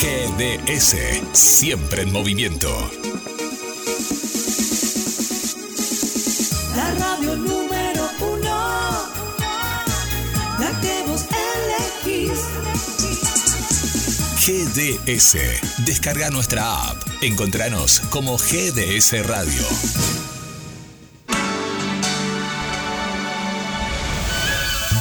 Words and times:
GDS. 0.00 0.96
Siempre 1.32 2.02
en 2.04 2.12
movimiento. 2.12 2.70
La 6.74 6.94
radio 6.94 7.36
número 7.36 8.08
uno, 8.20 9.08
la 10.58 10.80
que 10.80 11.02
vos 11.06 11.26
elegís. 12.06 12.40
GDS. 14.40 15.84
Descarga 15.84 16.30
nuestra 16.30 16.88
app. 16.88 16.96
Encontranos 17.20 18.00
como 18.08 18.38
GDS 18.38 19.26
Radio. 19.26 19.62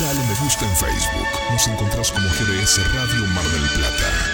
Dale 0.02 0.20
me 0.28 0.36
gusta 0.44 0.66
en 0.66 0.76
Facebook. 0.76 1.28
Nos 1.52 1.68
encontrás 1.68 2.12
como 2.12 2.28
GDS 2.28 2.80
Radio 2.94 3.26
Mar 3.28 3.46
del 3.46 3.70
Plata. 3.70 4.29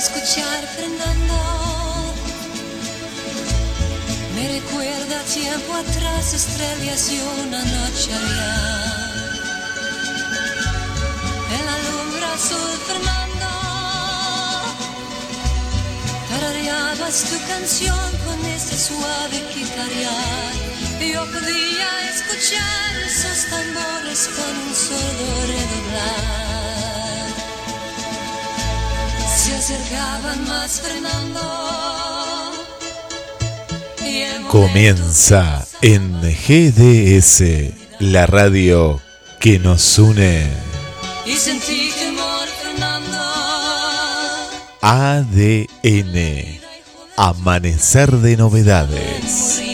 Escuchar 0.00 0.66
Fernando. 0.76 1.38
Me 4.34 4.48
recuerda 4.58 5.22
tiempo 5.24 5.74
atrás, 5.74 6.32
estrellas 6.32 7.10
y 7.12 7.20
una 7.44 7.62
noche 7.76 8.08
allá. 8.20 8.54
En 11.56 11.62
la 11.68 11.76
lumbre 11.86 12.26
azul, 12.34 12.72
Fernando. 12.88 13.50
Tarareabas 16.30 17.16
tu 17.28 17.36
canción 17.52 18.10
con 18.24 18.38
ese 18.56 18.76
suave 18.78 19.38
guitarrear. 19.54 20.54
Yo 21.12 21.22
podía 21.34 21.90
escuchar 22.14 22.90
esos 23.06 23.50
tambores 23.50 24.30
con 24.36 24.52
un 24.66 24.74
sordo 24.74 25.46
redoblar. 25.46 26.49
Acercaban 29.70 30.48
más 30.48 30.80
Fernando. 30.80 31.40
y 34.04 34.22
el 34.22 34.42
Comienza 34.46 35.66
en 35.80 36.20
GDS, 36.22 37.72
la 38.00 38.26
radio 38.26 39.00
que 39.38 39.58
nos 39.58 39.98
une. 39.98 40.48
Y 41.24 41.36
sentí 41.36 41.90
temor, 41.98 42.48
Fernando. 42.62 43.18
ADN, 44.82 46.60
Amanecer 47.16 48.10
de 48.16 48.36
Novedades. 48.36 49.69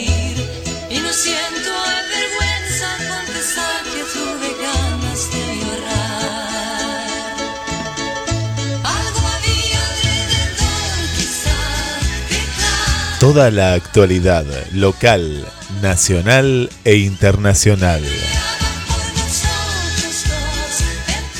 Toda 13.19 13.49
la 13.49 13.73
actualidad 13.73 14.45
local, 14.73 15.43
nacional 15.81 16.69
e 16.83 16.97
internacional. 16.97 18.03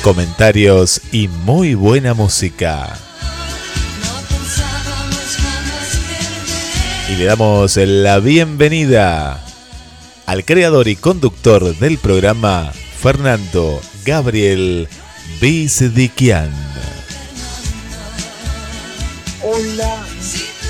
Comentarios 0.02 1.02
y 1.12 1.28
muy 1.28 1.76
buena 1.76 2.16
música. 2.16 2.98
Y 7.12 7.18
le 7.18 7.26
damos 7.26 7.78
la 7.78 8.18
bienvenida 8.20 9.46
al 10.26 10.46
creador 10.46 10.88
y 10.88 10.96
conductor 10.96 11.78
del 11.78 12.00
programa, 12.00 12.72
Fernando 13.00 13.80
Gabriel 14.04 14.90
Bizdiquian. 15.40 16.50
Hola, 19.44 20.04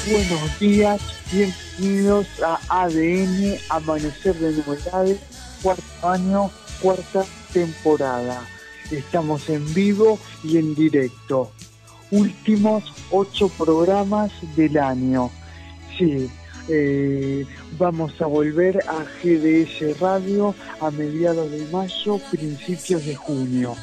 buenos 0.10 0.60
días, 0.60 1.02
bienvenidos 1.32 2.28
a 2.42 2.60
ADN 2.84 3.58
Amanecer 3.70 4.36
de 4.36 4.54
Novedades, 4.54 5.20
cuarto 5.62 5.84
año, 6.10 6.52
cuarta 6.82 7.26
temporada. 7.52 8.42
Estamos 8.90 9.50
en 9.50 9.74
vivo 9.74 10.18
y 10.44 10.58
en 10.58 10.76
directo. 10.76 11.52
Últimos 12.12 12.84
ocho 13.12 13.50
programas 13.50 14.32
del 14.56 14.78
año. 14.78 15.30
Sí, 15.98 16.30
eh, 16.70 17.46
vamos 17.78 18.14
a 18.22 18.28
volver 18.28 18.80
a 18.88 19.04
GDS 19.22 20.00
Radio 20.00 20.56
a 20.80 20.90
mediados 20.90 21.52
de 21.52 21.66
mayo, 21.72 22.20
principios 22.32 23.06
de 23.06 23.16
junio. 23.16 23.76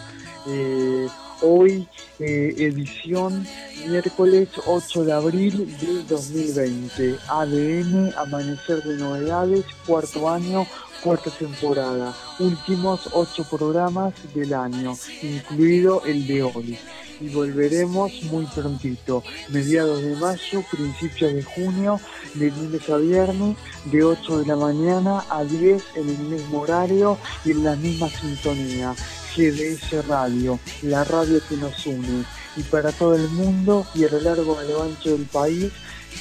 Eh, 0.47 1.07
hoy 1.43 1.89
eh, 2.19 2.55
edición 2.59 3.47
miércoles 3.89 4.49
8 4.67 5.05
de 5.05 5.13
abril 5.13 5.77
del 5.79 6.07
2020. 6.07 7.19
ADN, 7.29 8.15
Amanecer 8.17 8.83
de 8.83 8.97
Novedades, 8.97 9.65
cuarto 9.87 10.29
año, 10.29 10.67
cuarta 11.03 11.31
temporada. 11.31 12.15
Últimos 12.39 13.09
ocho 13.13 13.45
programas 13.45 14.15
del 14.35 14.55
año, 14.55 14.97
incluido 15.23 16.03
el 16.05 16.27
de 16.27 16.43
hoy. 16.43 16.79
Y 17.25 17.31
volveremos 17.31 18.23
muy 18.25 18.45
prontito, 18.45 19.25
mediados 19.49 20.03
de 20.03 20.15
mayo, 20.17 20.63
principios 20.71 21.33
de 21.33 21.43
junio, 21.43 21.99
de 22.35 22.51
lunes 22.51 22.91
a 22.91 22.99
viernes, 22.99 23.57
de 23.87 24.05
8 24.05 24.41
de 24.41 24.47
la 24.47 24.57
mañana 24.57 25.25
a 25.31 25.43
10 25.43 25.83
en 25.95 26.11
el 26.11 26.19
mismo 26.19 26.61
horario 26.61 27.17
y 27.47 27.53
en 27.53 27.65
la 27.65 27.77
misma 27.77 28.11
sintonía. 28.11 28.95
GDS 29.35 30.07
Radio, 30.07 30.61
la 30.83 31.03
radio 31.05 31.41
que 31.49 31.57
nos 31.57 31.87
une. 31.87 32.27
Y 32.59 32.63
para 32.65 32.93
todo 32.93 33.15
el 33.15 33.31
mundo 33.31 33.87
y 33.95 34.05
a 34.05 34.11
lo 34.11 34.21
largo 34.21 34.59
a 34.59 34.63
lo 34.65 34.83
ancho 34.83 35.13
del 35.13 35.25
país, 35.25 35.73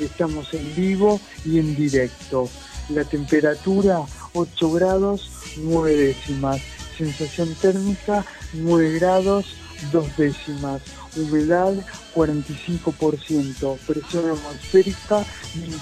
Estamos 0.00 0.52
en 0.54 0.74
vivo 0.74 1.20
y 1.44 1.58
en 1.58 1.74
directo. 1.74 2.48
La 2.90 3.04
temperatura 3.04 4.00
8 4.34 4.72
grados 4.72 5.30
9 5.58 5.96
décimas. 5.96 6.60
Sensación 6.96 7.54
térmica 7.60 8.24
9 8.54 8.98
grados 8.98 9.56
2 9.92 10.16
décimas. 10.16 10.82
Humedad 11.16 11.74
45%. 12.14 13.78
Presión 13.86 14.30
atmosférica 14.30 15.24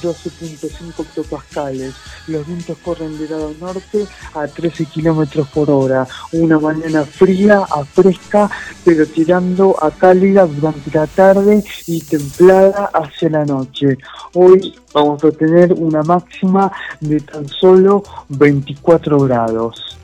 12.5 0.03 1.00
hectopascales. 1.00 1.94
Los 2.28 2.47
vientos 2.47 2.78
corren 2.78 3.19
de 3.19 3.29
lado 3.29 3.55
norte 3.61 4.06
a 4.35 4.46
13 4.46 4.87
kilómetros 4.87 5.49
por 5.49 5.70
hora. 5.70 6.06
Una 6.32 6.58
mañana 6.58 7.05
fría 7.05 7.64
a 7.70 7.85
fresca, 7.85 8.50
pero 8.85 9.06
tirando 9.06 9.76
a 9.82 9.91
cálida 9.91 10.47
durante 10.47 10.90
la 10.93 11.06
tarde 11.06 11.64
y 11.87 12.00
templada 12.00 12.90
hacia 12.93 13.31
la 13.31 13.44
noche. 13.44 13.99
Hoy 14.35 14.75
vamos 14.93 15.23
a 15.25 15.31
tener 15.31 15.73
una 15.73 16.02
máxima 16.02 16.70
de 17.00 17.20
tan 17.20 17.49
solo 17.49 18.02
24 18.29 19.19
grados. 19.20 19.99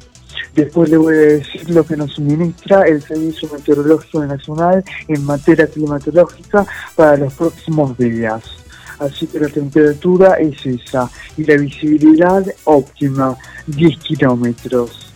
Después 0.55 0.91
le 0.91 0.97
voy 0.97 1.15
a 1.15 1.21
decir 1.21 1.71
lo 1.71 1.85
que 1.85 1.97
nos 1.97 2.13
suministra 2.13 2.83
el 2.83 3.03
Servicio 3.03 3.49
Meteorológico 3.53 4.25
Nacional 4.25 4.85
en 5.09 5.25
materia 5.25 5.67
climatológica 5.67 6.67
para 6.97 7.17
los 7.17 7.33
próximos 7.35 7.97
días. 7.97 8.43
Así 8.99 9.27
que 9.27 9.41
la 9.41 9.49
temperatura 9.49 10.35
es 10.35 10.65
esa 10.67 11.11
y 11.37 11.45
la 11.45 11.57
visibilidad 11.57 12.45
óptima, 12.65 13.37
10 13.67 13.99
kilómetros. 13.99 15.11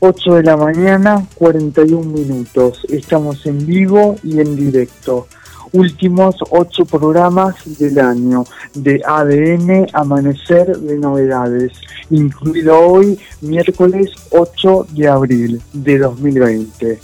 8 0.00 0.34
de 0.34 0.42
la 0.42 0.56
mañana, 0.56 1.26
41 1.36 2.04
minutos. 2.04 2.84
Estamos 2.90 3.46
en 3.46 3.64
vivo 3.66 4.16
y 4.22 4.40
en 4.40 4.54
directo. 4.54 5.26
Últimos 5.72 6.36
ocho 6.50 6.84
programas 6.84 7.54
del 7.78 7.98
año 7.98 8.44
de 8.74 9.02
ADN 9.04 9.86
Amanecer 9.92 10.76
de 10.76 10.98
Novedades, 10.98 11.72
incluido 12.10 12.78
hoy, 12.78 13.18
miércoles 13.40 14.10
8 14.30 14.86
de 14.92 15.08
abril 15.08 15.60
de 15.72 15.98
2020. 15.98 16.98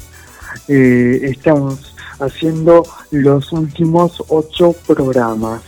Eh, 0.68 1.20
estamos 1.22 1.94
haciendo 2.20 2.84
los 3.10 3.52
últimos 3.52 4.22
ocho 4.28 4.74
programas. 4.86 5.62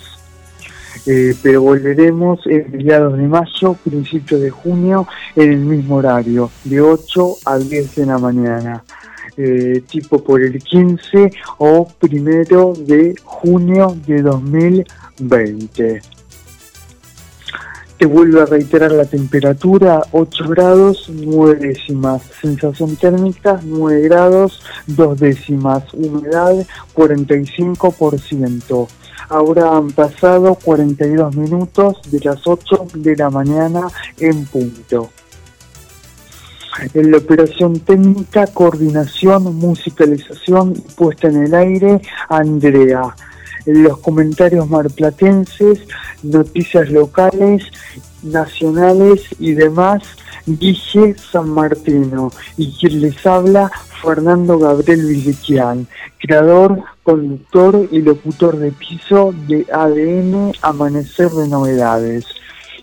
Eh, 1.07 1.35
pero 1.43 1.61
volveremos 1.61 2.41
en 2.47 2.71
mediados 2.71 3.19
de 3.19 3.25
mayo, 3.25 3.75
principios 3.85 4.41
de 4.41 4.51
junio, 4.51 5.07
en 5.37 5.53
el 5.53 5.59
mismo 5.59 5.97
horario, 5.97 6.51
de 6.65 6.81
8 6.81 7.37
a 7.45 7.59
10 7.59 7.97
de 7.97 8.07
la 8.07 8.19
mañana. 8.19 8.83
Eh, 9.37 9.83
tipo 9.89 10.23
por 10.23 10.41
el 10.41 10.63
15 10.63 11.29
o 11.59 11.89
primero 11.99 12.73
de 12.79 13.17
junio 13.25 13.97
de 14.07 14.23
2020. 14.23 16.03
Te 17.99 18.07
vuelvo 18.07 18.43
a 18.43 18.47
reiterar 18.47 18.93
la 18.93 19.07
temperatura, 19.07 20.03
8 20.13 20.49
grados, 20.49 21.11
9 21.13 21.57
décimas. 21.57 22.23
Sensación 22.41 22.95
térmica, 22.95 23.61
9 23.65 24.03
grados, 24.03 24.63
2 24.87 25.19
décimas. 25.19 25.83
Humedad, 25.95 26.65
45%. 26.95 28.89
Ahora 29.29 29.77
han 29.77 29.91
pasado 29.91 30.55
42 30.55 31.35
minutos 31.35 31.97
de 32.11 32.21
las 32.21 32.47
8 32.47 32.87
de 32.95 33.17
la 33.17 33.31
mañana 33.31 33.89
en 34.19 34.45
punto. 34.45 35.11
En 36.95 37.11
la 37.11 37.19
operación 37.19 37.79
técnica, 37.81 38.47
coordinación, 38.49 39.55
musicalización 39.57 40.75
puesta 40.97 41.29
en 41.29 41.45
el 41.45 41.55
aire, 41.55 42.01
Andrea. 42.29 43.15
En 43.67 43.85
los 43.85 43.99
comentarios 43.99 44.69
marplatenses, 44.69 45.81
noticias 46.23 46.91
locales, 46.91 47.65
nacionales 48.23 49.23
y 49.39 49.53
demás, 49.53 50.03
Guille 50.47 51.17
San 51.17 51.49
Martino. 51.49 52.33
Y 52.57 52.73
quien 52.73 53.01
les 53.01 53.25
habla, 53.25 53.71
Fernando 54.03 54.59
Gabriel 54.59 55.07
Villequian, 55.07 55.87
creador, 56.19 56.83
conductor 57.05 57.89
y 57.91 58.03
locutor 58.03 58.59
de 58.59 58.73
piso 58.73 59.33
de 59.47 59.65
ADN 59.73 60.53
Amanecer 60.61 61.31
de 61.31 61.49
Novedades 61.49 62.27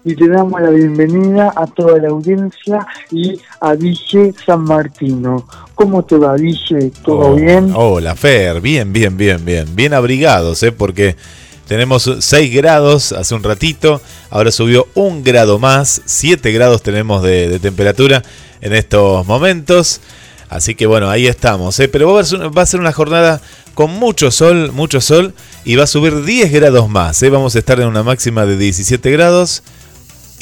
y 0.04 0.16
te 0.16 0.28
damos 0.28 0.60
la 0.62 0.70
bienvenida 0.70 1.54
a 1.56 1.68
toda 1.68 1.98
la 2.00 2.10
audiencia 2.10 2.88
y 3.12 3.40
a 3.60 3.74
Ville 3.76 4.34
San 4.46 4.64
Martino. 4.64 5.48
¿Cómo 5.76 6.04
te 6.04 6.18
va, 6.18 6.34
Ville? 6.36 6.92
¿Todo 7.04 7.20
Oh, 7.32 7.36
bien? 7.36 7.72
Hola, 7.76 8.16
Fer. 8.16 8.62
Bien, 8.62 8.92
bien, 8.92 9.16
bien, 9.16 9.44
bien. 9.46 9.68
Bien 9.76 9.94
abrigados, 9.94 10.62
¿eh? 10.64 10.72
Porque 10.72 11.16
tenemos 11.68 12.10
6 12.20 12.54
grados 12.54 13.12
hace 13.12 13.36
un 13.36 13.44
ratito. 13.44 14.02
Ahora 14.30 14.52
subió 14.52 14.88
un 14.96 15.24
grado 15.24 15.60
más. 15.60 16.02
7 16.06 16.52
grados 16.52 16.82
tenemos 16.82 17.22
de, 17.24 17.48
de 17.48 17.60
temperatura 17.60 18.24
en 18.62 18.74
estos 18.74 19.26
momentos. 19.28 20.02
Así 20.50 20.76
que 20.76 20.86
bueno, 20.88 21.10
ahí 21.10 21.28
estamos. 21.28 21.80
¿eh? 21.80 21.88
Pero 21.88 22.12
va 22.14 22.22
a, 22.22 22.26
ser, 22.26 22.58
va 22.58 22.64
a 22.64 22.66
ser 22.66 22.80
una 22.80 22.92
jornada 22.92 23.40
con 23.74 23.92
mucho 23.92 24.32
sol, 24.32 24.72
mucho 24.74 25.00
sol. 25.00 25.34
Y 25.64 25.76
va 25.76 25.84
a 25.84 25.88
subir 25.88 26.24
10 26.26 26.52
grados 26.52 26.90
más. 26.90 27.22
¿eh? 27.22 27.30
Vamos 27.30 27.56
a 27.56 27.60
estar 27.60 27.80
en 27.80 27.88
una 27.88 28.02
máxima 28.04 28.46
de 28.48 28.58
17 28.58 29.12
grados. 29.12 29.62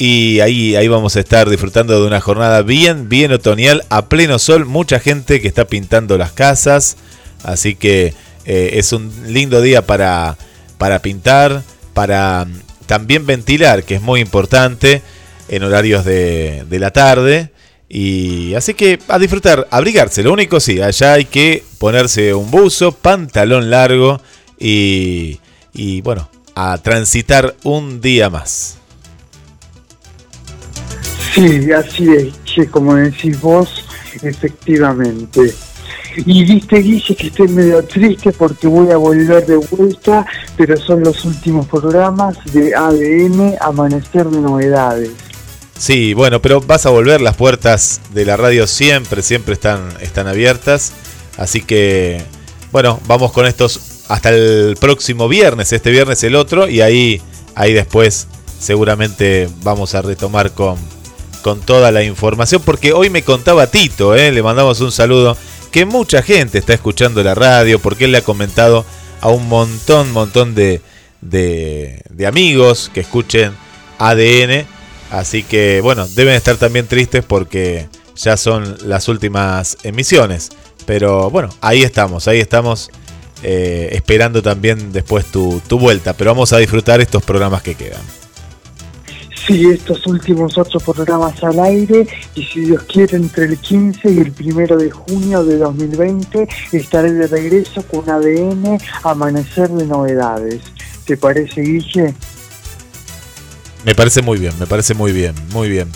Y 0.02 0.40
ahí, 0.40 0.76
ahí 0.76 0.88
vamos 0.88 1.16
a 1.16 1.20
estar 1.20 1.50
disfrutando 1.50 2.00
de 2.00 2.06
una 2.06 2.22
jornada 2.22 2.62
bien, 2.62 3.10
bien 3.10 3.32
otoñal, 3.32 3.84
a 3.90 4.06
pleno 4.06 4.38
sol. 4.38 4.64
Mucha 4.64 4.98
gente 4.98 5.42
que 5.42 5.48
está 5.48 5.66
pintando 5.66 6.16
las 6.16 6.32
casas. 6.32 6.96
Así 7.42 7.74
que 7.74 8.14
eh, 8.46 8.70
es 8.76 8.94
un 8.94 9.12
lindo 9.26 9.60
día 9.60 9.84
para, 9.84 10.38
para 10.78 11.02
pintar, 11.02 11.62
para 11.92 12.46
mm, 12.46 12.60
también 12.86 13.26
ventilar, 13.26 13.84
que 13.84 13.96
es 13.96 14.00
muy 14.00 14.20
importante 14.20 15.02
en 15.50 15.64
horarios 15.64 16.06
de, 16.06 16.64
de 16.66 16.78
la 16.78 16.92
tarde. 16.92 17.50
Y 17.86 18.54
así 18.54 18.72
que 18.72 18.98
a 19.06 19.18
disfrutar, 19.18 19.68
abrigarse. 19.70 20.22
Lo 20.22 20.32
único 20.32 20.60
sí, 20.60 20.80
allá 20.80 21.12
hay 21.12 21.26
que 21.26 21.62
ponerse 21.76 22.32
un 22.32 22.50
buzo, 22.50 22.92
pantalón 22.92 23.68
largo 23.68 24.22
y, 24.58 25.40
y 25.74 26.00
bueno, 26.00 26.30
a 26.54 26.78
transitar 26.78 27.54
un 27.64 28.00
día 28.00 28.30
más. 28.30 28.79
Sí, 31.34 31.70
así 31.72 32.08
es, 32.12 32.44
che, 32.44 32.66
como 32.66 32.94
decís 32.94 33.40
vos, 33.40 33.84
efectivamente. 34.22 35.54
Y 36.16 36.44
viste, 36.44 36.78
Guille, 36.78 37.14
que 37.14 37.28
estoy 37.28 37.48
medio 37.48 37.84
triste 37.84 38.32
porque 38.32 38.66
voy 38.66 38.90
a 38.90 38.96
volver 38.96 39.46
de 39.46 39.56
vuelta, 39.56 40.26
pero 40.56 40.76
son 40.76 41.02
los 41.04 41.24
últimos 41.24 41.66
programas 41.66 42.36
de 42.52 42.74
ADN 42.74 43.54
Amanecer 43.60 44.26
de 44.26 44.40
Novedades. 44.40 45.10
Sí, 45.78 46.12
bueno, 46.12 46.42
pero 46.42 46.60
vas 46.60 46.84
a 46.84 46.90
volver, 46.90 47.20
las 47.20 47.36
puertas 47.36 48.00
de 48.12 48.24
la 48.24 48.36
radio 48.36 48.66
siempre, 48.66 49.22
siempre 49.22 49.54
están, 49.54 49.88
están 50.00 50.26
abiertas. 50.26 50.92
Así 51.38 51.62
que, 51.62 52.22
bueno, 52.72 53.00
vamos 53.06 53.32
con 53.32 53.46
estos 53.46 54.04
hasta 54.08 54.30
el 54.30 54.76
próximo 54.78 55.28
viernes, 55.28 55.72
este 55.72 55.90
viernes 55.90 56.22
el 56.24 56.34
otro, 56.34 56.68
y 56.68 56.80
ahí, 56.80 57.22
ahí 57.54 57.72
después 57.72 58.26
seguramente 58.58 59.48
vamos 59.62 59.94
a 59.94 60.02
retomar 60.02 60.50
con, 60.52 60.76
con 61.40 61.60
toda 61.60 61.90
la 61.90 62.02
información, 62.02 62.62
porque 62.64 62.92
hoy 62.92 63.10
me 63.10 63.22
contaba 63.22 63.66
Tito, 63.66 64.14
¿eh? 64.14 64.32
le 64.32 64.42
mandamos 64.42 64.80
un 64.80 64.92
saludo, 64.92 65.36
que 65.70 65.84
mucha 65.84 66.22
gente 66.22 66.58
está 66.58 66.74
escuchando 66.74 67.22
la 67.22 67.34
radio, 67.34 67.78
porque 67.78 68.04
él 68.04 68.12
le 68.12 68.18
ha 68.18 68.22
comentado 68.22 68.84
a 69.20 69.28
un 69.28 69.48
montón, 69.48 70.12
montón 70.12 70.54
de, 70.54 70.80
de, 71.20 72.26
amigos 72.26 72.90
que 72.92 73.00
escuchen 73.00 73.52
ADN. 73.98 74.66
Así 75.10 75.42
que 75.42 75.80
bueno, 75.82 76.06
deben 76.08 76.34
estar 76.34 76.56
también 76.56 76.86
tristes 76.86 77.24
porque 77.24 77.88
ya 78.16 78.36
son 78.36 78.76
las 78.84 79.08
últimas 79.08 79.78
emisiones. 79.82 80.50
Pero 80.86 81.30
bueno, 81.30 81.50
ahí 81.60 81.82
estamos, 81.82 82.28
ahí 82.28 82.40
estamos 82.40 82.90
eh, 83.42 83.90
esperando 83.92 84.42
también 84.42 84.92
después 84.92 85.26
tu, 85.26 85.60
tu 85.66 85.78
vuelta. 85.78 86.14
Pero 86.14 86.30
vamos 86.32 86.52
a 86.52 86.58
disfrutar 86.58 87.00
estos 87.00 87.22
programas 87.22 87.62
que 87.62 87.74
quedan. 87.74 88.19
Sí, 89.46 89.66
estos 89.70 90.06
últimos 90.06 90.56
ocho 90.58 90.78
programas 90.80 91.42
al 91.42 91.58
aire 91.60 92.06
y 92.34 92.44
si 92.44 92.60
Dios 92.60 92.82
quiere 92.84 93.16
entre 93.16 93.46
el 93.46 93.58
15 93.58 94.10
y 94.10 94.18
el 94.18 94.32
primero 94.32 94.76
de 94.76 94.90
junio 94.90 95.42
de 95.44 95.56
2020 95.56 96.46
estaré 96.72 97.12
de 97.12 97.26
regreso 97.26 97.82
con 97.82 98.08
ADN 98.08 98.78
Amanecer 99.02 99.70
de 99.70 99.86
Novedades. 99.86 100.60
¿Te 101.06 101.16
parece, 101.16 101.62
Guille? 101.62 102.14
Me 103.84 103.94
parece 103.94 104.20
muy 104.20 104.38
bien, 104.38 104.52
me 104.60 104.66
parece 104.66 104.94
muy 104.94 105.12
bien, 105.12 105.34
muy 105.52 105.68
bien. 105.68 105.88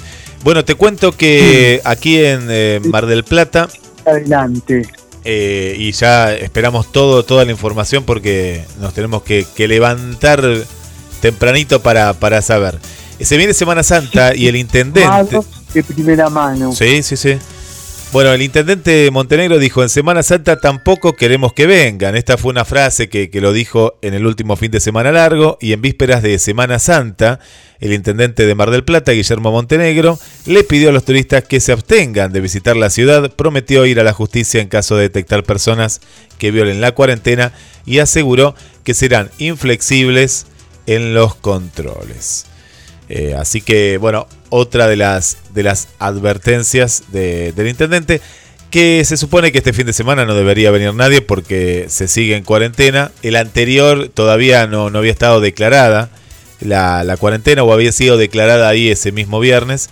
Bueno, 0.43 0.65
te 0.65 0.75
cuento 0.75 1.13
que 1.13 1.81
aquí 1.85 2.19
en 2.19 2.47
eh, 2.51 2.81
Mar 2.85 3.07
del 3.07 3.25
Plata, 3.25 3.69
Adelante. 4.07 4.89
eh, 5.25 5.77
y 5.79 5.93
ya 5.93 6.35
esperamos 6.35 6.91
todo, 6.93 7.25
toda 7.25 7.45
la 7.45 7.53
información 7.53 8.05
porque 8.05 8.65
nos 8.81 8.95
tenemos 8.95 9.23
que, 9.23 9.47
que 9.55 9.69
levantar 9.69 10.43
tempranito 11.21 11.83
para, 11.83 12.15
para 12.15 12.43
saber. 12.43 12.79
Se 13.21 13.37
viene 13.37 13.55
Semana 13.55 13.83
Santa 13.83 14.35
y 14.35 14.49
el 14.49 14.57
intendente... 14.57 15.41
De 15.73 15.83
primera 15.83 16.31
mano. 16.31 16.73
Sí, 16.73 17.03
sí, 17.03 17.17
sí. 17.17 17.37
Bueno, 18.15 18.33
el 18.33 18.43
intendente 18.43 18.93
de 18.93 19.11
Montenegro 19.11 19.59
dijo, 19.59 19.83
en 19.83 19.89
Semana 19.89 20.23
Santa 20.23 20.61
tampoco 20.61 21.15
queremos 21.15 21.53
que 21.53 21.67
vengan. 21.67 22.15
Esta 22.15 22.37
fue 22.37 22.53
una 22.53 22.65
frase 22.65 23.09
que, 23.09 23.29
que, 23.29 23.41
lo 23.41 23.53
dijo 23.53 23.99
en 24.03 24.15
el 24.15 24.25
último 24.25 24.55
fin 24.55 24.71
de 24.71 24.79
semana 24.79 25.11
largo 25.11 25.59
y 25.61 25.73
en 25.73 25.83
vísperas 25.83 26.23
de 26.23 26.39
Semana 26.39 26.79
Santa, 26.79 27.41
el 27.81 27.93
intendente 27.93 28.47
de 28.47 28.55
Mar 28.55 28.71
del 28.71 28.85
Plata, 28.85 29.11
Guillermo 29.11 29.51
Montenegro, 29.51 30.17
le 30.47 30.63
pidió 30.63 30.91
a 30.91 30.93
los 30.93 31.05
turistas 31.05 31.43
que 31.43 31.59
se 31.59 31.73
abstengan 31.73 32.33
de 32.33 32.41
visitar 32.41 32.77
la 32.77 32.89
ciudad, 32.89 33.33
prometió 33.33 33.85
ir 33.85 33.99
a 33.99 34.05
la 34.05 34.13
justicia 34.13 34.61
en 34.61 34.69
caso 34.69 34.95
de 34.95 35.03
detectar 35.03 35.43
personas 35.43 36.01
que 36.39 36.53
violen 36.53 36.81
la 36.81 36.93
cuarentena 36.93 37.53
y 37.85 37.99
aseguró 37.99 38.55
que 38.85 38.95
serán 38.95 39.29
inflexibles 39.39 40.47
en 40.87 41.15
los 41.15 41.35
controles. 41.35 42.47
Eh, 43.09 43.35
así 43.39 43.61
que, 43.61 43.99
bueno, 43.99 44.27
otra 44.49 44.87
de 44.87 44.97
las, 44.97 45.39
de 45.53 45.63
las 45.63 45.89
advertencias 45.99 47.05
de, 47.13 47.53
del 47.53 47.69
intendente, 47.69 48.21
que 48.71 49.05
se 49.05 49.17
supone 49.17 49.53
que 49.53 49.59
este 49.59 49.73
fin 49.73 49.87
de 49.87 49.93
semana 49.93 50.25
no 50.25 50.35
debería 50.35 50.71
venir 50.71 50.95
nadie 50.95 51.23
porque 51.23 51.87
se 51.89 52.09
sigue 52.09 52.37
en 52.37 52.45
cuarentena. 52.45 53.13
El 53.23 53.37
anterior 53.37 54.09
todavía 54.09 54.67
no, 54.67 54.91
no 54.91 54.99
había 54.99 55.13
estado 55.13 55.41
declarada 55.41 56.11
la, 56.61 57.05
la, 57.05 57.17
cuarentena 57.17 57.63
o 57.63 57.73
había 57.73 57.93
sido 57.93 58.17
declarada 58.17 58.69
ahí 58.69 58.89
ese 58.89 59.13
mismo 59.13 59.39
viernes. 59.39 59.91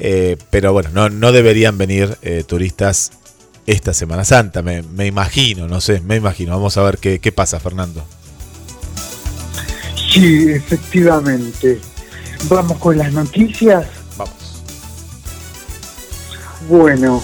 Eh, 0.00 0.36
pero 0.50 0.72
bueno, 0.72 0.90
no, 0.92 1.08
no 1.08 1.32
deberían 1.32 1.78
venir 1.78 2.18
eh, 2.22 2.42
turistas 2.46 3.12
esta 3.66 3.94
Semana 3.94 4.24
Santa, 4.24 4.62
me, 4.62 4.82
me, 4.82 5.06
imagino, 5.06 5.66
no 5.66 5.80
sé, 5.80 6.00
me 6.00 6.16
imagino. 6.16 6.52
Vamos 6.52 6.76
a 6.76 6.82
ver 6.82 6.98
qué, 6.98 7.18
qué 7.18 7.32
pasa, 7.32 7.58
Fernando. 7.58 8.06
Sí, 10.12 10.50
efectivamente. 10.50 11.80
Vamos 12.48 12.78
con 12.78 12.96
las 12.96 13.12
noticias. 13.12 13.86
Vamos. 14.16 14.62
Bueno, 16.68 17.20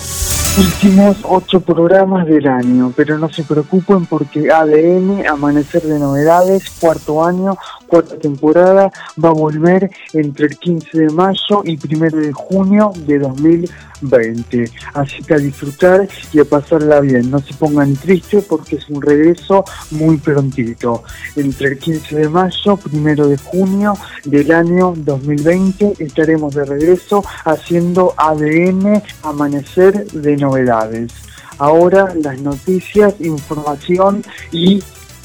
Últimos 0.59 1.16
ocho 1.23 1.61
programas 1.61 2.26
del 2.26 2.47
año, 2.47 2.92
pero 2.94 3.16
no 3.16 3.32
se 3.32 3.42
preocupen 3.42 4.04
porque 4.04 4.52
ADN, 4.52 5.26
Amanecer 5.26 5.80
de 5.82 5.99
Novedades, 5.99 6.68
cuarto 6.78 7.25
año, 7.25 7.56
cuarta 7.87 8.18
temporada, 8.18 8.90
va 9.23 9.30
a 9.30 9.32
volver 9.32 9.90
entre 10.12 10.47
el 10.47 10.59
15 10.59 10.99
de 10.99 11.11
mayo 11.11 11.62
y 11.64 11.78
1 11.82 12.11
de 12.11 12.32
junio 12.32 12.92
de 13.06 13.18
2020. 13.18 14.71
Así 14.92 15.23
que 15.23 15.35
a 15.35 15.38
disfrutar 15.38 16.06
y 16.32 16.40
a 16.40 16.44
pasarla 16.44 17.00
bien. 17.00 17.30
No 17.30 17.38
se 17.38 17.54
pongan 17.54 17.94
tristes 17.97 18.44
porque 18.44 18.76
es 18.76 18.88
un 18.90 19.00
regreso 19.00 19.64
muy 19.90 20.18
prontito. 20.18 21.02
Entre 21.35 21.68
el 21.68 21.78
15 21.78 22.16
de 22.16 22.28
mayo, 22.28 22.78
1 22.92 23.26
de 23.26 23.38
junio 23.38 23.94
del 24.25 24.52
año 24.52 24.92
2020 24.97 25.94
estaremos 25.99 26.54
de 26.54 26.66
regreso 26.66 27.25
haciendo 27.44 28.12
ADN, 28.18 29.02
Amanecer 29.23 30.06
de 30.12 30.37
Novedades. 30.37 30.41
Ahora 31.58 32.14
las 32.14 32.40
noticias, 32.40 33.14
información 33.20 34.25
y 34.50 34.82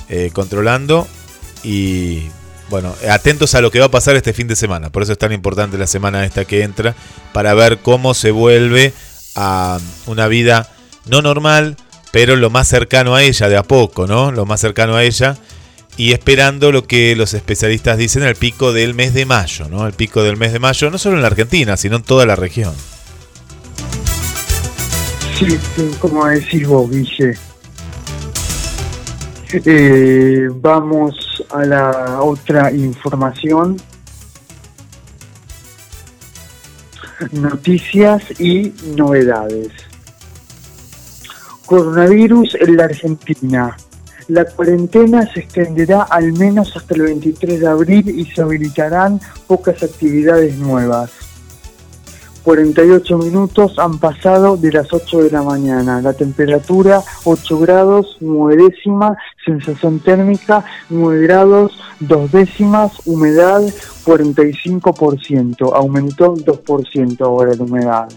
eh, 0.08 0.30
controlando. 0.32 1.06
Y 1.62 2.24
bueno, 2.68 2.92
atentos 3.08 3.54
a 3.54 3.60
lo 3.60 3.70
que 3.70 3.78
va 3.78 3.86
a 3.86 3.90
pasar 3.90 4.16
este 4.16 4.32
fin 4.32 4.48
de 4.48 4.56
semana. 4.56 4.90
Por 4.90 5.04
eso 5.04 5.12
es 5.12 5.18
tan 5.18 5.30
importante 5.32 5.78
la 5.78 5.86
semana 5.86 6.24
esta 6.24 6.44
que 6.44 6.62
entra, 6.64 6.96
para 7.32 7.54
ver 7.54 7.78
cómo 7.78 8.14
se 8.14 8.32
vuelve 8.32 8.92
a 9.36 9.78
una 10.06 10.26
vida 10.26 10.68
no 11.06 11.22
normal, 11.22 11.76
pero 12.12 12.36
lo 12.36 12.50
más 12.50 12.68
cercano 12.68 13.14
a 13.14 13.22
ella, 13.22 13.48
de 13.48 13.56
a 13.56 13.62
poco, 13.62 14.06
¿no? 14.06 14.32
Lo 14.32 14.46
más 14.46 14.60
cercano 14.60 14.96
a 14.96 15.04
ella 15.04 15.36
y 15.96 16.12
esperando 16.12 16.72
lo 16.72 16.86
que 16.86 17.14
los 17.14 17.34
especialistas 17.34 17.98
dicen, 17.98 18.22
el 18.22 18.36
pico 18.36 18.72
del 18.72 18.94
mes 18.94 19.12
de 19.12 19.26
mayo, 19.26 19.68
¿no? 19.68 19.86
El 19.86 19.92
pico 19.92 20.22
del 20.22 20.36
mes 20.36 20.52
de 20.52 20.58
mayo, 20.58 20.90
no 20.90 20.98
solo 20.98 21.16
en 21.16 21.22
la 21.22 21.28
Argentina, 21.28 21.76
sino 21.76 21.96
en 21.96 22.02
toda 22.02 22.26
la 22.26 22.36
región. 22.36 22.72
Sí, 25.38 25.58
como 25.98 26.26
decís 26.26 26.66
vos. 26.66 26.90
Eh, 29.52 30.48
vamos 30.54 31.44
a 31.50 31.64
la 31.64 32.20
otra 32.22 32.70
información. 32.70 33.76
Noticias 37.32 38.22
y 38.40 38.72
novedades. 38.96 39.89
Coronavirus 41.70 42.56
en 42.56 42.76
la 42.76 42.86
Argentina. 42.86 43.76
La 44.26 44.44
cuarentena 44.44 45.24
se 45.32 45.38
extenderá 45.38 46.02
al 46.02 46.32
menos 46.32 46.76
hasta 46.76 46.94
el 46.96 47.02
23 47.02 47.60
de 47.60 47.68
abril 47.68 48.08
y 48.08 48.24
se 48.24 48.42
habilitarán 48.42 49.20
pocas 49.46 49.80
actividades 49.80 50.58
nuevas. 50.58 51.12
48 52.42 53.18
minutos 53.18 53.78
han 53.78 54.00
pasado 54.00 54.56
de 54.56 54.72
las 54.72 54.92
8 54.92 55.22
de 55.22 55.30
la 55.30 55.44
mañana. 55.44 56.02
La 56.02 56.12
temperatura 56.12 57.04
8 57.22 57.60
grados, 57.60 58.16
9 58.18 58.64
décimas, 58.68 59.16
sensación 59.44 60.00
térmica 60.00 60.64
9 60.88 61.22
grados, 61.22 61.80
2 62.00 62.32
décimas, 62.32 62.90
humedad 63.06 63.62
45%, 64.04 65.72
aumentó 65.72 66.34
2% 66.34 67.20
ahora 67.20 67.54
la 67.54 67.62
humedad. 67.62 68.08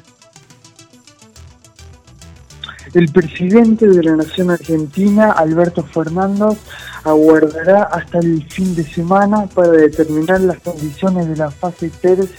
El 2.94 3.12
presidente 3.12 3.88
de 3.88 4.04
la 4.04 4.16
Nación 4.16 4.52
Argentina, 4.52 5.32
Alberto 5.32 5.84
Fernández, 5.84 6.60
aguardará 7.04 7.84
hasta 7.84 8.20
el 8.20 8.44
fin 8.48 8.76
de 8.76 8.84
semana 8.84 9.48
para 9.48 9.72
determinar 9.72 10.42
las 10.42 10.60
condiciones 10.60 11.28
de 11.28 11.36
la 11.36 11.50
fase 11.50 11.90
3 12.02 12.30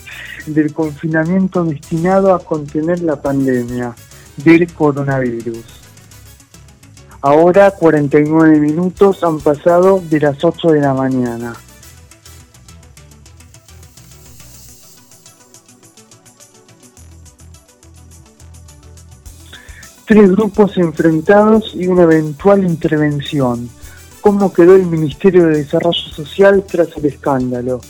del 0.47 0.73
confinamiento 0.73 1.65
destinado 1.65 2.33
a 2.33 2.39
contener 2.39 3.01
la 3.01 3.21
pandemia 3.21 3.97
del 4.37 4.73
coronavirus. 4.73 5.65
Ahora 7.21 7.73
49 7.73 8.61
minutos 8.61 9.25
han 9.25 9.41
pasado 9.41 10.01
de 10.09 10.21
las 10.21 10.45
8 10.45 10.69
de 10.69 10.81
la 10.81 10.95
mañana. 10.95 11.55
Tres 20.07 20.31
grupos 20.33 20.77
enfrentados 20.77 21.75
y 21.75 21.87
una 21.87 22.03
eventual 22.03 22.63
intervención. 22.63 23.71
¿Cómo 24.21 24.53
quedó 24.53 24.77
el 24.77 24.87
Ministerio 24.87 25.47
de 25.47 25.59
Desarrollo 25.59 25.99
Social 26.15 26.65
tras 26.67 26.95
el 26.97 27.07
escándalo? 27.07 27.81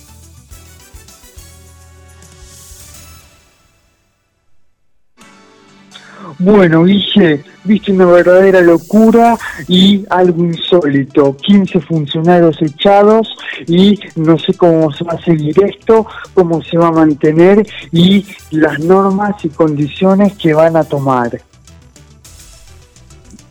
Bueno, 6.39 6.83
Guille, 6.83 7.43
viste 7.63 7.91
una 7.91 8.05
verdadera 8.05 8.59
locura 8.61 9.37
y 9.67 10.05
algo 10.09 10.43
insólito. 10.43 11.35
15 11.37 11.79
funcionarios 11.81 12.61
echados 12.61 13.27
y 13.67 13.99
no 14.15 14.37
sé 14.37 14.53
cómo 14.53 14.91
se 14.91 15.05
va 15.05 15.13
a 15.13 15.23
seguir 15.23 15.55
esto, 15.63 16.05
cómo 16.33 16.61
se 16.61 16.77
va 16.77 16.87
a 16.87 16.91
mantener 16.91 17.65
y 17.91 18.25
las 18.51 18.79
normas 18.79 19.43
y 19.43 19.49
condiciones 19.49 20.33
que 20.33 20.53
van 20.53 20.75
a 20.75 20.83
tomar. 20.83 21.41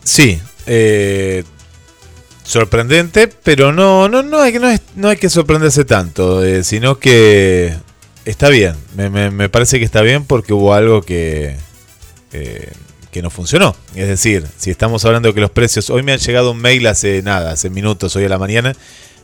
Sí, 0.04 0.40
eh, 0.66 1.44
sorprendente, 2.44 3.28
pero 3.28 3.72
no, 3.72 4.08
no, 4.08 4.22
no, 4.22 4.40
hay, 4.40 4.52
que- 4.52 4.60
no, 4.60 4.68
no 4.96 5.08
hay 5.08 5.16
que 5.16 5.30
sorprenderse 5.30 5.84
tanto, 5.84 6.44
eh, 6.44 6.62
sino 6.64 6.98
que 6.98 7.74
está 8.24 8.48
bien. 8.48 8.74
Me, 8.96 9.10
me- 9.10 9.30
me 9.30 9.48
parece 9.48 9.78
que 9.78 9.84
está 9.84 10.02
bien 10.02 10.24
porque 10.24 10.52
hubo 10.52 10.74
algo 10.74 11.02
que, 11.02 11.56
eh, 12.32 12.70
que 13.10 13.22
no 13.22 13.30
funcionó. 13.30 13.74
Es 13.94 14.08
decir, 14.08 14.46
si 14.58 14.70
estamos 14.70 15.04
hablando 15.04 15.28
de 15.28 15.34
que 15.34 15.40
los 15.40 15.50
precios, 15.50 15.88
hoy 15.90 16.02
me 16.02 16.12
han 16.12 16.18
llegado 16.18 16.50
un 16.50 16.58
mail 16.58 16.86
hace 16.86 17.22
nada, 17.22 17.52
hace 17.52 17.70
minutos, 17.70 18.14
hoy 18.16 18.24
a 18.24 18.28
la 18.28 18.38
mañana, 18.38 18.74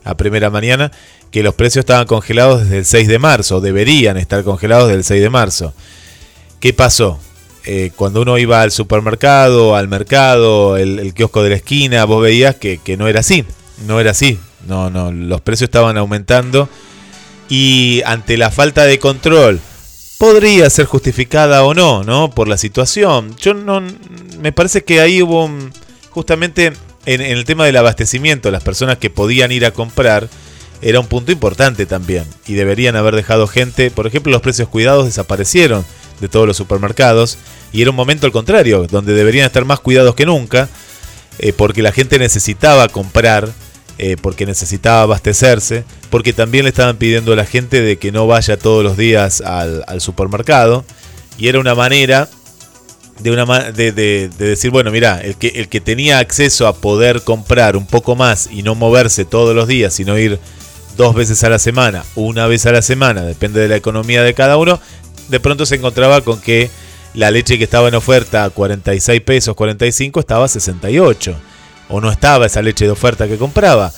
a 0.05 0.17
primera 0.17 0.49
mañana, 0.49 0.91
que 1.31 1.43
los 1.43 1.55
precios 1.55 1.83
estaban 1.83 2.07
congelados 2.07 2.63
desde 2.63 2.79
el 2.79 2.85
6 2.87 3.07
de 3.07 3.19
marzo, 3.19 3.61
deberían 3.61 4.17
estar 4.17 4.43
congelados 4.45 4.87
desde 4.89 4.99
el 4.99 5.05
6 5.05 5.23
de 5.23 5.31
marzo. 5.31 5.75
¿Qué 6.59 6.73
pasó? 6.73 7.21
Eh, 7.65 7.91
cuando 7.95 8.23
uno 8.23 8.39
iba 8.39 8.63
al 8.63 8.71
supermercado, 8.71 9.77
al 9.77 9.89
mercado, 9.89 10.77
el, 10.77 11.13
kiosco 11.15 11.43
de 11.43 11.51
la 11.51 11.57
esquina, 11.57 12.05
vos 12.05 12.23
veías 12.23 12.57
que, 12.57 12.81
no 12.99 13.09
era 13.09 13.21
así. 13.21 13.45
No 13.87 14.01
era 14.01 14.13
así. 14.13 14.39
No, 14.67 14.91
no, 14.91 15.13
los 15.13 15.41
precios 15.41 15.69
estaban 15.69 15.97
aumentando. 15.97 16.69
Y 17.49 18.03
ante 18.07 18.37
la 18.37 18.51
falta 18.51 18.85
de 18.85 18.99
control, 18.99 19.61
podría 20.19 20.71
ser 20.71 20.87
justificada 20.87 21.65
o 21.65 21.75
no, 21.75 22.05
¿no? 22.05 22.31
Por 22.31 22.49
la 22.49 22.57
situación. 22.57 23.35
Yo 23.37 23.55
no. 23.55 23.83
Me 24.41 24.53
parece 24.53 24.85
que 24.85 25.01
ahí 25.01 25.23
hubo 25.23 25.45
un- 25.45 25.73
justamente 26.11 26.67
en, 26.67 26.75
en 27.07 27.21
el 27.23 27.45
tema 27.45 27.65
del 27.67 27.77
abastecimiento, 27.77 28.51
las 28.51 28.63
personas 28.63 28.99
que 28.99 29.11
podían 29.11 29.51
ir 29.53 29.65
a 29.67 29.73
comprar, 29.73 30.29
era 30.83 31.01
un 31.01 31.07
punto 31.07 31.33
importante 31.33 31.87
también. 31.87 32.25
Y 32.47 32.55
deberían 32.55 32.97
haber 32.97 33.17
dejado 33.17 33.47
gente. 33.47 33.91
Por 33.91 34.07
ejemplo, 34.07 34.33
los 34.33 34.43
precios 34.43 34.69
cuidados 34.69 35.07
desaparecieron 35.07 35.85
de 36.21 36.29
todos 36.29 36.47
los 36.47 36.57
supermercados. 36.57 37.39
Y 37.73 37.83
era 37.83 37.91
un 37.91 37.97
momento 37.97 38.27
al 38.27 38.33
contrario, 38.33 38.87
donde 38.91 39.15
deberían 39.15 39.47
estar 39.47 39.65
más 39.65 39.81
cuidados 39.81 40.15
que 40.15 40.27
nunca. 40.27 40.69
eh, 41.39 41.53
porque 41.53 41.83
la 41.83 41.93
gente 41.93 42.19
necesitaba 42.19 42.89
comprar 42.89 43.51
eh, 44.03 44.17
porque 44.17 44.47
necesitaba 44.47 45.03
abastecerse, 45.03 45.85
porque 46.09 46.33
también 46.33 46.65
le 46.65 46.71
estaban 46.71 46.97
pidiendo 46.97 47.35
a 47.35 47.37
la 47.37 47.45
gente 47.45 47.83
de 47.83 47.99
que 47.99 48.11
no 48.11 48.27
vaya 48.27 48.57
todos 48.57 48.83
los 48.83 48.97
días 48.97 49.43
al, 49.43 50.01
supermercado, 50.01 50.87
y 51.37 51.49
era 51.49 51.61
una 51.61 51.75
manera 51.75 52.27
de, 53.19 53.31
una, 53.31 53.45
de, 53.73 53.93
de, 53.93 54.31
de, 54.39 54.47
decir, 54.47 54.71
bueno, 54.71 54.91
mira, 54.91 55.21
el 55.21 55.37
que, 55.37 55.49
el 55.49 55.69
que 55.69 55.83
tenía 55.83 56.19
acceso 56.19 56.67
a 56.67 56.75
poder 56.77 57.21
comprar 57.25 57.77
un 57.77 57.87
poco 57.87 58.17
más 58.17 58.49
y 58.51 58.63
no 58.63 58.75
moverse 58.75 59.27
todos 59.27 59.55
los 59.55 59.69
días, 59.69 59.93
sino 59.93 60.19
ir 60.19 60.41
dos 60.97 61.15
veces 61.15 61.45
a 61.45 61.51
la 61.51 61.59
semana, 61.59 62.03
una 62.15 62.47
vez 62.47 62.65
a 62.65 62.73
la 62.73 62.81
semana, 62.81 63.21
depende 63.21 63.61
de 63.61 63.69
la 63.69 63.77
economía 63.77 64.23
de 64.23 64.33
cada 64.33 64.57
uno, 64.57 64.81
de 65.31 65.41
pronto 65.41 65.65
se 65.65 65.77
encontraba 65.77 66.21
con 66.21 66.41
que 66.41 66.71
la 67.15 67.31
leche 67.31 67.59
que 67.59 67.65
estaba 67.65 67.89
en 67.89 67.95
oferta 67.95 68.45
a 68.45 68.51
46 68.51 69.21
pesos, 69.23 69.55
45, 69.55 70.21
estaba 70.21 70.45
a 70.45 70.49
68. 70.49 71.35
O 71.89 72.01
no 72.01 72.11
estaba 72.11 72.47
esa 72.47 72.63
leche 72.63 72.85
de 72.85 72.93
oferta 72.93 73.27
que 73.27 73.37
compraba. 73.37 73.93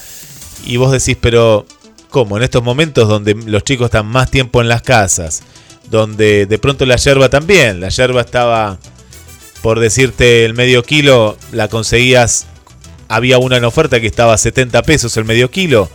Y 0.65 0.77
vos 0.77 0.93
decís, 0.93 1.17
pero 1.21 1.67
¿cómo? 2.13 2.37
En 2.37 2.43
estos 2.43 2.63
momentos 2.63 3.09
donde 3.09 3.35
los 3.35 3.65
chicos 3.65 3.87
están 3.87 4.07
más 4.07 4.31
tiempo 4.31 4.61
en 4.61 4.69
las 4.69 4.83
casas, 4.83 5.43
donde 5.91 6.47
de 6.47 6.59
pronto 6.59 6.87
la 6.87 6.97
yerba 6.97 7.29
también, 7.29 7.81
la 7.81 7.89
yerba 7.89 8.21
estaba, 8.21 8.79
por 9.63 9.81
decirte, 9.81 10.45
el 10.45 10.55
medio 10.55 10.85
kilo, 10.85 11.37
la 11.51 11.69
conseguías, 11.69 12.47
había 13.09 13.39
una 13.39 13.57
en 13.57 13.65
oferta 13.65 14.01
que 14.01 14.07
estaba 14.07 14.35
a 14.35 14.39
70 14.39 14.83
pesos 14.83 15.17
el 15.17 15.25
medio 15.25 15.51
kilo, 15.51 15.91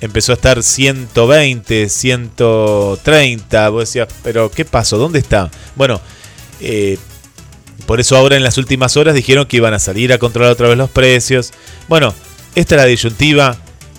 empezó 0.00 0.32
a 0.32 0.34
estar 0.34 0.62
120, 0.62 1.88
130, 1.88 3.68
vos 3.70 3.80
decías, 3.80 4.08
pero 4.22 4.50
¿qué 4.50 4.64
pasó? 4.64 4.98
¿Dónde 4.98 5.18
está? 5.18 5.50
Bueno, 5.74 6.00
eh, 6.60 6.98
por 7.86 8.00
eso 8.00 8.16
ahora 8.16 8.36
en 8.36 8.42
las 8.42 8.58
últimas 8.58 8.96
horas 8.96 9.14
dijeron 9.14 9.46
que 9.46 9.56
iban 9.58 9.74
a 9.74 9.78
salir 9.78 10.12
a 10.12 10.18
controlar 10.18 10.52
otra 10.52 10.68
vez 10.68 10.76
los 10.76 10.90
precios. 10.90 11.52
Bueno, 11.88 12.14
esta 12.54 12.74
es 12.74 12.80
la 12.80 12.86
disyuntiva 12.86 13.56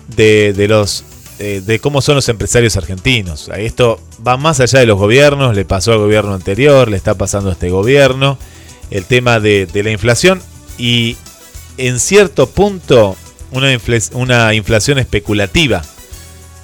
de, 0.08 0.66
los 0.68 1.04
eh, 1.38 1.62
de 1.64 1.78
cómo 1.78 2.00
son 2.00 2.16
los 2.16 2.28
empresarios 2.28 2.76
argentinos. 2.76 3.50
Esto 3.56 4.00
va 4.26 4.36
más 4.36 4.60
allá 4.60 4.80
de 4.80 4.86
los 4.86 4.98
gobiernos, 4.98 5.54
le 5.54 5.64
pasó 5.64 5.92
al 5.92 5.98
gobierno 5.98 6.34
anterior, 6.34 6.88
le 6.88 6.96
está 6.96 7.14
pasando 7.14 7.50
a 7.50 7.52
este 7.54 7.70
gobierno, 7.70 8.38
el 8.90 9.04
tema 9.04 9.40
de 9.40 9.68
la 9.72 9.90
inflación 9.90 10.42
y 10.76 11.16
en 11.76 12.00
cierto 12.00 12.48
punto 12.48 13.16
una, 13.50 13.76
una 14.12 14.54
inflación 14.54 14.98
especulativa, 14.98 15.82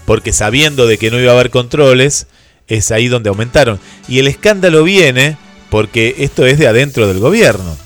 porque 0.07 0.33
sabiendo 0.33 0.87
de 0.87 0.99
que 0.99 1.11
no 1.11 1.19
iba 1.19 1.33
a 1.33 1.35
haber 1.35 1.51
controles, 1.51 2.27
es 2.69 2.91
ahí 2.91 3.09
donde 3.09 3.29
aumentaron. 3.29 3.81
Y 4.09 4.19
el 4.19 4.29
escándalo 4.29 4.85
viene 4.85 5.37
porque 5.71 6.17
esto 6.19 6.47
es 6.47 6.59
de 6.59 6.69
adentro 6.69 7.09
del 7.09 7.21
gobierno. 7.21 7.77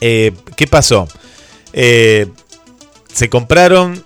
Eh, 0.00 0.32
¿Qué 0.56 0.66
pasó? 0.66 1.08
Eh, 1.72 2.26
se 3.12 3.28
compraron 3.28 4.04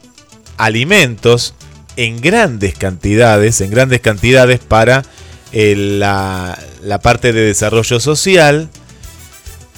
alimentos 0.56 1.54
en 1.96 2.20
grandes 2.20 2.74
cantidades, 2.74 3.60
en 3.60 3.70
grandes 3.70 4.00
cantidades 4.00 4.60
para 4.60 5.04
eh, 5.52 5.74
la, 5.76 6.58
la 6.82 7.00
parte 7.00 7.32
de 7.32 7.40
desarrollo 7.40 8.00
social. 8.00 8.68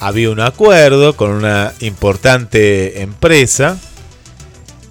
Había 0.01 0.31
un 0.31 0.41
acuerdo 0.41 1.15
con 1.15 1.31
una 1.31 1.73
importante 1.81 3.03
empresa 3.03 3.79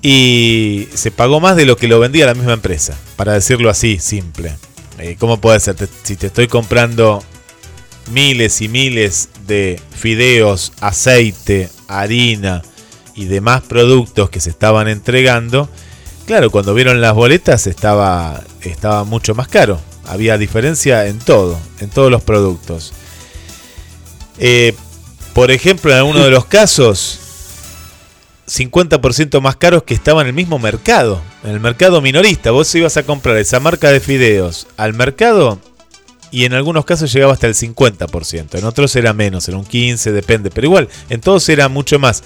y 0.01 0.87
se 0.93 1.11
pagó 1.11 1.39
más 1.39 1.55
de 1.55 1.65
lo 1.65 1.75
que 1.75 1.87
lo 1.87 1.99
vendía 1.99 2.25
la 2.25 2.33
misma 2.33 2.53
empresa, 2.53 2.97
para 3.15 3.33
decirlo 3.33 3.69
así, 3.69 3.99
simple. 3.99 4.55
Eh, 4.97 5.15
¿Cómo 5.19 5.39
puede 5.39 5.59
ser? 5.59 5.75
Si 6.03 6.15
te 6.15 6.27
estoy 6.27 6.47
comprando 6.47 7.23
miles 8.11 8.61
y 8.61 8.67
miles 8.67 9.29
de 9.47 9.79
fideos, 9.91 10.73
aceite, 10.81 11.69
harina 11.87 12.61
y 13.15 13.25
demás 13.25 13.61
productos 13.61 14.29
que 14.29 14.39
se 14.39 14.49
estaban 14.49 14.87
entregando, 14.87 15.69
claro, 16.25 16.49
cuando 16.51 16.73
vieron 16.73 17.01
las 17.01 17.13
boletas 17.13 17.67
estaba, 17.67 18.43
estaba 18.61 19.03
mucho 19.03 19.35
más 19.35 19.47
caro. 19.47 19.79
Había 20.05 20.37
diferencia 20.37 21.05
en 21.07 21.19
todo, 21.19 21.59
en 21.79 21.89
todos 21.89 22.09
los 22.09 22.23
productos. 22.23 22.93
Eh, 24.37 24.73
por 25.33 25.51
ejemplo, 25.51 25.91
en 25.91 25.97
alguno 25.97 26.23
de 26.23 26.31
los 26.31 26.45
casos, 26.47 27.18
50% 28.49 29.39
más 29.41 29.55
caros 29.55 29.83
que 29.83 29.93
estaban 29.93 30.23
en 30.23 30.29
el 30.29 30.33
mismo 30.33 30.59
mercado, 30.59 31.21
en 31.43 31.51
el 31.51 31.59
mercado 31.59 32.01
minorista. 32.01 32.51
Vos 32.51 32.73
ibas 32.75 32.97
a 32.97 33.03
comprar 33.03 33.37
esa 33.37 33.59
marca 33.59 33.91
de 33.91 33.99
fideos 33.99 34.67
al 34.75 34.93
mercado 34.93 35.59
y 36.31 36.45
en 36.45 36.53
algunos 36.53 36.85
casos 36.85 37.11
llegaba 37.13 37.33
hasta 37.33 37.47
el 37.47 37.55
50%, 37.55 38.57
en 38.57 38.65
otros 38.65 38.95
era 38.95 39.13
menos, 39.13 39.47
era 39.47 39.57
un 39.57 39.65
15, 39.65 40.11
depende, 40.11 40.51
pero 40.51 40.67
igual, 40.67 40.89
en 41.09 41.21
todos 41.21 41.47
era 41.49 41.69
mucho 41.69 41.99
más. 41.99 42.23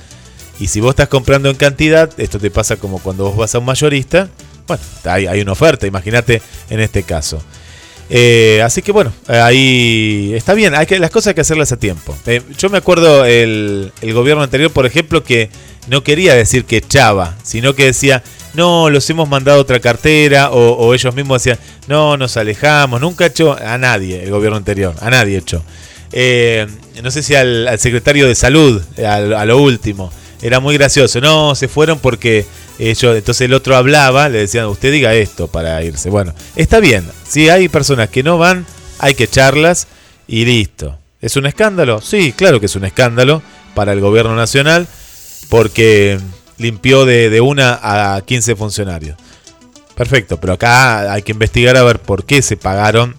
Y 0.60 0.68
si 0.68 0.80
vos 0.80 0.92
estás 0.92 1.08
comprando 1.08 1.50
en 1.50 1.56
cantidad, 1.56 2.10
esto 2.18 2.40
te 2.40 2.52
pasa 2.52 2.76
como 2.78 3.00
cuando 3.00 3.26
vos 3.26 3.38
vas 3.38 3.56
a 3.56 3.60
un 3.60 3.66
mayorista, 3.66 4.30
bueno, 4.68 4.84
hay, 5.06 5.28
hay 5.28 5.42
una 5.42 5.54
oferta, 5.54 5.88
imagínate 5.88 6.42
en 6.70 6.80
este 6.80 7.04
caso. 7.04 7.42
Eh, 8.10 8.62
así 8.64 8.82
que 8.82 8.92
bueno, 8.92 9.12
ahí 9.28 10.34
está 10.36 10.54
bien, 10.54 10.76
hay 10.76 10.86
que, 10.86 11.00
las 11.00 11.10
cosas 11.10 11.30
hay 11.30 11.36
que 11.36 11.42
hacerlas 11.42 11.72
a 11.72 11.78
tiempo. 11.78 12.16
Eh, 12.26 12.42
yo 12.58 12.70
me 12.70 12.78
acuerdo 12.78 13.26
el, 13.26 13.92
el 14.02 14.14
gobierno 14.14 14.44
anterior, 14.44 14.72
por 14.72 14.86
ejemplo, 14.86 15.24
que 15.24 15.50
no 15.88 16.04
quería 16.04 16.34
decir 16.34 16.66
que 16.66 16.78
echaba, 16.78 17.36
sino 17.44 17.76
que 17.76 17.86
decía, 17.86 18.24
no, 18.54 18.90
los 18.90 19.10
hemos 19.10 19.28
mandado 19.28 19.60
otra 19.60 19.80
cartera, 19.80 20.52
o, 20.52 20.74
o, 20.74 20.94
ellos 20.94 21.14
mismos 21.16 21.44
decían, 21.44 21.60
no, 21.88 22.18
nos 22.18 22.38
alejamos, 22.38 23.02
nunca 23.02 23.26
echó 23.26 23.54
a 23.54 23.78
nadie 23.78 24.24
el 24.24 24.32
gobierno 24.32 24.58
anterior, 24.58 24.96
a 25.02 25.10
nadie 25.10 25.38
echó. 25.38 25.64
Eh, 26.12 26.68
no 27.02 27.10
sé 27.10 27.24
si 27.24 27.36
al, 27.36 27.68
al 27.68 27.80
secretario 27.80 28.28
de 28.28 28.36
salud, 28.36 28.82
a, 29.04 29.16
a, 29.16 29.46
lo 29.46 29.58
último, 29.58 30.12
era 30.42 30.60
muy 30.60 30.78
gracioso, 30.78 31.20
no, 31.22 31.56
se 31.56 31.68
fueron 31.68 32.00
porque 32.00 32.46
ellos, 32.78 33.16
entonces 33.16 33.42
el 33.46 33.54
otro 33.54 33.76
hablaba, 33.76 34.30
le 34.30 34.40
decían, 34.40 34.66
usted 34.66 34.92
diga 34.92 35.14
esto 35.14 35.48
para 35.48 35.82
irse. 35.84 36.10
Bueno, 36.10 36.34
está 36.56 36.80
bien, 36.80 37.06
si 37.28 37.50
hay 37.50 37.70
personas 37.70 38.10
que 38.10 38.24
no 38.24 38.38
van, 38.38 38.66
hay 39.00 39.16
que 39.16 39.26
echarlas 39.26 39.88
y 40.28 40.46
listo. 40.46 40.98
¿Es 41.22 41.38
un 41.38 41.46
escándalo? 41.46 42.02
Sí, 42.02 42.34
claro 42.34 42.60
que 42.60 42.66
es 42.66 42.76
un 42.76 42.86
escándalo 42.86 43.42
para 43.74 43.94
el 43.94 44.02
gobierno 44.02 44.36
nacional 44.36 44.88
porque 45.50 46.20
limpió 46.58 47.06
de, 47.06 47.30
de 47.30 47.42
una 47.42 47.80
a 48.16 48.22
15 48.22 48.56
funcionarios. 48.56 49.18
Perfecto, 49.96 50.40
pero 50.40 50.54
acá 50.54 51.14
hay 51.14 51.22
que 51.22 51.34
investigar 51.34 51.78
a 51.78 51.84
ver 51.84 52.00
por 52.00 52.26
qué 52.26 52.42
se 52.42 52.58
pagaron 52.58 53.16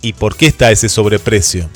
y 0.00 0.14
por 0.14 0.36
qué 0.36 0.46
está 0.46 0.70
ese 0.70 0.88
sobreprecio. 0.88 1.68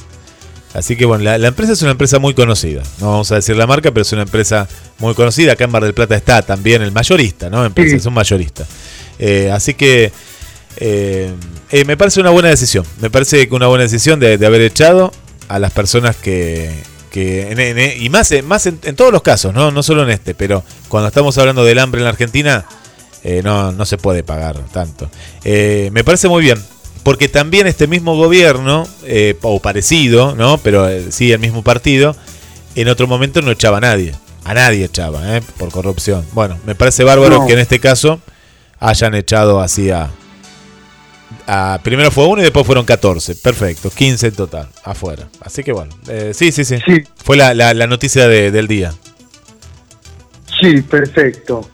Así 0.75 0.97
que 0.97 1.07
bueno, 1.07 1.25
la, 1.25 1.39
la, 1.39 1.49
empresa 1.49 1.73
es 1.73 1.83
una 1.83 1.93
empresa 1.93 2.19
muy 2.19 2.35
conocida. 2.35 2.83
No 3.01 3.11
vamos 3.11 3.33
a 3.33 3.37
decir 3.37 3.57
la 3.57 3.67
marca, 3.67 3.91
pero 3.93 4.03
es 4.03 4.13
una 4.13 4.23
empresa 4.23 4.69
muy 4.99 5.15
conocida. 5.15 5.53
Acá 5.53 5.65
en 5.65 5.71
Mar 5.71 5.83
del 5.83 5.95
Plata 5.95 6.17
está 6.17 6.43
también 6.43 6.83
el 6.83 6.93
mayorista, 6.93 7.49
¿no? 7.49 7.65
Empresa, 7.65 7.91
sí. 7.91 7.97
es 7.97 8.07
un 8.07 8.15
mayorista. 8.15 8.67
Eh, 9.19 9.51
así 9.53 9.73
que 9.73 10.13
eh, 10.77 11.33
eh, 11.71 11.85
me 11.87 11.97
parece 11.97 12.21
una 12.21 12.31
buena 12.31 12.51
decisión. 12.51 12.85
Me 13.01 13.09
parece 13.09 13.49
que 13.49 13.55
una 13.55 13.69
buena 13.69 13.85
decisión 13.85 14.21
de, 14.21 14.37
de 14.37 14.47
haber 14.47 14.61
echado 14.61 15.13
a 15.49 15.59
las 15.59 15.73
personas 15.73 16.17
que, 16.17 16.71
que 17.17 17.51
en, 17.51 17.59
en, 17.59 18.03
y 18.03 18.11
más, 18.11 18.31
más 18.45 18.67
en, 18.67 18.79
en, 18.83 18.95
todos 18.95 19.11
los 19.11 19.23
casos, 19.23 19.55
¿no? 19.55 19.71
no 19.71 19.83
solo 19.83 20.03
en 20.03 20.11
este, 20.11 20.35
pero 20.35 20.63
cuando 20.89 21.09
estamos 21.09 21.39
hablando 21.39 21.65
del 21.65 21.79
hambre 21.79 22.01
en 22.01 22.05
la 22.05 22.11
Argentina, 22.11 22.67
eh, 23.25 23.41
no, 23.43 23.73
no 23.73 23.87
se 23.87 23.97
puede 23.97 24.23
pagar 24.23 24.59
tanto. 24.71 25.09
Eh, 25.43 25.89
me 25.95 26.05
parece 26.05 26.29
muy 26.29 26.43
bien, 26.43 26.63
porque 27.05 27.31
también 27.31 27.67
este 27.67 27.87
mismo 27.87 28.19
gobierno, 28.19 28.87
eh, 29.05 29.35
o 29.41 29.61
parecido, 29.61 30.35
¿no? 30.35 30.59
pero 30.59 30.87
sí 31.11 31.33
el 31.33 31.39
mismo 31.39 31.63
partido, 31.63 32.15
en 32.75 32.89
otro 32.89 33.07
momento 33.07 33.41
no 33.41 33.51
echaba 33.51 33.79
a 33.79 33.81
nadie. 33.81 34.15
A 34.45 34.53
nadie 34.53 34.85
echaba, 34.85 35.23
por 35.57 35.71
corrupción. 35.71 36.27
Bueno, 36.33 36.59
me 36.67 36.75
parece 36.75 37.03
bárbaro 37.03 37.39
no. 37.39 37.47
que 37.47 37.55
en 37.55 37.61
este 37.61 37.81
caso 37.81 38.21
hayan 38.79 39.15
echado 39.15 39.63
así 39.63 39.89
a, 39.89 40.11
a, 41.47 41.81
primero 41.83 42.11
fue 42.11 42.27
uno 42.27 42.41
y 42.41 42.45
después 42.45 42.67
fueron 42.67 42.85
14. 42.85 43.37
Perfecto, 43.37 43.91
15 43.91 44.27
en 44.29 44.35
total, 44.35 44.69
afuera. 44.85 45.29
Así 45.41 45.63
que 45.63 45.73
bueno, 45.73 45.97
eh, 46.09 46.33
sí, 46.35 46.53
sí, 46.53 46.65
sí, 46.65 46.79
sí. 46.85 47.05
Fue 47.17 47.37
la, 47.37 47.55
la, 47.55 47.75
la 47.75 47.87
noticia 47.87 48.27
de, 48.29 48.51
del 48.51 48.67
día. 48.67 48.93
Sí, 50.61 50.81
perfecto. 50.83 51.69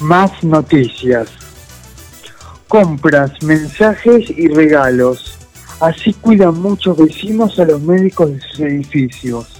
Más 0.00 0.42
noticias. 0.42 1.28
Compras, 2.68 3.32
mensajes 3.42 4.30
y 4.30 4.48
regalos. 4.48 5.36
Así 5.80 6.12
cuidan 6.14 6.60
muchos 6.60 6.96
vecinos 6.96 7.58
a 7.58 7.64
los 7.64 7.80
médicos 7.80 8.32
de 8.32 8.40
sus 8.40 8.60
edificios. 8.60 9.59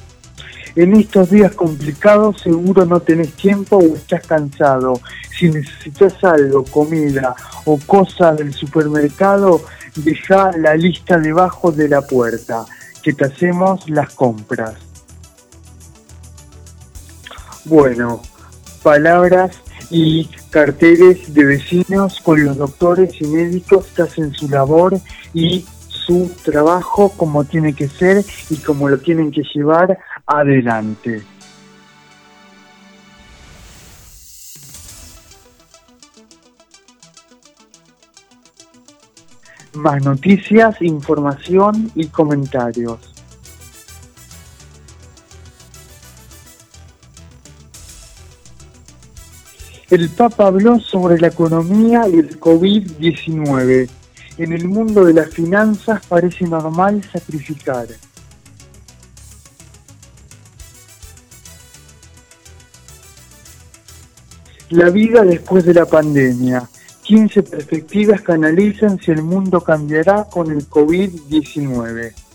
En 0.77 0.95
estos 0.95 1.31
días 1.31 1.55
complicados 1.55 2.41
seguro 2.43 2.85
no 2.85 3.01
tenés 3.01 3.33
tiempo 3.33 3.77
o 3.77 3.97
estás 3.97 4.27
cansado. 4.27 5.01
Si 5.37 5.49
necesitas 5.49 6.23
algo, 6.23 6.65
comida 6.65 7.35
o 7.65 7.79
cosas 7.79 8.37
del 8.39 8.53
supermercado, 8.53 9.63
deja 9.97 10.53
la 10.57 10.77
lista 10.77 11.19
debajo 11.19 11.73
de 11.73 11.89
la 11.89 12.03
puerta, 12.03 12.65
que 13.03 13.13
te 13.13 13.25
hacemos 13.25 13.89
las 13.91 14.15
compras. 14.15 14.75
Bueno, 17.65 18.23
palabras 18.83 19.61
y 19.91 20.27
carteles 20.51 21.35
de 21.35 21.45
vecinos 21.45 22.21
con 22.21 22.45
los 22.45 22.57
doctores 22.57 23.21
y 23.21 23.27
médicos 23.27 23.87
que 23.95 24.03
hacen 24.03 24.33
su 24.33 24.49
labor 24.49 24.99
y 25.35 25.65
su 25.89 26.31
trabajo 26.45 27.13
como 27.17 27.45
tiene 27.45 27.75
que 27.75 27.89
ser 27.89 28.25
y 28.49 28.57
como 28.57 28.89
lo 28.89 28.99
tienen 28.99 29.31
que 29.31 29.43
llevar 29.55 29.99
adelante. 30.31 31.23
Más 39.75 40.05
noticias, 40.05 40.81
información 40.83 41.91
y 41.95 42.07
comentarios. 42.07 42.99
El 49.91 50.09
Papa 50.11 50.47
habló 50.47 50.79
sobre 50.79 51.19
la 51.19 51.29
economía 51.29 52.07
y 52.09 52.19
el 52.21 52.39
COVID-19. 52.39 53.89
En 54.39 54.53
el 54.53 54.69
mundo 54.69 55.05
de 55.05 55.15
las 55.15 55.31
finanzas 55.31 56.07
parece 56.07 56.45
normal 56.45 57.03
sacrificar. 57.13 57.89
La 64.71 64.89
vida 64.91 65.25
después 65.25 65.65
de 65.65 65.75
la 65.75 65.85
pandemia. 65.85 66.69
15 67.03 67.43
perspectivas 67.43 68.23
que 68.23 68.33
analizan 68.33 68.99
si 69.01 69.11
el 69.11 69.23
mundo 69.23 69.61
cambiará 69.63 70.27
con 70.31 70.51
el 70.51 70.69
COVID-19 70.69 72.30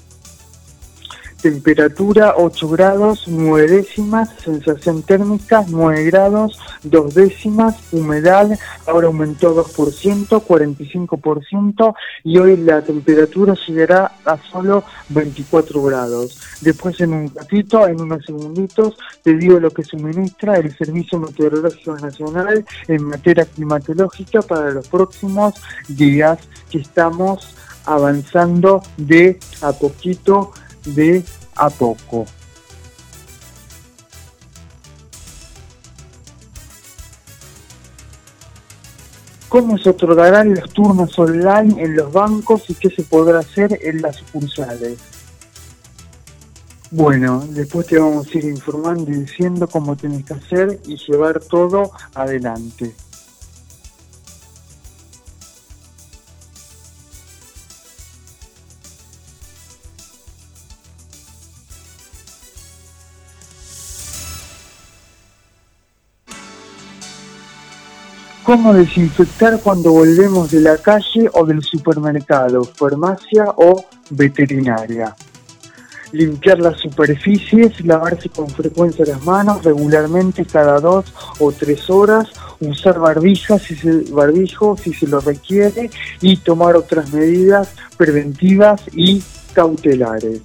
temperatura 1.46 2.34
8 2.38 2.70
grados 2.70 3.26
9 3.28 3.68
décimas, 3.68 4.30
sensación 4.44 5.04
térmica 5.04 5.64
9 5.70 6.06
grados 6.06 6.60
2 6.82 7.14
décimas, 7.14 7.76
humedad 7.92 8.50
ahora 8.88 9.06
aumentó 9.06 9.54
2%, 9.56 10.42
45% 10.44 11.94
y 12.24 12.40
hoy 12.40 12.58
la 12.58 12.82
temperatura 12.82 13.54
llegará 13.68 14.14
a 14.26 14.40
solo 14.52 14.86
24 15.10 15.84
grados. 15.84 16.42
Después 16.62 17.00
en 17.02 17.14
un 17.14 17.32
ratito, 17.36 17.88
en 17.88 18.02
unos 18.02 18.26
segunditos, 18.26 18.98
te 19.22 19.38
digo 19.38 19.60
lo 19.60 19.70
que 19.70 19.84
suministra 19.84 20.58
el 20.58 20.76
Servicio 20.76 21.20
Meteorológico 21.20 21.96
Nacional 21.96 22.66
en 22.88 23.04
materia 23.04 23.46
climatológica 23.46 24.42
para 24.42 24.72
los 24.72 24.88
próximos 24.88 25.54
días 25.88 26.40
que 26.72 26.80
estamos 26.80 27.56
avanzando 27.86 28.82
de 28.98 29.40
a 29.62 29.72
poquito 29.74 30.52
de 30.86 31.24
a 31.56 31.70
poco. 31.70 32.26
¿Cómo 39.50 39.78
se 39.78 39.90
otorgarán 39.90 40.54
los 40.54 40.70
turnos 40.74 41.18
online 41.18 41.82
en 41.82 41.96
los 41.96 42.12
bancos 42.12 42.70
y 42.70 42.74
qué 42.74 42.90
se 42.90 43.04
podrá 43.04 43.40
hacer 43.40 43.80
en 43.84 44.02
las 44.02 44.18
sucursales? 44.18 45.00
Bueno, 46.92 47.46
después 47.50 47.88
te 47.88 47.98
vamos 47.98 48.28
a 48.28 48.38
ir 48.38 48.46
informando 48.46 49.10
y 49.12 49.16
diciendo 49.16 49.68
cómo 49.68 49.96
tienes 49.96 50.26
que 50.26 50.34
hacer 50.34 50.80
y 50.86 50.98
llevar 50.98 51.40
todo 51.40 51.92
adelante. 52.14 52.94
Cómo 68.56 68.74
desinfectar 68.74 69.60
cuando 69.62 69.92
volvemos 69.92 70.50
de 70.50 70.62
la 70.62 70.78
calle 70.78 71.30
o 71.34 71.46
del 71.46 71.62
supermercado, 71.62 72.64
farmacia 72.64 73.48
o 73.58 73.84
veterinaria. 74.12 75.14
Limpiar 76.14 76.60
las 76.60 76.80
superficies, 76.80 77.84
lavarse 77.84 78.30
con 78.30 78.48
frecuencia 78.48 79.04
las 79.06 79.22
manos 79.26 79.62
regularmente 79.62 80.46
cada 80.46 80.80
dos 80.80 81.14
o 81.40 81.52
tres 81.52 81.90
horas, 81.90 82.30
usar 82.62 82.98
barbijas 82.98 83.62
si 83.62 83.76
se, 83.76 84.10
barbijo 84.14 84.78
si 84.78 84.94
se 84.94 85.06
lo 85.06 85.20
requiere 85.20 85.90
y 86.22 86.38
tomar 86.38 86.78
otras 86.78 87.12
medidas 87.12 87.76
preventivas 87.98 88.84
y 88.94 89.22
cautelares. 89.52 90.44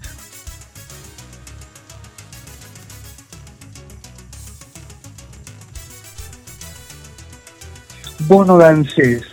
Bono 8.31 8.59
de 8.59 8.65
ANSES. 8.65 9.25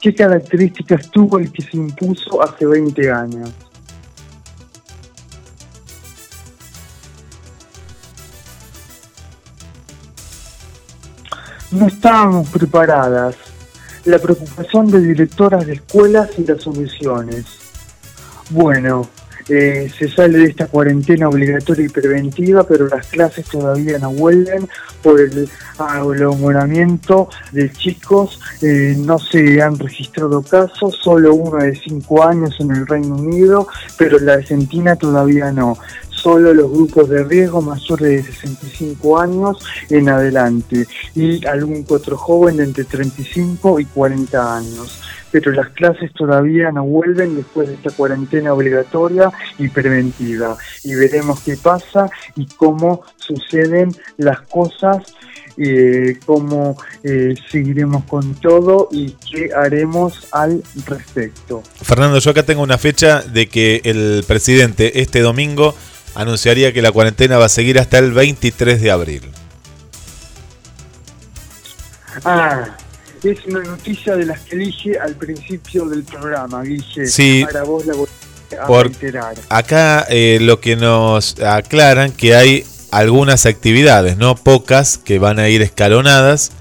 ¿Qué 0.00 0.14
características 0.14 1.10
tuvo 1.10 1.38
el 1.38 1.50
que 1.50 1.62
se 1.62 1.76
impuso 1.76 2.40
hace 2.42 2.64
20 2.64 3.10
años? 3.10 3.50
No 11.72 11.86
estábamos 11.86 12.48
preparadas. 12.48 13.36
La 14.04 14.18
preocupación 14.18 14.90
de 14.90 15.00
directoras 15.00 15.66
de 15.66 15.74
escuelas 15.74 16.30
y 16.38 16.44
las 16.44 16.62
soluciones. 16.62 17.46
Bueno, 18.50 19.08
eh, 19.48 19.90
se 19.98 20.08
sale 20.08 20.38
de 20.38 20.44
esta 20.44 20.66
cuarentena 20.66 21.28
obligatoria 21.28 21.86
y 21.86 21.88
preventiva, 21.88 22.64
pero 22.64 22.86
las 22.88 23.06
clases 23.08 23.46
todavía 23.46 23.98
no 23.98 24.12
vuelven 24.12 24.68
por 25.02 25.20
el 25.20 25.48
aglomeramiento 25.78 27.28
de 27.50 27.70
chicos. 27.72 28.40
Eh, 28.60 28.94
no 28.98 29.18
se 29.18 29.60
han 29.60 29.78
registrado 29.78 30.42
casos, 30.42 30.98
solo 31.02 31.34
uno 31.34 31.62
de 31.62 31.74
cinco 31.74 32.24
años 32.24 32.54
en 32.60 32.70
el 32.70 32.86
Reino 32.86 33.16
Unido, 33.16 33.66
pero 33.96 34.18
en 34.18 34.26
la 34.26 34.34
Argentina 34.34 34.96
todavía 34.96 35.50
no 35.50 35.76
solo 36.22 36.54
los 36.54 36.70
grupos 36.70 37.08
de 37.08 37.24
riesgo 37.24 37.60
mayores 37.60 38.24
de 38.26 38.32
65 38.32 39.18
años 39.18 39.58
en 39.90 40.08
adelante 40.08 40.86
y 41.14 41.44
algún 41.46 41.84
otro 41.88 42.16
joven 42.16 42.58
de 42.58 42.64
entre 42.64 42.84
35 42.84 43.80
y 43.80 43.84
40 43.86 44.56
años. 44.56 45.00
Pero 45.32 45.50
las 45.50 45.70
clases 45.70 46.12
todavía 46.12 46.70
no 46.70 46.84
vuelven 46.84 47.36
después 47.36 47.66
de 47.68 47.74
esta 47.74 47.90
cuarentena 47.90 48.52
obligatoria 48.52 49.32
y 49.58 49.68
preventiva. 49.68 50.56
Y 50.84 50.94
veremos 50.94 51.40
qué 51.40 51.56
pasa 51.56 52.10
y 52.36 52.46
cómo 52.46 53.02
suceden 53.16 53.90
las 54.18 54.42
cosas 54.42 55.02
eh, 55.58 56.18
cómo 56.24 56.78
eh, 57.04 57.34
seguiremos 57.50 58.04
con 58.04 58.34
todo 58.36 58.88
y 58.90 59.10
qué 59.30 59.50
haremos 59.54 60.28
al 60.32 60.62
respecto. 60.86 61.62
Fernando, 61.82 62.18
yo 62.20 62.30
acá 62.30 62.42
tengo 62.42 62.62
una 62.62 62.78
fecha 62.78 63.20
de 63.20 63.48
que 63.48 63.82
el 63.84 64.24
presidente 64.26 65.02
este 65.02 65.20
domingo 65.20 65.74
anunciaría 66.14 66.72
que 66.72 66.82
la 66.82 66.92
cuarentena 66.92 67.38
va 67.38 67.46
a 67.46 67.48
seguir 67.48 67.78
hasta 67.78 67.98
el 67.98 68.12
23 68.12 68.80
de 68.80 68.90
abril. 68.90 69.22
Ah, 72.24 72.76
es 73.22 73.38
una 73.46 73.60
noticia 73.62 74.16
de 74.16 74.26
las 74.26 74.40
que 74.40 74.56
dije 74.56 74.98
al 74.98 75.14
principio 75.16 75.86
del 75.86 76.02
programa, 76.04 76.62
Guille. 76.62 77.06
Sí. 77.06 77.44
Para 77.44 77.62
vos 77.64 77.86
la 77.86 77.94
voy 77.94 78.08
a 78.60 78.66
Por- 78.66 78.86
reiterar. 78.88 79.34
Acá 79.48 80.06
eh, 80.10 80.38
lo 80.40 80.60
que 80.60 80.76
nos 80.76 81.38
aclaran 81.40 82.12
que 82.12 82.34
hay 82.34 82.66
algunas 82.90 83.46
actividades, 83.46 84.18
no 84.18 84.34
pocas, 84.34 84.98
que 84.98 85.18
van 85.18 85.38
a 85.38 85.48
ir 85.48 85.62
escalonadas, 85.62 86.52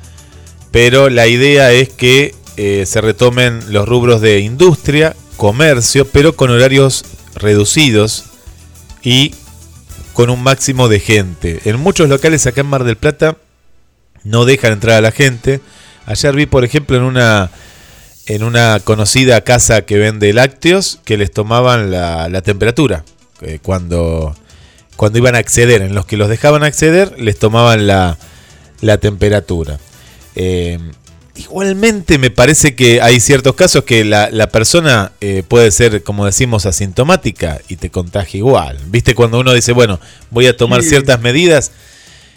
pero 0.71 1.09
la 1.09 1.27
idea 1.27 1.71
es 1.73 1.89
que 1.89 2.33
eh, 2.55 2.85
se 2.85 3.01
retomen 3.01 3.59
los 3.73 3.87
rubros 3.87 4.21
de 4.21 4.39
industria, 4.39 5.15
comercio, 5.35 6.07
pero 6.07 6.35
con 6.37 6.49
horarios 6.49 7.03
reducidos 7.35 8.25
y 9.03 9.33
con 10.21 10.29
un 10.29 10.43
máximo 10.43 10.87
de 10.87 10.99
gente. 10.99 11.61
En 11.65 11.79
muchos 11.79 12.07
locales 12.07 12.45
acá 12.45 12.61
en 12.61 12.67
Mar 12.67 12.83
del 12.83 12.95
Plata 12.95 13.37
no 14.23 14.45
dejan 14.45 14.73
entrar 14.73 14.97
a 14.97 15.01
la 15.01 15.09
gente. 15.09 15.61
Ayer 16.05 16.35
vi, 16.35 16.45
por 16.45 16.63
ejemplo, 16.63 16.95
en 16.95 17.01
una 17.01 17.49
en 18.27 18.43
una 18.43 18.79
conocida 18.83 19.41
casa 19.41 19.81
que 19.81 19.97
vende 19.97 20.31
lácteos 20.31 20.99
que 21.05 21.17
les 21.17 21.31
tomaban 21.31 21.89
la, 21.89 22.41
temperatura 22.43 23.03
eh, 23.41 23.57
cuando 23.63 24.35
cuando 24.95 25.17
iban 25.17 25.33
a 25.33 25.39
acceder. 25.39 25.81
En 25.81 25.95
los 25.95 26.05
que 26.05 26.17
los 26.17 26.29
dejaban 26.29 26.63
acceder 26.63 27.19
les 27.19 27.39
tomaban 27.39 27.87
la, 27.87 28.15
la 28.81 28.99
temperatura. 28.99 29.79
Eh, 30.35 30.77
igualmente 31.35 32.17
me 32.17 32.31
parece 32.31 32.75
que 32.75 33.01
hay 33.01 33.19
ciertos 33.19 33.55
casos 33.55 33.83
que 33.83 34.03
la, 34.03 34.29
la 34.31 34.49
persona 34.49 35.11
eh, 35.21 35.43
puede 35.47 35.71
ser, 35.71 36.03
como 36.03 36.25
decimos, 36.25 36.65
asintomática 36.65 37.61
y 37.69 37.77
te 37.77 37.89
contagia 37.89 38.37
igual. 38.37 38.77
¿Viste 38.87 39.15
cuando 39.15 39.39
uno 39.39 39.53
dice, 39.53 39.71
bueno, 39.71 39.99
voy 40.29 40.47
a 40.47 40.57
tomar 40.57 40.83
ciertas 40.83 41.21
medidas? 41.21 41.71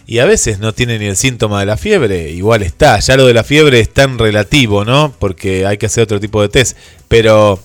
Y 0.06 0.18
a 0.18 0.26
veces 0.26 0.58
no 0.58 0.74
tiene 0.74 0.98
ni 0.98 1.06
el 1.06 1.16
síntoma 1.16 1.60
de 1.60 1.66
la 1.66 1.76
fiebre, 1.76 2.30
igual 2.30 2.62
está. 2.62 2.98
Ya 2.98 3.16
lo 3.16 3.26
de 3.26 3.34
la 3.34 3.42
fiebre 3.42 3.80
es 3.80 3.92
tan 3.92 4.18
relativo, 4.18 4.84
¿no? 4.84 5.14
Porque 5.18 5.66
hay 5.66 5.78
que 5.78 5.86
hacer 5.86 6.04
otro 6.04 6.20
tipo 6.20 6.42
de 6.42 6.48
test. 6.50 6.76
Pero 7.08 7.62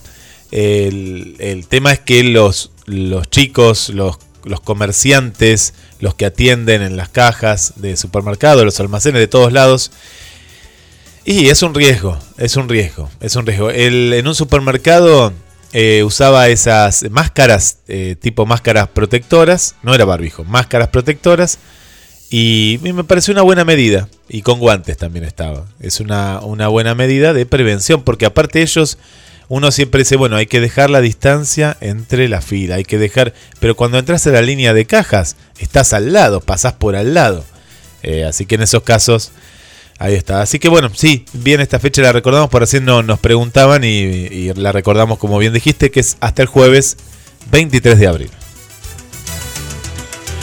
el, 0.50 1.36
el 1.38 1.66
tema 1.66 1.92
es 1.92 2.00
que 2.00 2.24
los, 2.24 2.70
los 2.86 3.28
chicos, 3.28 3.90
los 3.90 4.18
los 4.44 4.60
comerciantes, 4.60 5.74
los 6.00 6.14
que 6.14 6.26
atienden 6.26 6.82
en 6.82 6.96
las 6.96 7.08
cajas 7.08 7.74
de 7.76 7.96
supermercados, 7.96 8.64
los 8.64 8.80
almacenes 8.80 9.20
de 9.20 9.28
todos 9.28 9.52
lados. 9.52 9.90
Y 11.30 11.48
es 11.48 11.62
un 11.62 11.76
riesgo, 11.76 12.18
es 12.38 12.56
un 12.56 12.68
riesgo, 12.68 13.08
es 13.20 13.36
un 13.36 13.46
riesgo. 13.46 13.70
El, 13.70 14.12
en 14.14 14.26
un 14.26 14.34
supermercado 14.34 15.32
eh, 15.72 16.02
usaba 16.02 16.48
esas 16.48 17.08
máscaras, 17.08 17.78
eh, 17.86 18.16
tipo 18.20 18.46
máscaras 18.46 18.88
protectoras, 18.88 19.76
no 19.84 19.94
era 19.94 20.04
barbijo, 20.04 20.42
máscaras 20.42 20.88
protectoras. 20.88 21.60
Y 22.30 22.80
me 22.82 23.04
pareció 23.04 23.30
una 23.32 23.42
buena 23.42 23.64
medida. 23.64 24.08
Y 24.28 24.42
con 24.42 24.58
guantes 24.58 24.96
también 24.96 25.24
estaba. 25.24 25.66
Es 25.78 26.00
una, 26.00 26.40
una 26.40 26.66
buena 26.66 26.96
medida 26.96 27.32
de 27.32 27.46
prevención, 27.46 28.02
porque 28.02 28.26
aparte 28.26 28.60
ellos 28.60 28.98
uno 29.46 29.70
siempre 29.70 30.00
dice, 30.00 30.16
bueno, 30.16 30.34
hay 30.34 30.46
que 30.46 30.60
dejar 30.60 30.90
la 30.90 31.00
distancia 31.00 31.76
entre 31.80 32.28
la 32.28 32.40
fila, 32.40 32.74
hay 32.74 32.84
que 32.84 32.98
dejar, 32.98 33.34
pero 33.60 33.76
cuando 33.76 33.98
entras 33.98 34.26
a 34.26 34.30
la 34.30 34.42
línea 34.42 34.74
de 34.74 34.84
cajas, 34.84 35.36
estás 35.60 35.92
al 35.92 36.12
lado, 36.12 36.40
pasás 36.40 36.72
por 36.72 36.96
al 36.96 37.14
lado. 37.14 37.44
Eh, 38.02 38.24
así 38.24 38.46
que 38.46 38.56
en 38.56 38.62
esos 38.62 38.82
casos, 38.82 39.30
ahí 40.00 40.14
está. 40.14 40.42
Así 40.42 40.58
que 40.58 40.68
bueno, 40.68 40.90
sí, 40.92 41.24
bien 41.32 41.60
esta 41.60 41.78
fecha 41.78 42.02
la 42.02 42.10
recordamos, 42.10 42.50
por 42.50 42.64
así 42.64 42.80
no, 42.80 43.04
nos 43.04 43.20
preguntaban 43.20 43.84
y, 43.84 43.88
y 43.88 44.52
la 44.54 44.72
recordamos 44.72 45.18
como 45.18 45.38
bien 45.38 45.52
dijiste, 45.52 45.92
que 45.92 46.00
es 46.00 46.16
hasta 46.18 46.42
el 46.42 46.48
jueves 46.48 46.96
23 47.52 47.98
de 47.98 48.06
abril. 48.08 48.30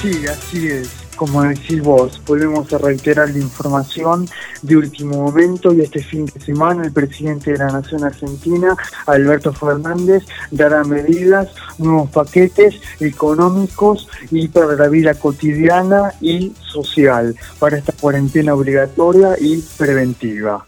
Sí, 0.02 0.26
así 0.28 0.67
es 0.67 0.96
como 1.17 1.43
decís 1.43 1.82
vos, 1.82 2.21
volvemos 2.25 2.71
a 2.71 2.77
reiterar 2.77 3.30
la 3.30 3.39
información 3.39 4.27
de 4.62 4.77
último 4.77 5.23
momento 5.23 5.73
y 5.73 5.82
este 5.82 6.01
fin 6.01 6.25
de 6.27 6.39
semana 6.39 6.84
el 6.86 6.93
presidente 6.93 7.51
de 7.51 7.58
la 7.58 7.67
Nación 7.67 8.03
Argentina, 8.03 8.75
Alberto 9.08 9.51
Fernández, 9.51 10.23
dará 10.51 10.84
medidas, 10.84 11.49
nuevos 11.80 12.10
paquetes 12.12 12.75
económicos 12.99 14.08
y 14.32 14.47
para 14.47 14.75
la 14.75 14.88
vida 14.88 15.15
cotidiana 15.15 16.13
y 16.21 16.53
social, 16.62 17.36
para 17.60 17.77
esta 17.77 17.93
cuarentena 17.93 18.53
obligatoria 18.53 19.36
y 19.39 19.62
preventiva. 19.77 20.65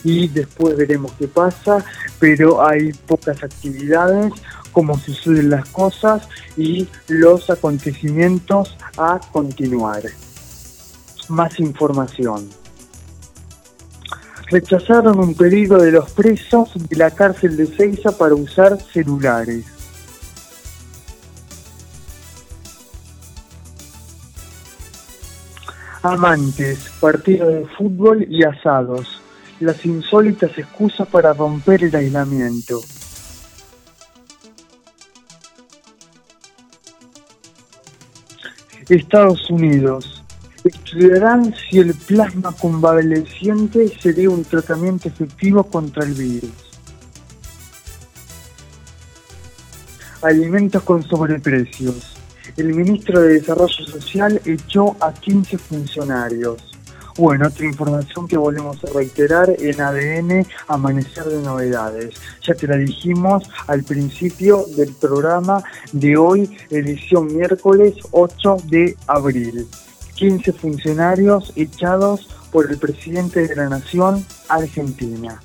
y 0.04 0.28
después 0.28 0.76
veremos 0.76 1.12
qué 1.18 1.26
pasa, 1.28 1.84
pero 2.18 2.64
hay 2.64 2.92
pocas 2.92 3.42
actividades, 3.42 4.32
cómo 4.72 4.98
suceden 4.98 5.50
las 5.50 5.68
cosas 5.68 6.28
y 6.56 6.88
los 7.08 7.50
acontecimientos 7.50 8.76
a 8.96 9.20
continuar. 9.32 10.02
Más 11.28 11.60
información. 11.60 12.48
Rechazaron 14.50 15.20
un 15.20 15.34
pedido 15.34 15.78
de 15.78 15.92
los 15.92 16.10
presos 16.10 16.70
de 16.88 16.96
la 16.96 17.12
cárcel 17.12 17.56
de 17.56 17.66
Ceiza 17.66 18.10
para 18.10 18.34
usar 18.34 18.80
celulares. 18.92 19.64
Amantes, 26.02 26.90
partido 26.98 27.46
de 27.46 27.66
fútbol 27.76 28.26
y 28.28 28.42
asados. 28.42 29.20
Las 29.60 29.84
insólitas 29.84 30.56
excusas 30.56 31.06
para 31.06 31.34
romper 31.34 31.84
el 31.84 31.94
aislamiento. 31.94 32.80
Estados 38.96 39.48
Unidos. 39.50 40.24
Estudiarán 40.64 41.54
si 41.54 41.78
el 41.78 41.94
plasma 41.94 42.52
convaleciente 42.52 43.88
sería 44.00 44.28
un 44.30 44.44
tratamiento 44.44 45.08
efectivo 45.08 45.64
contra 45.64 46.04
el 46.04 46.14
virus. 46.14 46.50
Alimentos 50.22 50.82
con 50.82 51.02
sobreprecios. 51.02 52.16
El 52.56 52.74
ministro 52.74 53.20
de 53.20 53.34
Desarrollo 53.34 53.86
Social 53.86 54.40
echó 54.44 54.96
a 55.00 55.14
15 55.14 55.56
funcionarios. 55.56 56.69
Bueno, 57.20 57.48
otra 57.48 57.66
información 57.66 58.26
que 58.26 58.38
volvemos 58.38 58.82
a 58.82 58.92
reiterar 58.94 59.54
en 59.58 59.78
ADN 59.78 60.46
Amanecer 60.68 61.24
de 61.24 61.42
Novedades. 61.42 62.14
Ya 62.40 62.54
te 62.54 62.66
la 62.66 62.78
dijimos 62.78 63.44
al 63.66 63.84
principio 63.84 64.64
del 64.74 64.94
programa 64.94 65.62
de 65.92 66.16
hoy, 66.16 66.56
edición 66.70 67.26
miércoles 67.26 67.96
8 68.12 68.56
de 68.70 68.96
abril. 69.06 69.66
15 70.14 70.50
funcionarios 70.54 71.52
echados 71.56 72.26
por 72.50 72.70
el 72.70 72.78
presidente 72.78 73.46
de 73.46 73.54
la 73.54 73.68
Nación, 73.68 74.24
Argentina. 74.48 75.38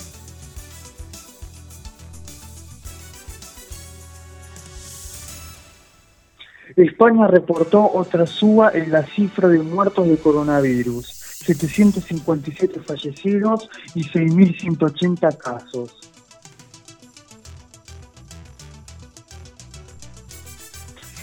España 6.78 7.28
reportó 7.28 7.92
otra 7.94 8.26
suba 8.26 8.72
en 8.74 8.94
la 8.94 9.06
cifra 9.06 9.50
de 9.50 9.60
muertos 9.60 10.08
de 10.08 10.18
coronavirus. 10.18 11.25
757 11.46 12.80
fallecidos 12.82 13.70
y 13.94 14.04
6.180 14.04 15.38
casos. 15.38 15.96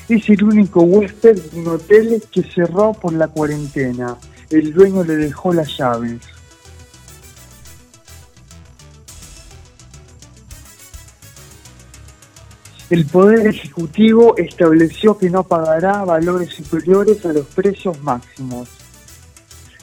Es 0.09 0.29
el 0.29 0.45
único 0.45 0.83
huésped 0.83 1.41
de 1.41 1.61
un 1.61 1.69
hotel 1.69 2.23
que 2.31 2.43
cerró 2.43 2.93
por 2.93 3.13
la 3.15 3.29
cuarentena. 3.29 4.17
El 4.51 4.73
dueño 4.73 5.03
le 5.05 5.17
dejó 5.17 5.55
las 5.55 5.77
llaves. 5.77 6.21
El 12.91 13.07
Poder 13.07 13.47
Ejecutivo 13.47 14.37
estableció 14.37 15.17
que 15.17 15.31
no 15.31 15.45
pagará 15.45 16.05
valores 16.05 16.51
superiores 16.51 17.25
a 17.25 17.33
los 17.33 17.47
precios 17.47 17.99
máximos. 18.03 18.82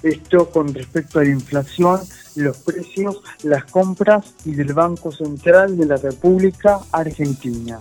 Esto 0.02 0.50
con 0.50 0.74
respecto 0.74 1.20
a 1.20 1.24
la 1.24 1.30
inflación, 1.30 2.00
los 2.36 2.58
precios, 2.58 3.22
las 3.44 3.66
compras 3.66 4.34
y 4.46 4.54
del 4.54 4.74
Banco 4.74 5.12
Central 5.12 5.78
de 5.78 5.86
la 5.86 5.98
República 5.98 6.80
Argentina. 6.92 7.80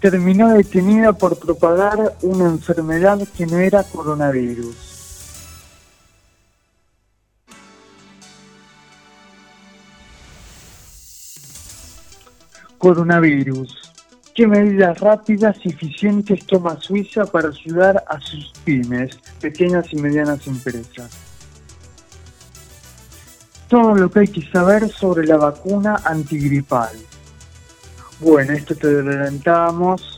Terminó 0.00 0.52
detenida 0.52 1.12
por 1.12 1.38
propagar 1.38 2.16
una 2.22 2.44
enfermedad 2.44 3.26
que 3.36 3.46
no 3.46 3.58
era 3.58 3.82
coronavirus. 3.82 4.76
Coronavirus 12.76 13.87
¿Qué 14.38 14.46
medidas 14.46 15.00
rápidas 15.00 15.56
y 15.64 15.70
eficientes 15.70 16.46
toma 16.46 16.80
Suiza 16.80 17.26
para 17.26 17.48
ayudar 17.48 18.04
a 18.06 18.20
sus 18.20 18.52
pymes, 18.64 19.18
pequeñas 19.40 19.92
y 19.92 19.96
medianas 19.96 20.46
empresas? 20.46 21.10
Todo 23.66 23.96
lo 23.96 24.08
que 24.08 24.20
hay 24.20 24.28
que 24.28 24.48
saber 24.52 24.88
sobre 24.90 25.26
la 25.26 25.38
vacuna 25.38 25.96
antigripal. 26.04 26.96
Bueno, 28.20 28.52
esto 28.52 28.76
te 28.76 28.86
adelantamos 28.86 30.17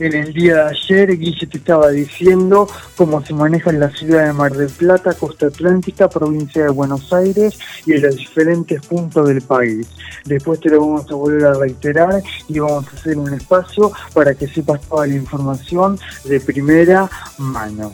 en 0.00 0.14
el 0.14 0.32
día 0.32 0.54
de 0.54 0.70
ayer, 0.70 1.18
Guille 1.18 1.46
te 1.46 1.58
estaba 1.58 1.90
diciendo 1.90 2.66
cómo 2.96 3.24
se 3.24 3.34
maneja 3.34 3.70
en 3.70 3.80
la 3.80 3.90
ciudad 3.90 4.26
de 4.26 4.32
Mar 4.32 4.52
del 4.52 4.70
Plata, 4.70 5.12
Costa 5.12 5.46
Atlántica, 5.46 6.08
provincia 6.08 6.64
de 6.64 6.70
Buenos 6.70 7.12
Aires 7.12 7.58
y 7.84 7.92
en 7.92 8.02
los 8.02 8.16
diferentes 8.16 8.80
puntos 8.86 9.28
del 9.28 9.42
país. 9.42 9.86
Después 10.24 10.58
te 10.60 10.70
lo 10.70 10.80
vamos 10.80 11.10
a 11.10 11.14
volver 11.14 11.44
a 11.44 11.52
reiterar 11.54 12.22
y 12.48 12.58
vamos 12.58 12.86
a 12.88 12.96
hacer 12.96 13.18
un 13.18 13.34
espacio 13.34 13.92
para 14.14 14.34
que 14.34 14.48
sepas 14.48 14.80
toda 14.82 15.06
la 15.06 15.14
información 15.14 15.98
de 16.24 16.40
primera 16.40 17.10
mano. 17.36 17.92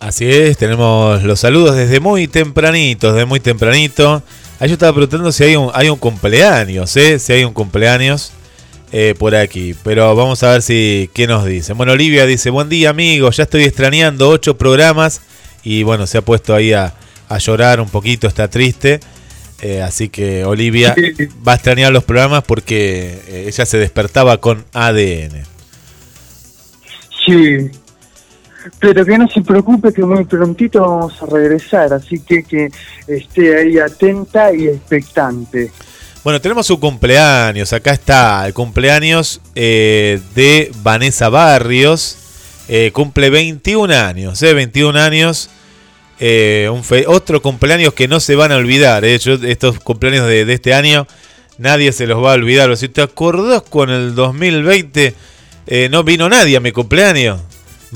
Así 0.00 0.30
es, 0.30 0.56
tenemos 0.56 1.24
los 1.24 1.40
saludos 1.40 1.76
desde 1.76 1.98
muy 1.98 2.28
tempranito, 2.28 3.12
desde 3.12 3.26
muy 3.26 3.40
tempranito. 3.40 4.22
Ahí 4.60 4.68
yo 4.68 4.74
estaba 4.74 4.92
preguntando 4.92 5.32
si 5.32 5.44
hay 5.44 5.56
un, 5.56 5.70
hay 5.74 5.88
un 5.88 5.98
cumpleaños, 5.98 6.96
¿eh? 6.96 7.18
Si 7.18 7.32
hay 7.32 7.44
un 7.44 7.52
cumpleaños 7.52 8.30
eh, 8.92 9.14
por 9.18 9.34
aquí. 9.34 9.74
Pero 9.82 10.14
vamos 10.14 10.42
a 10.44 10.52
ver 10.52 10.62
si 10.62 11.10
qué 11.12 11.26
nos 11.26 11.44
dicen. 11.44 11.76
Bueno, 11.76 11.92
Olivia 11.92 12.26
dice, 12.26 12.50
buen 12.50 12.68
día 12.68 12.90
amigos, 12.90 13.36
ya 13.36 13.42
estoy 13.42 13.64
extrañando 13.64 14.28
ocho 14.28 14.56
programas. 14.56 15.20
Y 15.64 15.82
bueno, 15.82 16.06
se 16.06 16.18
ha 16.18 16.22
puesto 16.22 16.54
ahí 16.54 16.72
a 16.72 16.94
llorar 17.38 17.80
un 17.80 17.88
poquito, 17.88 18.28
está 18.28 18.48
triste. 18.48 19.00
Eh, 19.60 19.82
así 19.82 20.08
que 20.08 20.44
Olivia 20.44 20.94
va 21.46 21.52
a 21.52 21.54
extrañar 21.56 21.92
los 21.92 22.04
programas 22.04 22.44
porque 22.44 23.20
eh, 23.26 23.44
ella 23.48 23.66
se 23.66 23.78
despertaba 23.78 24.40
con 24.40 24.64
ADN. 24.72 25.42
Sí, 27.26 27.70
pero 28.78 29.04
que 29.04 29.18
no 29.18 29.28
se 29.28 29.40
preocupe 29.42 29.92
que 29.92 30.02
muy 30.02 30.24
prontito 30.24 30.80
vamos 30.80 31.22
a 31.22 31.26
regresar, 31.26 31.92
así 31.92 32.20
que 32.20 32.42
que 32.42 32.70
esté 33.06 33.58
ahí 33.58 33.78
atenta 33.78 34.54
y 34.54 34.68
expectante. 34.68 35.70
Bueno, 36.24 36.40
tenemos 36.40 36.68
un 36.70 36.78
cumpleaños, 36.78 37.72
acá 37.72 37.92
está 37.92 38.46
el 38.46 38.52
cumpleaños 38.52 39.40
eh, 39.54 40.20
de 40.34 40.70
Vanessa 40.82 41.28
Barrios, 41.28 42.18
eh, 42.68 42.90
cumple 42.92 43.30
21 43.30 43.94
años, 43.94 44.42
eh, 44.42 44.52
21 44.52 44.98
años, 44.98 45.48
eh, 46.20 46.68
un 46.72 46.82
otro 47.06 47.40
cumpleaños 47.42 47.94
que 47.94 48.08
no 48.08 48.20
se 48.20 48.34
van 48.36 48.52
a 48.52 48.56
olvidar, 48.56 49.04
eh, 49.04 49.18
yo- 49.18 49.34
estos 49.44 49.78
cumpleaños 49.80 50.26
de, 50.26 50.52
este 50.52 50.74
año 50.74 51.06
nadie 51.58 51.92
se 51.92 52.06
los 52.06 52.22
va 52.22 52.32
a 52.32 52.34
olvidar, 52.34 52.76
si 52.76 52.88
te 52.88 53.02
acordás 53.02 53.62
con 53.62 53.90
el 53.90 54.14
2020 54.14 55.14
eh, 55.66 55.88
no 55.90 56.02
vino 56.04 56.28
nadie 56.28 56.56
a 56.56 56.60
mi 56.60 56.72
cumpleaños, 56.72 57.40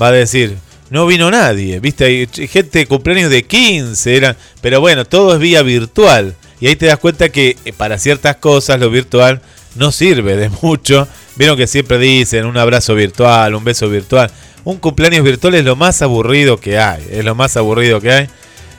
va 0.01 0.07
a 0.07 0.11
decir, 0.11 0.55
no 0.89 1.07
vino 1.07 1.31
nadie, 1.31 1.79
viste, 1.79 2.05
hay 2.05 2.27
gente 2.47 2.79
de 2.79 2.85
cumpleaños 2.85 3.31
de 3.31 3.43
15, 3.43 4.15
eran, 4.15 4.37
pero 4.61 4.79
bueno, 4.79 5.05
todo 5.05 5.33
es 5.33 5.39
vía 5.39 5.63
virtual. 5.63 6.35
Y 6.59 6.67
ahí 6.67 6.75
te 6.75 6.85
das 6.85 6.99
cuenta 6.99 7.29
que 7.29 7.57
eh, 7.65 7.73
para 7.73 7.97
ciertas 7.97 8.35
cosas 8.37 8.79
lo 8.79 8.89
virtual 8.91 9.41
no 9.75 9.91
sirve 9.91 10.37
de 10.37 10.49
mucho. 10.61 11.07
Vieron 11.35 11.57
que 11.57 11.65
siempre 11.67 11.97
dicen 11.97 12.45
un 12.45 12.57
abrazo 12.57 12.93
virtual, 12.95 13.55
un 13.55 13.63
beso 13.63 13.89
virtual. 13.89 14.29
Un 14.63 14.77
cumpleaños 14.77 15.23
virtual 15.23 15.55
es 15.55 15.65
lo 15.65 15.75
más 15.75 16.01
aburrido 16.01 16.57
que 16.57 16.77
hay, 16.77 17.05
es 17.11 17.25
lo 17.25 17.35
más 17.35 17.57
aburrido 17.57 17.99
que 17.99 18.11
hay. 18.11 18.27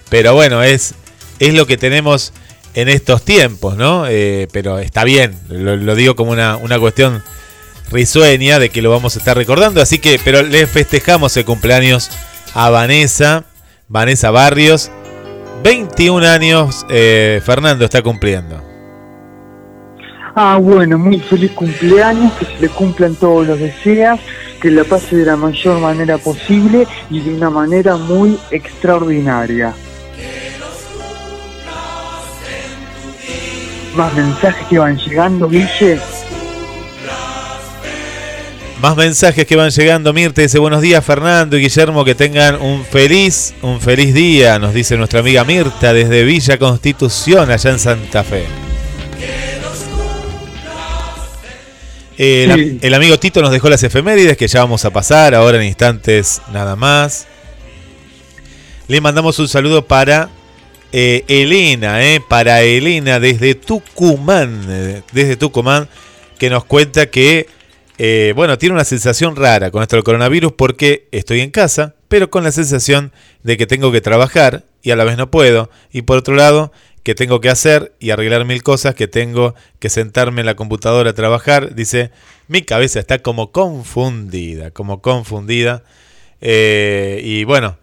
Pero 0.09 0.35
bueno, 0.35 0.62
es, 0.62 0.94
es 1.38 1.55
lo 1.55 1.66
que 1.66 1.77
tenemos 1.77 2.33
en 2.75 2.88
estos 2.88 3.23
tiempos, 3.23 3.77
¿no? 3.77 4.07
Eh, 4.09 4.49
pero 4.53 4.79
está 4.79 5.05
bien, 5.05 5.38
lo, 5.49 5.94
digo 5.94 6.16
como 6.16 6.33
una, 6.33 6.57
una 6.57 6.79
cuestión 6.79 7.23
risueña 7.90 8.59
de 8.59 8.70
que 8.70 8.83
lo 8.83 8.90
vamos 8.90 9.16
a 9.16 9.18
estar 9.18 9.37
recordando. 9.37 9.81
Así 9.81 9.99
que, 9.99 10.20
pero 10.25 10.42
le 10.42 10.66
festejamos 10.66 11.37
el 11.37 11.44
cumpleaños 11.44 12.11
a 12.55 12.70
Vanessa, 12.70 13.44
Vanessa 13.88 14.31
Barrios. 14.31 14.90
21 15.62 16.27
años, 16.27 16.85
eh, 16.90 17.40
Fernando 17.44 17.85
está 17.85 18.03
cumpliendo. 18.03 18.74
Ah, 20.37 20.59
bueno, 20.61 20.99
muy 20.99 21.20
feliz 21.20 21.53
cumpleaños, 21.53 22.33
que 22.33 22.44
se 22.47 22.61
le 22.61 22.68
cumplan 22.68 23.14
todos 23.14 23.47
los 23.47 23.59
deseos, 23.59 24.18
que 24.61 24.68
la 24.68 24.83
pase 24.83 25.16
de 25.16 25.27
la 25.27 25.37
mayor 25.37 25.79
manera 25.81 26.18
posible 26.18 26.88
y 27.09 27.20
de 27.20 27.35
una 27.35 27.51
manera 27.51 27.97
muy 27.97 28.37
extraordinaria. 28.51 29.73
Más 33.94 34.12
mensajes 34.14 34.66
que 34.66 34.79
van 34.79 34.99
llegando, 34.99 35.49
Guille. 35.49 36.01
Más 38.83 38.97
mensajes 38.97 39.47
que 39.47 39.55
van 39.55 39.70
llegando. 39.70 40.12
Mirte 40.12 40.42
dice 40.42 40.59
buenos 40.59 40.83
días 40.83 41.05
Fernando 41.05 41.57
y 41.57 41.62
Guillermo, 41.62 42.05
que 42.05 42.16
tengan 42.16 42.61
un 42.61 42.85
feliz, 42.85 43.55
un 43.62 43.81
feliz 43.81 44.12
día, 44.12 44.59
nos 44.59 44.75
dice 44.75 44.97
nuestra 44.97 45.20
amiga 45.20 45.44
Mirta 45.44 45.92
desde 45.92 46.25
Villa 46.25 46.59
Constitución, 46.59 47.53
allá 47.53 47.70
en 47.70 47.79
Santa 47.79 48.25
Fe. 48.25 48.63
El, 52.16 52.53
Sí. 52.55 52.79
el 52.83 52.94
amigo 52.94 53.18
Tito 53.18 53.42
nos 53.42 53.50
dejó 53.50 53.68
las 53.68 53.83
efemérides 53.83 54.37
que 54.37 54.46
ya 54.46 54.61
vamos 54.61 54.85
a 54.85 54.90
pasar 54.90 55.35
ahora 55.35 55.59
en 55.59 55.64
instantes 55.64 56.40
nada 56.53 56.77
más. 56.77 57.27
Le 58.87 59.00
mandamos 59.00 59.38
un 59.38 59.48
saludo 59.48 59.87
para 59.87 60.29
eh, 60.92 61.24
Elena, 61.27 62.05
eh, 62.05 62.20
para 62.20 62.62
Elena 62.62 63.18
desde 63.18 63.55
Tucumán, 63.55 64.64
eh, 64.68 65.03
desde 65.12 65.37
Tucumán, 65.37 65.88
que 66.38 66.50
nos 66.50 66.64
cuenta 66.64 67.07
que, 67.07 67.48
eh, 67.98 68.33
bueno, 68.37 68.59
tiene 68.59 68.74
una 68.74 68.85
sensación 68.85 69.35
rara 69.35 69.70
con 69.70 69.83
esto 69.83 69.96
del 69.96 70.05
coronavirus 70.05 70.53
porque 70.53 71.09
estoy 71.11 71.40
en 71.40 71.50
casa, 71.50 71.94
pero 72.09 72.31
con 72.31 72.44
la 72.44 72.53
sensación 72.53 73.11
de 73.42 73.57
que 73.57 73.66
tengo 73.66 73.90
que 73.90 74.00
trabajar 74.00 74.64
y 74.83 74.90
a 74.92 74.96
la 74.96 75.05
vez 75.05 75.16
no 75.16 75.31
puedo. 75.31 75.70
Y 75.92 76.03
por 76.03 76.18
otro 76.18 76.35
lado, 76.37 76.70
que 77.05 77.14
tengo 77.14 77.40
que 77.40 77.51
hacer 77.51 77.93
y 78.01 78.11
arreglar 78.11 78.47
mil 78.47 78.62
cosas, 78.62 78.95
que 78.95 79.07
tengo 79.07 79.55
que 79.79 79.90
sentarme 79.90 80.40
en 80.40 80.47
la 80.47 80.57
computadora 80.57 81.11
a 81.11 81.12
trabajar. 81.12 81.75
Dice, 81.75 82.11
mi 82.49 82.62
cabeza 82.62 82.99
está 82.99 83.19
como 83.19 83.53
confundida, 83.53 84.71
como 84.71 85.03
confundida. 85.03 85.85
Eh, 86.40 87.21
y 87.23 87.45
bueno, 87.45 87.77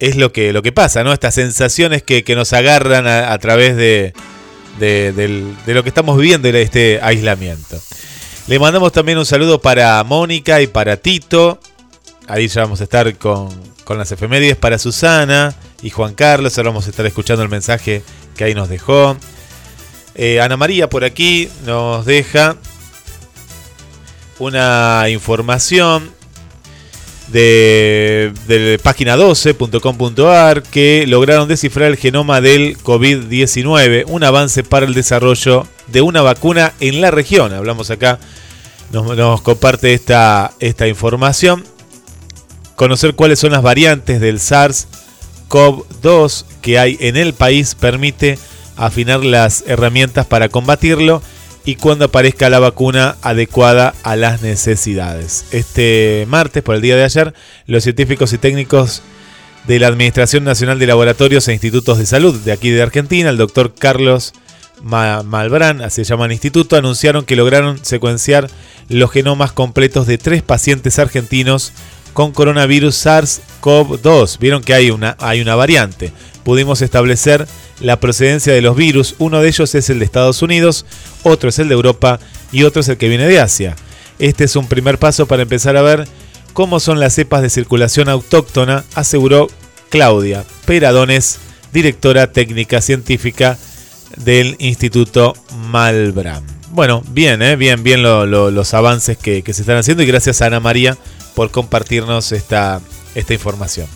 es 0.00 0.16
lo 0.16 0.32
que, 0.32 0.52
lo 0.52 0.62
que 0.62 0.72
pasa, 0.72 1.04
¿no? 1.04 1.12
Estas 1.12 1.34
sensaciones 1.34 2.02
que, 2.02 2.24
que 2.24 2.34
nos 2.34 2.52
agarran 2.52 3.06
a, 3.06 3.38
través 3.38 3.76
de, 3.76 4.12
de, 4.80 5.54
lo 5.66 5.82
que 5.84 5.88
estamos 5.88 6.18
viviendo, 6.18 6.50
de 6.50 6.62
este 6.62 6.98
aislamiento. 7.00 7.80
Le 8.48 8.58
mandamos 8.58 8.90
también 8.92 9.16
un 9.16 9.26
saludo 9.26 9.60
para 9.60 10.02
Mónica 10.02 10.60
y 10.60 10.66
para 10.66 10.96
Tito. 10.96 11.60
Ahí 12.26 12.48
ya 12.48 12.62
vamos 12.62 12.80
a 12.80 12.84
estar 12.84 13.16
con, 13.16 13.48
con 13.84 13.96
las 13.96 14.10
efemérides 14.10 14.56
para 14.56 14.76
Susana 14.76 15.54
y 15.82 15.90
Juan 15.90 16.14
Carlos. 16.14 16.56
Ahora 16.58 16.70
vamos 16.70 16.86
a 16.86 16.90
estar 16.90 17.06
escuchando 17.06 17.42
el 17.42 17.48
mensaje 17.48 18.02
que 18.36 18.44
ahí 18.44 18.54
nos 18.54 18.68
dejó. 18.68 19.16
Eh, 20.14 20.40
Ana 20.40 20.56
María 20.56 20.88
por 20.88 21.04
aquí 21.04 21.48
nos 21.64 22.06
deja 22.06 22.56
una 24.38 25.04
información 25.08 26.10
de, 27.28 28.32
de 28.46 28.78
página 28.82 29.16
12.com.ar 29.16 30.62
que 30.62 31.06
lograron 31.06 31.48
descifrar 31.48 31.90
el 31.90 31.96
genoma 31.96 32.40
del 32.40 32.78
COVID-19, 32.78 34.04
un 34.06 34.24
avance 34.24 34.62
para 34.62 34.86
el 34.86 34.94
desarrollo 34.94 35.66
de 35.88 36.00
una 36.02 36.22
vacuna 36.22 36.72
en 36.80 37.00
la 37.00 37.10
región. 37.10 37.52
Hablamos 37.52 37.90
acá, 37.90 38.18
nos, 38.92 39.16
nos 39.16 39.42
comparte 39.42 39.94
esta, 39.94 40.52
esta 40.60 40.86
información. 40.86 41.64
Conocer 42.76 43.14
cuáles 43.14 43.38
son 43.38 43.52
las 43.52 43.62
variantes 43.62 44.20
del 44.20 44.38
SARS-CoV-2 45.48 46.44
que 46.62 46.78
hay 46.78 46.96
en 47.00 47.16
el 47.16 47.32
país 47.34 47.74
permite 47.74 48.38
afinar 48.76 49.24
las 49.24 49.64
herramientas 49.66 50.26
para 50.26 50.48
combatirlo 50.48 51.22
y 51.64 51.76
cuando 51.76 52.04
aparezca 52.06 52.48
la 52.50 52.58
vacuna 52.60 53.16
adecuada 53.22 53.94
a 54.04 54.14
las 54.16 54.42
necesidades. 54.42 55.46
Este 55.50 56.24
martes, 56.28 56.62
por 56.62 56.76
el 56.76 56.82
día 56.82 56.96
de 56.96 57.04
ayer, 57.04 57.34
los 57.66 57.82
científicos 57.82 58.32
y 58.32 58.38
técnicos 58.38 59.02
de 59.66 59.80
la 59.80 59.88
Administración 59.88 60.44
Nacional 60.44 60.78
de 60.78 60.86
Laboratorios 60.86 61.48
e 61.48 61.52
Institutos 61.52 61.98
de 61.98 62.06
Salud 62.06 62.38
de 62.40 62.52
aquí 62.52 62.70
de 62.70 62.82
Argentina, 62.82 63.30
el 63.30 63.36
doctor 63.36 63.74
Carlos 63.74 64.32
Ma- 64.80 65.24
Malbrán, 65.24 65.80
así 65.80 66.04
se 66.04 66.10
llama 66.10 66.26
el 66.26 66.32
instituto, 66.32 66.76
anunciaron 66.76 67.24
que 67.24 67.34
lograron 67.34 67.84
secuenciar 67.84 68.48
los 68.88 69.10
genomas 69.10 69.50
completos 69.50 70.06
de 70.06 70.18
tres 70.18 70.42
pacientes 70.42 71.00
argentinos 71.00 71.72
con 72.16 72.32
coronavirus 72.32 73.04
SARS-CoV-2. 73.04 74.38
Vieron 74.38 74.62
que 74.62 74.72
hay 74.72 74.90
una, 74.90 75.18
hay 75.20 75.42
una 75.42 75.54
variante. 75.54 76.12
Pudimos 76.44 76.80
establecer 76.80 77.46
la 77.78 78.00
procedencia 78.00 78.54
de 78.54 78.62
los 78.62 78.74
virus. 78.74 79.16
Uno 79.18 79.42
de 79.42 79.48
ellos 79.48 79.74
es 79.74 79.90
el 79.90 79.98
de 79.98 80.06
Estados 80.06 80.40
Unidos, 80.40 80.86
otro 81.24 81.50
es 81.50 81.58
el 81.58 81.68
de 81.68 81.74
Europa 81.74 82.18
y 82.52 82.62
otro 82.62 82.80
es 82.80 82.88
el 82.88 82.96
que 82.96 83.10
viene 83.10 83.28
de 83.28 83.38
Asia. 83.38 83.76
Este 84.18 84.44
es 84.44 84.56
un 84.56 84.66
primer 84.66 84.98
paso 84.98 85.26
para 85.26 85.42
empezar 85.42 85.76
a 85.76 85.82
ver 85.82 86.08
cómo 86.54 86.80
son 86.80 87.00
las 87.00 87.12
cepas 87.12 87.42
de 87.42 87.50
circulación 87.50 88.08
autóctona, 88.08 88.84
aseguró 88.94 89.48
Claudia 89.90 90.42
Peradones, 90.64 91.38
directora 91.70 92.32
técnica 92.32 92.80
científica 92.80 93.58
del 94.16 94.56
Instituto 94.58 95.34
Malbram. 95.68 96.55
Bueno, 96.76 97.02
bien, 97.08 97.40
¿eh? 97.40 97.56
bien, 97.56 97.82
bien 97.82 98.02
los 98.02 98.74
avances 98.74 99.16
que, 99.16 99.42
que, 99.42 99.54
se 99.54 99.62
están 99.62 99.78
haciendo 99.78 100.02
y 100.02 100.06
gracias 100.06 100.42
a 100.42 100.46
Ana 100.48 100.60
María 100.60 100.94
por 101.34 101.50
compartirnos 101.50 102.32
esta, 102.32 102.82
esta 103.14 103.32
información. 103.32 103.86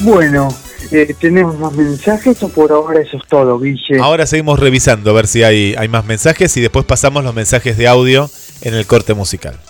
Bueno, 0.00 0.48
eh, 0.90 1.14
¿tenemos 1.20 1.58
más 1.58 1.70
mensajes 1.74 2.42
o 2.42 2.48
por 2.48 2.72
ahora 2.72 3.02
eso 3.02 3.18
es 3.18 3.28
todo, 3.28 3.60
Guille? 3.60 4.00
Ahora 4.00 4.26
seguimos 4.26 4.58
revisando 4.58 5.10
a 5.10 5.12
ver 5.12 5.26
si 5.26 5.42
hay, 5.42 5.74
hay 5.76 5.88
más 5.88 6.06
mensajes 6.06 6.56
y 6.56 6.62
después 6.62 6.86
pasamos 6.86 7.22
los 7.22 7.34
mensajes 7.34 7.76
de 7.76 7.88
audio 7.88 8.30
en 8.62 8.72
el 8.72 8.86
corte 8.86 9.12
musical. 9.12 9.60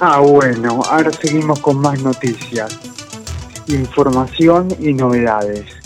Ah, 0.00 0.18
bueno, 0.18 0.82
ahora 0.90 1.12
seguimos 1.12 1.60
con 1.60 1.78
más 1.78 2.02
noticias, 2.02 2.76
información 3.68 4.66
y 4.80 4.92
novedades. 4.94 5.83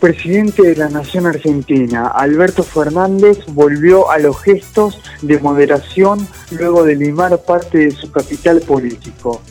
Presidente 0.00 0.62
de 0.62 0.76
la 0.76 0.88
Nación 0.88 1.26
Argentina, 1.26 2.06
Alberto 2.08 2.62
Fernández, 2.62 3.38
volvió 3.48 4.10
a 4.10 4.18
los 4.18 4.40
gestos 4.40 4.98
de 5.20 5.38
moderación 5.38 6.26
luego 6.52 6.84
de 6.84 6.96
limar 6.96 7.36
parte 7.42 7.76
de 7.76 7.90
su 7.90 8.10
capital 8.10 8.62
político. 8.62 9.42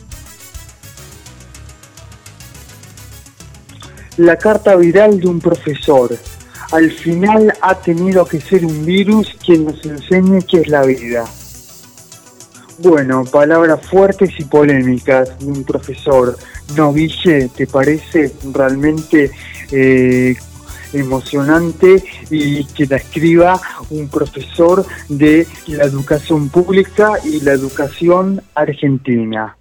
La 4.16 4.36
carta 4.36 4.74
viral 4.74 5.20
de 5.20 5.28
un 5.28 5.40
profesor. 5.40 6.18
Al 6.72 6.90
final 6.90 7.54
ha 7.60 7.76
tenido 7.76 8.26
que 8.26 8.40
ser 8.40 8.66
un 8.66 8.84
virus 8.84 9.36
quien 9.44 9.66
nos 9.66 9.84
enseñe 9.86 10.40
qué 10.42 10.62
es 10.62 10.68
la 10.68 10.82
vida. 10.82 11.26
Bueno, 12.78 13.24
palabras 13.24 13.86
fuertes 13.86 14.30
y 14.38 14.44
polémicas 14.44 15.38
de 15.38 15.46
un 15.46 15.62
profesor. 15.62 16.36
No, 16.76 16.92
Guille, 16.92 17.50
¿te 17.54 17.66
parece 17.66 18.32
realmente 18.52 19.30
eh, 19.72 20.36
emocionante 20.92 22.02
y 22.30 22.64
que 22.64 22.86
la 22.86 22.96
escriba 22.96 23.60
un 23.90 24.08
profesor 24.08 24.84
de 25.08 25.46
la 25.66 25.84
educación 25.84 26.48
pública 26.48 27.12
y 27.24 27.40
la 27.40 27.52
educación 27.52 28.42
argentina? 28.54 29.56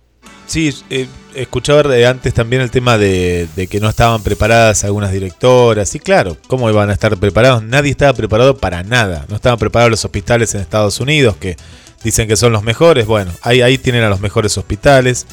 Sí, 0.47 0.73
eh, 0.89 1.07
escuchaba 1.35 1.83
antes 2.09 2.33
también 2.33 2.63
el 2.63 2.71
tema 2.71 2.97
de, 2.97 3.47
que 3.69 3.79
no 3.79 3.87
estaban 3.87 4.23
preparadas 4.23 4.83
algunas 4.83 5.11
directoras. 5.11 5.93
Y 5.93 5.99
claro, 5.99 6.37
¿cómo 6.47 6.69
iban 6.69 6.89
a 6.89 6.93
estar 6.93 7.15
preparados? 7.17 7.63
Nadie 7.63 7.91
estaba 7.91 8.13
preparado 8.13 8.57
para 8.57 8.81
nada. 8.81 9.25
No 9.29 9.35
estaban 9.35 9.59
preparados 9.59 9.91
los 9.91 10.05
hospitales 10.05 10.55
en 10.55 10.61
Estados 10.61 10.99
Unidos, 10.99 11.35
que 11.37 11.55
dicen 12.03 12.27
que 12.27 12.35
son 12.35 12.51
los 12.51 12.63
mejores. 12.63 13.05
Bueno, 13.05 13.31
ahí 13.43 13.77
tienen 13.77 14.03
a 14.03 14.09
los 14.09 14.21
mejores 14.21 14.57
hospitales. 14.57 15.27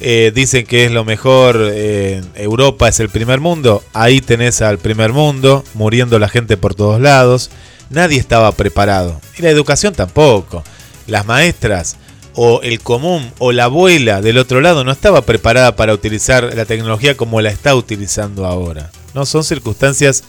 Eh, 0.00 0.30
dicen 0.34 0.66
que 0.66 0.84
es 0.84 0.92
lo 0.92 1.04
mejor, 1.04 1.70
eh, 1.72 2.22
Europa 2.34 2.88
es 2.88 3.00
el 3.00 3.08
primer 3.08 3.40
mundo. 3.40 3.82
Ahí 3.92 4.20
tenés 4.20 4.60
al 4.62 4.78
primer 4.78 5.12
mundo, 5.12 5.64
muriendo 5.74 6.18
la 6.18 6.28
gente 6.28 6.56
por 6.56 6.74
todos 6.74 7.00
lados. 7.00 7.50
Nadie 7.88 8.18
estaba 8.18 8.52
preparado. 8.52 9.20
Y 9.38 9.42
la 9.42 9.50
educación 9.50 9.94
tampoco. 9.94 10.62
Las 11.06 11.24
maestras 11.24 11.96
o 12.34 12.60
el 12.62 12.80
común 12.80 13.32
o 13.38 13.50
la 13.52 13.64
abuela 13.64 14.20
del 14.20 14.38
otro 14.38 14.60
lado 14.60 14.84
no 14.84 14.92
estaba 14.92 15.22
preparada 15.22 15.74
para 15.74 15.94
utilizar 15.94 16.54
la 16.54 16.66
tecnología 16.66 17.16
como 17.16 17.40
la 17.40 17.50
está 17.50 17.74
utilizando 17.74 18.44
ahora. 18.44 18.90
No 19.14 19.24
son 19.24 19.42
circunstancias 19.42 20.22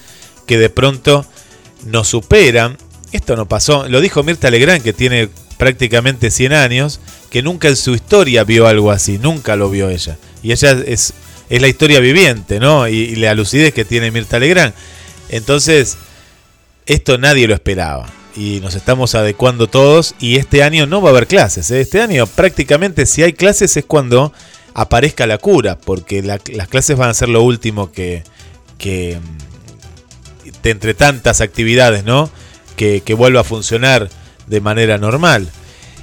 que 0.46 0.58
de 0.58 0.70
pronto 0.70 1.26
nos 1.86 2.08
superan. 2.08 2.78
Esto 3.12 3.36
no 3.36 3.48
pasó, 3.48 3.88
lo 3.90 4.00
dijo 4.00 4.24
Mirta 4.24 4.50
Legrand 4.50 4.82
que 4.82 4.94
tiene 4.94 5.30
prácticamente 5.58 6.32
100 6.32 6.54
años, 6.54 7.00
que 7.30 7.42
nunca 7.42 7.68
en 7.68 7.76
su 7.76 7.94
historia 7.94 8.44
vio 8.44 8.68
algo 8.68 8.92
así, 8.92 9.18
nunca 9.18 9.56
lo 9.56 9.70
vio 9.70 9.90
ella. 9.90 10.18
Y 10.44 10.52
ella 10.52 10.72
es, 10.86 11.14
es 11.50 11.62
la 11.62 11.68
historia 11.68 12.00
viviente, 12.00 12.60
¿no? 12.60 12.88
Y, 12.88 13.16
la 13.16 13.34
lucidez 13.34 13.74
que 13.74 13.86
tiene 13.86 14.12
Mirta 14.12 14.40
Legrand. 14.40 14.74
Entonces, 15.30 15.98
esto 16.86 17.18
nadie 17.18 17.48
lo 17.48 17.54
esperaba. 17.54 18.08
Y 18.36 18.60
nos 18.62 18.76
estamos 18.76 19.16
adecuando 19.16 19.68
todos. 19.68 20.16
Y 20.20 20.38
este 20.38 20.64
año 20.64 20.86
no 20.86 21.02
va 21.02 21.10
a 21.10 21.12
haber 21.12 21.28
clases. 21.28 21.72
¿eh? 21.72 21.82
Este 21.82 22.02
año 22.02 22.28
prácticamente 22.28 23.06
si 23.06 23.24
hay 23.24 23.34
clases 23.34 23.76
es 23.78 23.86
cuando 23.86 24.32
aparezca 24.74 25.26
la 25.26 25.38
cura. 25.38 25.78
Porque 25.78 26.22
la, 26.22 26.40
las 26.54 26.68
clases 26.68 26.98
van 26.98 27.10
a 27.10 27.14
ser 27.14 27.30
lo 27.30 27.42
último 27.42 27.92
que, 27.92 28.24
que 28.78 29.18
de 30.62 30.70
entre 30.70 30.94
tantas 30.94 31.42
actividades, 31.42 32.04
¿no? 32.04 32.30
Que, 32.76 33.02
que 33.02 33.14
vuelva 33.16 33.42
a 33.42 33.44
funcionar 33.44 34.10
de 34.46 34.62
manera 34.62 34.98
normal. 34.98 35.50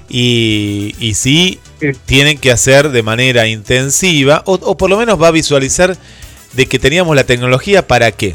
Y, 0.09 0.95
y 0.99 1.15
sí, 1.15 1.61
tienen 2.07 2.39
que 2.39 2.51
hacer 2.51 2.91
de 2.91 3.03
manera 3.03 3.47
intensiva, 3.47 4.43
o, 4.47 4.55
o, 4.55 4.77
por 4.77 4.91
lo 4.91 4.99
menos 4.99 5.21
va 5.21 5.29
a 5.29 5.33
visualizar 5.33 5.97
de 6.53 6.67
que 6.67 6.79
teníamos 6.79 7.17
la 7.17 7.25
tecnología 7.25 7.87
para 7.87 8.13
qué. 8.13 8.35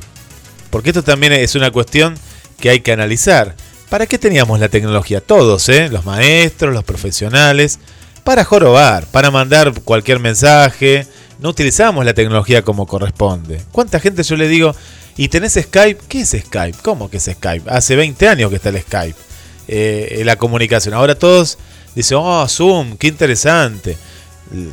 Porque 0.70 0.89
esto 0.89 1.03
también 1.03 1.34
es 1.34 1.55
una 1.55 1.72
cuestión 1.72 2.15
que 2.59 2.70
hay 2.70 2.82
que 2.82 2.91
analizar. 2.91 3.55
¿Para 3.89 4.05
qué 4.05 4.20
teníamos 4.20 4.59
la 4.59 4.70
tecnología? 4.70 5.22
Todos, 5.22 5.67
¿eh? 5.70 5.89
los 5.89 6.05
maestros, 6.05 6.74
los 6.74 6.84
profesionales, 6.84 7.80
para 8.24 8.43
jorobar, 8.43 9.05
para 9.07 9.32
mandar 9.32 9.74
cualquier 9.84 10.20
mensaje. 10.20 11.07
No 11.39 11.49
utilizamos 11.49 12.05
la 12.05 12.13
tecnología 12.13 12.61
como 12.61 12.86
corresponde. 12.86 13.61
¿Cuánta 13.72 13.99
gente 13.99 14.24
yo 14.24 14.36
le 14.36 14.47
digo, 14.47 14.76
¿y 15.17 15.30
tenés 15.30 15.53
Skype? 15.53 16.01
¿Qué 16.07 16.22
es 16.22 16.30
Skype? 16.30 16.78
¿Cómo 16.84 17.09
que 17.09 17.17
es 17.17 17.30
Skype? 17.32 17.70
Hace 17.70 17.95
20 17.95 18.28
años 18.28 18.49
que 18.49 18.57
está 18.57 18.70
el 18.70 18.82
Skype 18.82 19.28
eh, 19.72 20.24
la 20.26 20.36
comunicación. 20.36 20.95
Ahora 20.95 21.13
todos 21.13 21.59
dicen, 21.93 22.17
oh, 22.20 22.47
Zoom, 22.47 22.97
qué 22.97 23.07
interesante. 23.07 23.97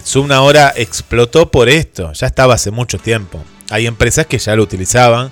Zoom 0.06 0.32
ahora 0.32 0.72
explotó 0.74 1.50
por 1.50 1.68
esto, 1.68 2.14
ya 2.14 2.26
estaba 2.26 2.54
hace 2.54 2.70
mucho 2.70 2.98
tiempo. 2.98 3.44
Hay 3.68 3.86
empresas 3.86 4.24
que 4.24 4.38
ya 4.38 4.56
lo 4.56 4.62
utilizaban. 4.62 5.30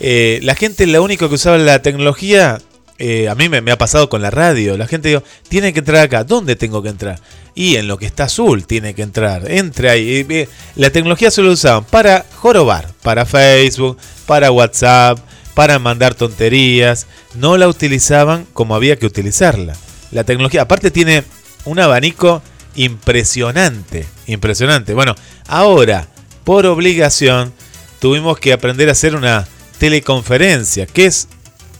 Eh, 0.00 0.40
la 0.42 0.54
gente, 0.54 0.86
la 0.86 1.02
única 1.02 1.28
que 1.28 1.34
usaba 1.34 1.58
la 1.58 1.82
tecnología, 1.82 2.58
eh, 2.98 3.28
a 3.28 3.34
mí 3.34 3.50
me, 3.50 3.70
ha 3.70 3.76
pasado 3.76 4.08
con 4.08 4.22
la 4.22 4.30
radio. 4.30 4.78
La 4.78 4.86
gente 4.86 5.08
digo, 5.08 5.22
tiene 5.50 5.74
que 5.74 5.80
entrar 5.80 6.02
acá. 6.02 6.24
¿Dónde 6.24 6.56
tengo 6.56 6.82
que 6.82 6.88
entrar? 6.88 7.20
Y 7.54 7.76
en 7.76 7.88
lo 7.88 7.98
que 7.98 8.06
está 8.06 8.24
azul 8.24 8.66
tiene 8.66 8.94
que 8.94 9.02
entrar. 9.02 9.50
Entre 9.50 9.90
ahí. 9.90 10.48
La 10.74 10.88
tecnología 10.88 11.30
solo 11.30 11.52
usaban 11.52 11.84
para 11.84 12.24
jorobar, 12.36 12.88
para 13.02 13.26
Facebook, 13.26 13.98
para 14.24 14.50
WhatsApp, 14.50 15.18
para 15.56 15.78
mandar 15.78 16.14
tonterías, 16.14 17.06
no 17.34 17.56
la 17.56 17.66
utilizaban 17.66 18.46
como 18.52 18.74
había 18.74 18.96
que 18.96 19.06
utilizarla. 19.06 19.74
La 20.10 20.22
tecnología, 20.22 20.60
aparte 20.60 20.90
tiene 20.90 21.24
un 21.64 21.80
abanico 21.80 22.42
impresionante, 22.74 24.06
impresionante. 24.26 24.92
Bueno, 24.92 25.14
ahora, 25.48 26.08
por 26.44 26.66
obligación, 26.66 27.54
tuvimos 28.00 28.38
que 28.38 28.52
aprender 28.52 28.90
a 28.90 28.92
hacer 28.92 29.16
una 29.16 29.48
teleconferencia, 29.78 30.84
que 30.84 31.06
es 31.06 31.26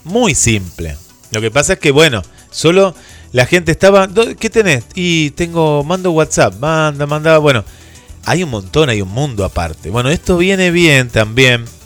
muy 0.03 0.33
simple. 0.33 0.97
Lo 1.29 1.39
que 1.39 1.51
pasa 1.51 1.73
es 1.73 1.79
que, 1.79 1.91
bueno, 1.91 2.23
solo 2.49 2.95
la 3.31 3.45
gente 3.45 3.71
estaba, 3.71 4.09
¿qué 4.39 4.49
tenés? 4.49 4.85
Y 4.95 5.29
tengo, 5.31 5.83
mando 5.83 6.09
WhatsApp, 6.13 6.55
manda, 6.59 7.05
manda, 7.05 7.37
bueno, 7.37 7.63
hay 8.25 8.41
un 8.41 8.49
montón, 8.49 8.89
hay 8.89 9.03
un 9.03 9.09
mundo 9.09 9.45
aparte. 9.45 9.91
Bueno, 9.91 10.09
esto 10.09 10.35
viene 10.35 10.71
bien 10.71 11.09
también 11.09 11.76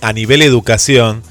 a 0.00 0.12
nivel 0.12 0.42
educación 0.42 1.22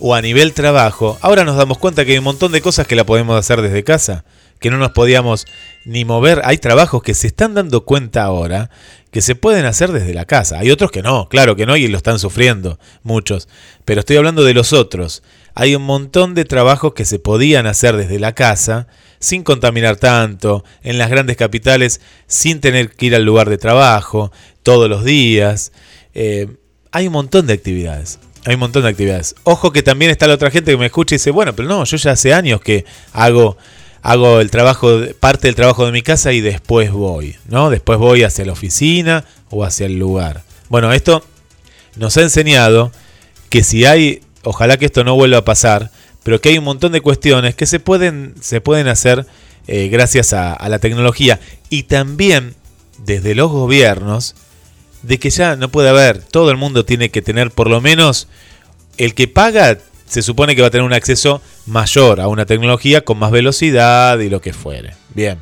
o 0.00 0.14
a 0.14 0.20
nivel 0.20 0.52
trabajo, 0.52 1.18
ahora 1.22 1.44
nos 1.44 1.56
damos 1.56 1.78
cuenta 1.78 2.04
que 2.04 2.12
hay 2.12 2.18
un 2.18 2.24
montón 2.24 2.52
de 2.52 2.60
cosas 2.60 2.86
que 2.86 2.96
la 2.96 3.04
podemos 3.04 3.38
hacer 3.38 3.62
desde 3.62 3.84
casa, 3.84 4.24
que 4.60 4.70
no 4.70 4.78
nos 4.78 4.92
podíamos 4.92 5.46
ni 5.84 6.04
mover. 6.04 6.42
Hay 6.44 6.58
trabajos 6.58 7.02
que 7.02 7.14
se 7.14 7.26
están 7.26 7.54
dando 7.54 7.84
cuenta 7.84 8.24
ahora 8.24 8.70
que 9.10 9.22
se 9.22 9.34
pueden 9.34 9.64
hacer 9.64 9.92
desde 9.92 10.12
la 10.12 10.26
casa. 10.26 10.58
Hay 10.58 10.70
otros 10.70 10.90
que 10.90 11.02
no, 11.02 11.28
claro 11.28 11.56
que 11.56 11.64
no, 11.64 11.76
y 11.76 11.88
lo 11.88 11.96
están 11.96 12.18
sufriendo 12.18 12.78
muchos. 13.02 13.48
Pero 13.86 14.00
estoy 14.00 14.16
hablando 14.16 14.44
de 14.44 14.52
los 14.52 14.74
otros. 14.74 15.22
Hay 15.54 15.74
un 15.74 15.82
montón 15.82 16.34
de 16.34 16.44
trabajos 16.44 16.92
que 16.92 17.06
se 17.06 17.18
podían 17.18 17.66
hacer 17.66 17.96
desde 17.96 18.18
la 18.18 18.34
casa, 18.34 18.88
sin 19.18 19.42
contaminar 19.42 19.96
tanto, 19.96 20.64
en 20.82 20.98
las 20.98 21.08
grandes 21.08 21.38
capitales, 21.38 22.02
sin 22.26 22.60
tener 22.60 22.90
que 22.90 23.06
ir 23.06 23.14
al 23.14 23.24
lugar 23.24 23.48
de 23.48 23.56
trabajo 23.56 24.32
todos 24.62 24.90
los 24.90 25.02
días. 25.02 25.72
Eh, 26.12 26.48
hay 26.96 27.08
un 27.08 27.12
montón 27.12 27.46
de 27.46 27.52
actividades. 27.52 28.18
Hay 28.46 28.54
un 28.54 28.60
montón 28.60 28.84
de 28.84 28.88
actividades. 28.88 29.34
Ojo 29.42 29.70
que 29.70 29.82
también 29.82 30.10
está 30.10 30.26
la 30.26 30.32
otra 30.32 30.50
gente 30.50 30.70
que 30.70 30.78
me 30.78 30.86
escucha 30.86 31.14
y 31.14 31.18
dice, 31.18 31.30
bueno, 31.30 31.54
pero 31.54 31.68
no, 31.68 31.84
yo 31.84 31.98
ya 31.98 32.12
hace 32.12 32.32
años 32.32 32.62
que 32.62 32.86
hago, 33.12 33.58
hago 34.00 34.40
el 34.40 34.50
trabajo, 34.50 35.00
parte 35.20 35.48
del 35.48 35.56
trabajo 35.56 35.84
de 35.84 35.92
mi 35.92 36.00
casa 36.00 36.32
y 36.32 36.40
después 36.40 36.90
voy, 36.90 37.36
¿no? 37.48 37.68
Después 37.68 37.98
voy 37.98 38.22
hacia 38.22 38.46
la 38.46 38.52
oficina 38.52 39.26
o 39.50 39.62
hacia 39.62 39.84
el 39.84 39.98
lugar. 39.98 40.42
Bueno, 40.70 40.90
esto 40.94 41.22
nos 41.96 42.16
ha 42.16 42.22
enseñado 42.22 42.92
que 43.50 43.62
si 43.62 43.84
hay, 43.84 44.22
ojalá 44.42 44.78
que 44.78 44.86
esto 44.86 45.04
no 45.04 45.16
vuelva 45.16 45.36
a 45.36 45.44
pasar, 45.44 45.90
pero 46.22 46.40
que 46.40 46.48
hay 46.48 46.56
un 46.56 46.64
montón 46.64 46.92
de 46.92 47.02
cuestiones 47.02 47.54
que 47.54 47.66
se 47.66 47.78
pueden, 47.78 48.36
se 48.40 48.62
pueden 48.62 48.88
hacer 48.88 49.26
eh, 49.66 49.88
gracias 49.88 50.32
a, 50.32 50.54
a 50.54 50.68
la 50.70 50.78
tecnología. 50.78 51.40
Y 51.68 51.82
también 51.82 52.54
desde 53.04 53.34
los 53.34 53.50
gobiernos, 53.50 54.34
de 55.06 55.18
que 55.18 55.30
ya 55.30 55.56
no 55.56 55.70
puede 55.70 55.88
haber, 55.88 56.22
todo 56.22 56.50
el 56.50 56.56
mundo 56.56 56.84
tiene 56.84 57.10
que 57.10 57.22
tener 57.22 57.50
por 57.50 57.70
lo 57.70 57.80
menos, 57.80 58.28
el 58.96 59.14
que 59.14 59.28
paga 59.28 59.78
se 60.06 60.22
supone 60.22 60.54
que 60.54 60.62
va 60.62 60.68
a 60.68 60.70
tener 60.70 60.84
un 60.84 60.92
acceso 60.92 61.42
mayor 61.66 62.20
a 62.20 62.28
una 62.28 62.46
tecnología 62.46 63.04
con 63.04 63.18
más 63.18 63.30
velocidad 63.30 64.18
y 64.20 64.28
lo 64.28 64.40
que 64.40 64.52
fuere. 64.52 64.94
Bien. 65.14 65.38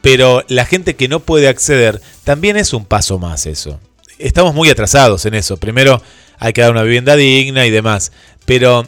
Pero 0.00 0.44
la 0.48 0.66
gente 0.66 0.96
que 0.96 1.08
no 1.08 1.20
puede 1.20 1.48
acceder 1.48 2.00
también 2.24 2.56
es 2.56 2.72
un 2.72 2.84
paso 2.84 3.18
más 3.18 3.46
eso. 3.46 3.80
Estamos 4.18 4.54
muy 4.54 4.68
atrasados 4.68 5.24
en 5.26 5.34
eso. 5.34 5.56
Primero 5.56 6.02
hay 6.38 6.52
que 6.52 6.60
dar 6.60 6.72
una 6.72 6.82
vivienda 6.82 7.16
digna 7.16 7.66
y 7.66 7.70
demás. 7.70 8.12
Pero 8.44 8.86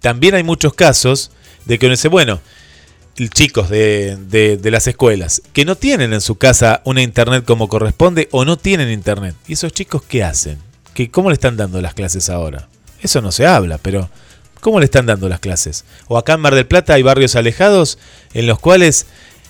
también 0.00 0.34
hay 0.34 0.42
muchos 0.42 0.72
casos 0.74 1.30
de 1.64 1.78
que 1.78 1.86
uno 1.86 1.94
dice, 1.94 2.08
bueno, 2.08 2.40
chicos 3.14 3.68
de, 3.68 4.16
de, 4.16 4.70
las 4.70 4.86
escuelas 4.86 5.42
que 5.52 5.64
no 5.64 5.76
tienen 5.76 6.12
en 6.12 6.20
su 6.20 6.36
casa 6.36 6.82
una 6.84 7.02
internet 7.02 7.44
como 7.44 7.68
corresponde 7.68 8.28
o 8.32 8.44
no 8.44 8.56
tienen 8.56 8.90
internet. 8.90 9.34
¿Y 9.46 9.52
esos 9.52 9.72
chicos 9.72 10.02
qué 10.02 10.24
hacen? 10.24 10.58
¿Qué, 10.94 11.10
¿Cómo 11.10 11.30
le 11.30 11.34
están 11.34 11.56
dando 11.56 11.80
las 11.80 11.94
clases 11.94 12.28
ahora? 12.28 12.68
Eso 13.00 13.20
no 13.20 13.30
se 13.30 13.46
habla, 13.46 13.78
pero 13.78 14.10
¿cómo 14.60 14.80
le 14.80 14.86
están 14.86 15.06
dando 15.06 15.28
las 15.28 15.40
clases? 15.40 15.84
O 16.08 16.18
acá 16.18 16.34
en 16.34 16.40
Mar 16.40 16.54
del 16.54 16.66
Plata 16.66 16.94
hay 16.94 17.02
barrios 17.02 17.36
alejados 17.36 17.98
en 18.32 18.46
los 18.46 18.58
cuales 18.58 19.06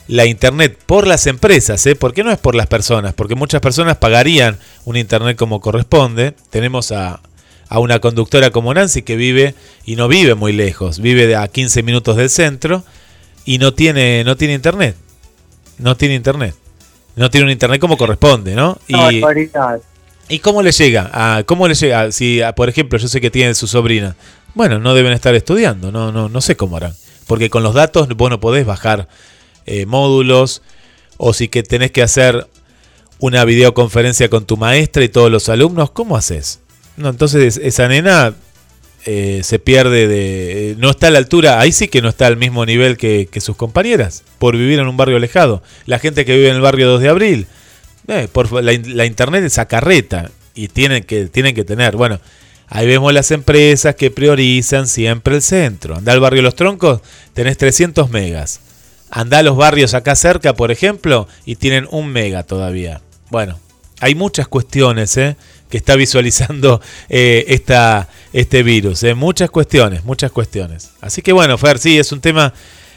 la 0.09 0.27
internet 0.27 0.79
por 0.85 1.07
las 1.07 1.27
empresas, 1.27 1.87
¿eh? 1.87 1.97
porque 1.97 2.23
no 2.23 2.31
es 2.31 2.39
por 2.39 2.55
las 2.55 2.67
personas, 2.67 3.15
porque 3.15 3.35
muchas 3.35 3.62
personas 3.62 3.97
pagarían 3.97 4.59
un 4.85 4.97
internet 4.97 5.39
como 5.39 5.61
corresponde. 5.61 6.35
Tenemos 6.51 6.93
a, 6.93 7.21
a 7.69 7.79
una 7.79 8.01
conductora 8.01 8.51
como 8.51 8.75
Nancy 8.75 9.01
que 9.01 9.17
vive 9.17 9.55
y 9.87 9.97
no 9.97 10.09
vive 10.09 10.35
muy 10.35 10.53
lejos, 10.53 10.99
vive 10.99 11.35
a 11.35 11.49
15 11.49 11.83
minutos 11.83 12.17
del 12.17 12.29
centro 12.29 12.85
y 13.45 13.59
no 13.59 13.74
tiene, 13.74 14.24
no 14.24 14.36
tiene 14.36 14.55
internet. 14.55 14.97
No 15.78 15.97
tiene 15.97 16.14
internet. 16.14 16.55
No 17.16 17.30
tiene 17.30 17.47
un 17.47 17.51
internet 17.51 17.80
como 17.80 17.97
corresponde, 17.97 18.55
¿no? 18.55 18.78
Y, 18.88 18.97
¿Y 20.28 20.38
cómo 20.38 20.62
le 20.62 20.72
llega? 20.72 21.11
A, 21.12 21.45
¿Cómo 21.45 21.68
le 21.68 21.74
llega? 21.74 22.11
Si, 22.11 22.40
por 22.57 22.68
ejemplo, 22.68 22.99
yo 22.99 23.09
sé 23.09 23.20
que 23.20 23.30
tiene 23.30 23.55
su 23.55 23.66
sobrina. 23.66 24.16
Bueno, 24.55 24.78
no 24.78 24.95
deben 24.95 25.12
estar 25.12 25.34
estudiando, 25.34 25.92
no, 25.92 26.12
no, 26.12 26.28
no 26.28 26.40
sé 26.40 26.57
cómo 26.57 26.76
harán. 26.76 26.95
Porque 27.26 27.51
con 27.51 27.62
los 27.62 27.74
datos 27.74 28.09
vos 28.09 28.30
no 28.30 28.40
podés 28.40 28.66
bajar 28.66 29.09
eh, 29.66 29.86
módulos 29.86 30.62
o 31.16 31.32
si 31.32 31.49
que 31.49 31.62
tenés 31.62 31.90
que 31.90 32.03
hacer 32.03 32.47
una 33.18 33.45
videoconferencia 33.45 34.28
con 34.28 34.45
tu 34.45 34.57
maestra 34.57 35.05
y 35.05 35.09
todos 35.09 35.30
los 35.30 35.49
alumnos, 35.49 35.90
¿cómo 35.90 36.16
haces? 36.16 36.61
No, 36.97 37.09
entonces 37.09 37.59
esa 37.62 37.88
nena 37.88 38.34
eh, 39.07 39.42
se 39.44 39.59
pierde 39.59 40.09
de... 40.09 40.70
Eh, 40.70 40.76
no 40.78 40.90
está 40.90 41.09
a 41.09 41.11
la 41.11 41.18
altura, 41.18 41.61
ahí 41.61 41.72
sí 41.72 41.88
que 41.88 42.00
no 42.00 42.09
está 42.09 42.26
al 42.26 42.38
mismo 42.38 42.64
nivel 42.64 42.96
que, 42.96 43.28
sus 43.38 43.55
compañeras, 43.55 44.22
por 44.38 44.57
vivir 44.57 44.78
en 44.78 44.88
un 44.88 44.96
barrio 44.96 45.18
alejado. 45.18 45.62
La 45.84 45.98
gente 45.98 46.24
que 46.24 46.34
vive 46.34 46.48
en 46.48 46.57
el 46.57 46.62
barrio 46.62 46.88
2 46.88 47.02
de 47.02 47.09
abril, 47.11 47.46
eh, 48.09 48.28
la, 48.62 49.05
internet 49.05 49.44
es 49.44 49.59
acarreta 49.59 50.30
y 50.55 50.68
tienen 50.68 51.05
que, 51.05 51.26
tienen 51.26 51.55
que 51.55 51.64
tener, 51.64 51.96
bueno, 51.96 52.18
ahí 52.68 52.86
vemos 52.86 53.12
las 53.12 53.30
empresas 53.30 53.94
que 53.94 54.11
priorizan 54.11 54.88
siempre 54.88 55.34
el 55.34 55.42
centro. 55.42 55.96
Anda 55.96 56.12
al 56.12 56.20
barrio 56.20 56.40
Los 56.40 56.55
Troncos, 56.55 57.02
tenés 57.34 57.59
300 57.59 58.09
megas. 58.09 58.61
Anda 59.11 59.38
a 59.38 59.42
los 59.42 59.57
barrios 59.57 59.92
acá 59.92 60.16
cerca, 60.16 60.55
por 60.55 60.70
ejemplo, 60.70 61.28
y 61.44 61.57
tienen 61.57 61.86
un 61.90 62.09
mega 62.09 62.42
todavía. 62.42 63.02
Bueno, 63.30 63.61
hay 64.00 64.14
muchas 64.14 64.48
cuestiones, 64.48 65.14
que 65.14 65.76
está 65.78 65.94
visualizando 65.94 66.80
esta, 67.09 68.09
este 68.35 68.64
virus. 68.64 69.03
¿eh? 69.05 69.14
Muchas 69.14 69.49
cuestiones, 69.49 70.05
muchas 70.05 70.30
cuestiones. 70.32 70.91
Así 71.01 71.22
que 71.22 71.32
bueno, 71.32 71.57
Fer, 71.57 71.78
sí, 71.78 71.99
es 71.99 72.12
un 72.12 72.20
tema, 72.20 72.53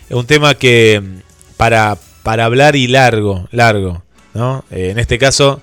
un 0.09 0.25
tema 0.25 0.55
que 0.55 0.99
mm, 1.01 1.19
para, 1.55 1.97
para 2.23 2.45
hablar 2.45 2.75
y 2.75 2.87
largo, 2.87 3.47
largo. 3.51 4.03
¿no? 4.33 4.65
Eh, 4.71 4.89
en 4.89 4.99
este 4.99 5.19
caso, 5.19 5.61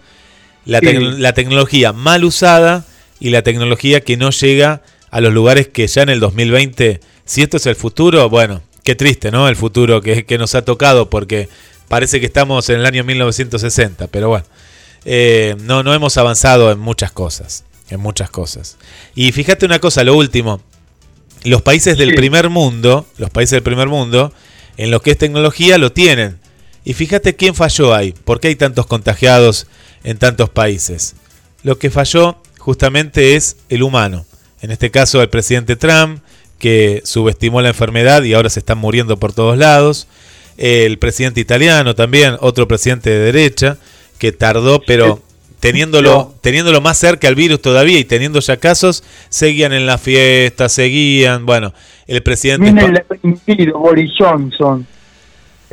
la, 0.65 0.81
la 0.81 1.35
tecnología 1.35 1.93
mal 1.93 2.25
usada 2.25 2.87
y 3.19 3.31
la 3.31 3.43
tecnología 3.43 4.01
que 4.01 4.17
no 4.17 4.31
llega 4.31 4.81
a 5.11 5.21
los 5.21 5.35
lugares 5.35 5.69
que 5.69 5.87
ya 5.89 6.03
en 6.03 6.09
el 6.09 6.21
2020, 6.21 7.01
si 7.25 7.43
esto 7.43 7.57
es 7.57 7.67
el 7.67 7.75
futuro, 7.75 8.29
bueno, 8.31 8.63
qué 8.85 8.95
triste, 8.95 9.33
¿no? 9.33 9.49
El 9.49 9.57
futuro 9.57 10.01
que, 10.01 10.25
que 10.25 10.39
nos 10.39 10.55
ha 10.55 10.65
tocado 10.65 11.11
porque 11.11 11.49
parece 11.89 12.21
que 12.21 12.27
estamos 12.27 12.69
en 12.71 12.79
el 12.79 12.87
año 12.87 13.03
1960, 13.03 14.07
pero 14.07 14.29
bueno. 14.29 14.47
Eh, 15.05 15.57
no, 15.61 15.83
no 15.83 15.93
hemos 15.93 16.17
avanzado 16.17 16.71
en 16.73 16.79
muchas 16.79 17.13
cosas. 17.13 17.65
En 17.91 18.01
muchas 18.01 18.31
cosas. 18.31 18.77
Y 19.15 19.33
fíjate 19.33 19.67
una 19.67 19.79
cosa, 19.79 20.05
lo 20.05 20.17
último. 20.17 20.61
Los 21.45 21.63
países 21.63 21.99
del 21.99 22.15
primer 22.15 22.49
mundo, 22.49 23.07
los 23.19 23.31
países 23.31 23.53
del 23.53 23.63
primer 23.63 23.89
mundo, 23.89 24.33
en 24.77 24.91
lo 24.91 25.03
que 25.03 25.11
es 25.11 25.19
tecnología, 25.19 25.77
lo 25.77 25.93
tienen. 25.93 26.39
Y 26.85 26.95
fíjate 26.95 27.37
quién 27.37 27.55
falló 27.55 27.95
ahí. 27.95 28.13
¿Por 28.25 28.41
qué 28.41 28.49
hay 28.49 28.57
tantos 28.57 28.87
contagiados 28.87 29.67
en 30.03 30.19
tantos 30.19 30.51
países? 30.51 31.15
Lo 31.63 31.79
que 31.79 31.91
falló 31.91 32.37
justamente 32.59 33.37
es 33.37 33.57
el 33.69 33.83
humano. 33.83 34.25
En 34.63 34.71
este 34.71 34.91
caso, 34.91 35.21
el 35.21 35.29
presidente 35.29 35.77
Trump, 35.77 36.21
que 36.59 37.03
subestimó 37.05 37.61
la 37.61 37.69
enfermedad 37.69 38.23
y 38.23 38.33
ahora 38.33 38.49
se 38.49 38.61
están 38.61 38.79
muriendo 38.79 39.19
por 39.19 39.35
todos 39.35 39.59
lados. 39.59 40.07
El 40.57 40.99
presidente 40.99 41.41
italiano 41.41 41.95
también, 41.95 42.37
otro 42.41 42.67
presidente 42.67 43.11
de 43.11 43.19
derecha 43.19 43.77
que 44.19 44.33
tardó, 44.33 44.81
pero 44.81 45.23
teniéndolo, 45.65 46.35
teniéndolo 46.43 46.83
más 46.83 46.99
cerca 46.99 47.27
al 47.27 47.35
virus 47.35 47.63
todavía 47.63 47.99
y 47.99 48.05
teniendo 48.05 48.39
ya 48.41 48.59
casos, 48.59 49.03
seguían 49.31 49.73
en 49.73 49.87
la 49.87 49.97
fiesta, 49.97 50.69
seguían, 50.69 51.47
bueno, 51.47 51.73
el 52.07 52.23
presidente... 52.23 52.69
el 52.69 52.77
Reino 52.77 53.41
Unido, 53.47 53.79
Boris 53.79 54.11
Johnson. 54.19 54.87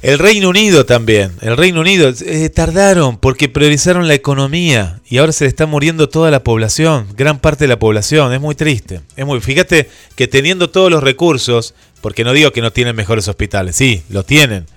El 0.02 0.18
Reino 0.18 0.48
Unido 0.48 0.86
también, 0.86 1.34
el 1.42 1.58
Reino 1.58 1.82
Unido, 1.82 2.10
eh, 2.26 2.50
tardaron 2.50 3.18
porque 3.18 3.50
priorizaron 3.50 4.08
la 4.08 4.14
economía 4.14 5.02
y 5.10 5.18
ahora 5.18 5.34
se 5.34 5.44
le 5.44 5.50
está 5.50 5.66
muriendo 5.66 6.08
toda 6.08 6.32
la 6.32 6.42
población, 6.42 7.08
gran 7.18 7.40
parte 7.40 7.66
de 7.66 7.68
la 7.68 7.78
población, 7.78 8.32
es 8.32 8.40
muy 8.40 8.56
triste. 8.56 9.02
Es 9.18 9.26
muy, 9.26 9.42
fíjate 9.42 9.90
que 10.16 10.30
teniendo 10.30 10.70
todos 10.70 10.90
los 10.90 11.04
recursos, 11.04 11.76
porque 12.00 12.24
no 12.24 12.32
digo 12.32 12.54
que 12.54 12.62
no 12.62 12.72
tienen 12.72 12.96
mejores 12.96 13.28
hospitales, 13.28 13.76
sí, 13.76 14.04
lo 14.10 14.24
tienen, 14.24 14.68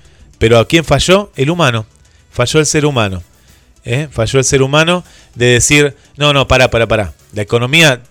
pero 0.41 0.59
¿a 0.59 0.67
quién 0.67 0.83
falló? 0.83 1.31
El 1.37 1.51
humano, 1.51 1.87
falló 2.33 2.59
el 2.59 2.67
ser 2.67 2.85
humano. 2.85 3.23
¿Eh? 3.85 4.09
falló 4.11 4.39
el 4.39 4.45
ser 4.45 4.63
humano 4.63 5.05
de 5.35 5.47
decir, 5.47 5.97
no, 6.17 6.33
no, 6.33 6.49
para, 6.49 6.71
para, 6.71 6.87
para. 6.87 7.15
La 7.33 7.43
economía, 7.43 8.03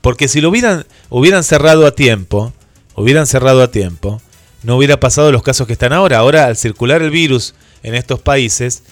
porque 0.00 0.28
si 0.28 0.40
lo 0.40 0.50
hubieran, 0.50 0.86
hubieran 1.08 1.44
cerrado 1.44 1.86
a 1.86 1.94
tiempo, 1.94 2.52
hubieran 2.94 3.26
cerrado 3.26 3.62
a 3.62 3.70
tiempo, 3.70 4.20
no 4.62 4.76
hubiera 4.76 5.00
pasado 5.00 5.32
los 5.32 5.42
casos 5.42 5.66
que 5.66 5.72
están 5.72 5.92
ahora. 5.92 6.18
Ahora, 6.18 6.46
al 6.46 6.56
circular 6.56 7.02
el 7.02 7.10
virus 7.10 7.54
en 7.82 7.94
estos 7.94 8.20
países, 8.20 8.82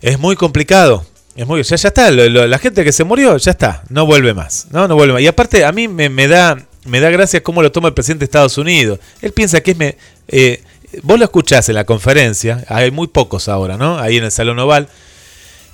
es 0.00 0.18
muy 0.18 0.36
complicado. 0.36 1.04
Es 1.34 1.46
muy, 1.46 1.62
ya, 1.62 1.76
ya 1.76 1.88
está, 1.88 2.10
la 2.10 2.58
gente 2.58 2.84
que 2.84 2.92
se 2.92 3.04
murió, 3.04 3.38
ya 3.38 3.52
está, 3.52 3.84
no 3.88 4.04
vuelve 4.04 4.34
más. 4.34 4.66
No, 4.70 4.86
no 4.86 4.94
vuelve 4.94 5.14
más. 5.14 5.22
Y 5.22 5.26
aparte, 5.26 5.64
a 5.64 5.72
mí 5.72 5.88
me, 5.88 6.10
me 6.10 6.28
da, 6.28 6.58
me 6.84 7.00
da 7.00 7.08
gracia 7.08 7.42
cómo 7.42 7.62
lo 7.62 7.72
toma 7.72 7.88
el 7.88 7.94
presidente 7.94 8.20
de 8.20 8.24
Estados 8.26 8.58
Unidos. 8.58 8.98
Él 9.20 9.32
piensa 9.32 9.60
que 9.62 9.70
es... 9.70 9.76
Me, 9.76 9.96
eh, 10.28 10.62
vos 11.02 11.18
lo 11.18 11.24
escuchás 11.24 11.68
en 11.70 11.76
la 11.76 11.84
conferencia, 11.84 12.64
hay 12.68 12.90
muy 12.90 13.06
pocos 13.06 13.48
ahora, 13.48 13.76
¿no? 13.78 13.98
Ahí 13.98 14.18
en 14.18 14.24
el 14.24 14.30
Salón 14.30 14.58
Oval. 14.58 14.88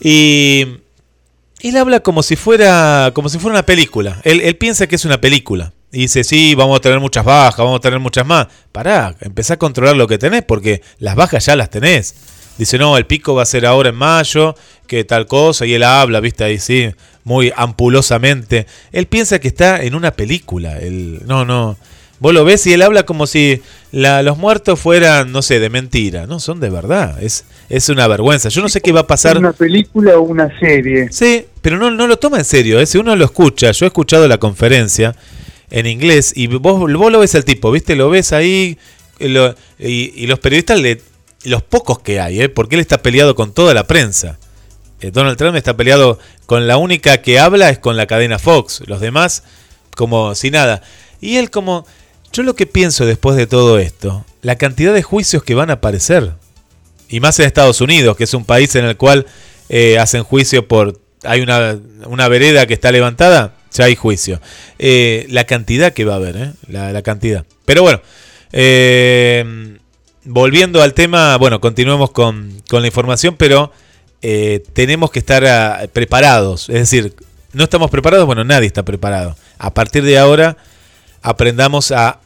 Y 0.01 0.67
él 1.61 1.77
habla 1.77 2.01
como 2.01 2.23
si 2.23 2.37
fuera 2.37 3.11
como 3.15 3.29
si 3.29 3.39
fuera 3.39 3.55
una 3.55 3.67
película. 3.67 4.21
Él, 4.25 4.57
piensa 4.57 4.87
que 4.87 4.97
es 4.97 5.05
una 5.05 5.21
película. 5.21 5.73
Y 5.91 6.01
dice, 6.01 6.23
sí, 6.23 6.55
vamos 6.55 6.77
a 6.77 6.81
tener 6.81 7.01
muchas 7.01 7.25
bajas, 7.25 7.59
vamos 7.59 7.79
a 7.79 7.81
tener 7.81 7.99
muchas 7.99 8.27
más. 8.27 8.47
Pará, 8.73 9.17
empezá 9.21 9.55
a 9.55 9.59
controlar 9.59 9.97
lo 9.97 10.07
que 10.07 10.19
tenés, 10.19 10.43
porque 10.45 10.83
las 10.99 11.17
bajas 11.17 11.47
ya 11.47 11.57
las 11.57 11.71
tenés. 11.71 12.15
Dice, 12.59 12.77
no, 12.77 12.97
el 12.99 13.07
pico 13.07 13.35
va 13.35 13.45
a 13.45 13.47
ser 13.47 13.65
ahora 13.65 13.89
en 13.89 13.95
mayo, 13.95 14.55
que 14.87 15.05
tal 15.05 15.27
cosa, 15.27 15.65
y 15.65 15.75
él 15.75 15.85
habla, 15.85 16.21
viste, 16.21 16.45
ahí 16.45 16.59
sí, 16.59 16.91
muy 17.25 17.53
ampulosamente. 17.57 18.67
Él 18.93 19.07
piensa 19.07 19.39
que 19.39 19.49
está 19.49 19.83
en 19.83 19.95
una 19.95 20.11
película. 20.11 20.79
Él, 20.79 21.23
no, 21.25 21.45
no. 21.45 21.79
Vos 22.21 22.35
lo 22.35 22.45
ves 22.45 22.67
y 22.67 22.73
él 22.73 22.83
habla 22.83 23.05
como 23.05 23.27
si 23.27 23.63
los 23.93 24.37
muertos 24.37 24.81
fueran, 24.81 25.31
no 25.31 25.41
sé, 25.41 25.61
de 25.61 25.71
mentira. 25.71 26.27
No, 26.27 26.41
son 26.41 26.59
de 26.59 26.69
verdad. 26.69 27.23
Es, 27.23 27.45
es 27.69 27.89
una 27.89 28.07
vergüenza. 28.09 28.49
Yo 28.49 28.63
no 28.63 28.69
sé 28.69 28.81
qué 28.81 28.93
va 28.93 29.01
a 29.01 29.07
pasar. 29.07 29.39
¿Una 29.39 29.53
película 29.53 30.17
o 30.19 30.23
una 30.23 30.49
serie? 30.59 31.09
Sí, 31.11 31.47
pero 31.61 31.79
no, 31.79 31.91
no 31.91 32.07
lo 32.07 32.19
toma 32.19 32.39
en 32.39 32.45
serio. 32.45 32.81
¿eh? 32.81 32.87
Si 32.87 32.99
uno 32.99 33.15
lo 33.15 33.25
escucha, 33.25 33.71
yo 33.73 33.87
he 33.87 33.89
escuchado 33.89 34.27
la 34.27 34.39
conferencia 34.39 35.15
en 35.71 35.87
inglés 35.87 36.33
y 36.35 36.47
vos, 36.47 36.81
vos 36.81 37.13
lo 37.13 37.19
ves 37.19 37.35
al 37.35 37.45
tipo, 37.45 37.71
¿viste? 37.71 37.95
Lo 37.95 38.09
ves 38.09 38.33
ahí 38.33 38.79
y, 39.19 40.27
los 40.27 40.39
periodistas, 40.39 40.81
le, 40.81 41.03
los 41.45 41.63
pocos 41.63 41.99
que 41.99 42.21
hay, 42.21 42.41
¿eh? 42.41 42.49
porque 42.49 42.77
él 42.77 42.81
está 42.81 43.03
peleado 43.03 43.35
con 43.35 43.53
toda 43.53 43.75
la 43.75 43.87
prensa. 43.87 44.39
Eh, 45.01 45.11
Donald 45.11 45.37
Trump 45.37 45.57
está 45.57 45.77
peleado 45.77 46.19
con 46.47 46.67
la 46.67 46.77
única 46.77 47.19
que 47.19 47.39
habla 47.39 47.71
es 47.71 47.79
con 47.79 47.97
la 47.97 48.07
cadena 48.07 48.39
Fox. 48.39 48.83
Los 48.87 49.01
demás, 49.01 49.43
como 49.97 50.35
si 50.35 50.51
nada. 50.51 50.83
Y 51.21 51.37
él 51.37 51.51
como 51.51 51.87
yo 52.33 52.43
lo 52.43 52.55
que 52.55 52.67
pienso 52.67 53.07
después 53.07 53.37
de 53.37 53.47
todo 53.47 53.79
esto, 53.79 54.25
la 54.43 54.57
cantidad 54.57 54.95
de 54.95 55.03
juicios 55.03 55.43
que 55.43 55.55
van 55.55 55.71
a 55.71 55.75
aparecer, 55.75 56.33
y 57.09 57.21
más 57.21 57.39
en 57.39 57.47
Estados 57.47 57.81
Unidos, 57.81 58.17
que 58.17 58.25
es 58.25 58.35
un 58.35 58.45
país 58.45 58.75
en 58.77 58.85
el 58.85 58.97
cual 58.97 59.27
eh, 59.69 59.99
hacen 59.99 60.25
juicio 60.25 60.67
por... 60.67 61.01
Hay 61.25 61.41
una, 61.41 61.79
una 62.07 62.29
vereda 62.29 62.67
que 62.67 62.75
está 62.75 62.93
levantada, 62.93 63.55
ya 63.73 63.85
hay 63.85 63.97
juicio. 63.97 64.41
Eh, 64.79 65.27
la 65.31 65.45
cantidad 65.45 65.93
que 65.93 66.05
va 66.05 66.15
a 66.15 66.17
haber, 66.17 66.37
¿eh? 66.37 66.53
la, 66.69 67.03
cantidad. 67.03 67.45
Pero 67.65 67.83
bueno, 67.83 68.01
volviendo 70.25 70.83
al 70.83 70.95
tema, 70.95 71.37
bueno, 71.39 71.61
continuemos 71.61 72.11
con, 72.11 72.63
con 72.69 72.83
la 72.83 72.89
información, 72.89 73.35
pero 73.37 73.73
tenemos 74.73 75.11
que 75.11 75.19
estar 75.19 75.45
ah, 75.45 75.87
preparados. 75.93 76.69
Es 76.69 76.91
decir, 76.91 77.15
no 77.53 77.65
estamos 77.65 77.91
preparados, 77.91 78.27
bueno, 78.27 78.45
nadie 78.45 78.67
está 78.67 78.85
preparado. 78.85 79.37
A 79.59 79.75
partir 79.75 80.05
de 80.05 80.19
ahora, 80.19 80.57
aprendamos 81.23 81.91
a, 81.91 82.21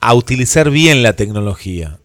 a 0.00 0.14
utilizar 0.14 0.70
bien 0.70 1.02
la 1.02 1.14
tecnología. 1.14 1.98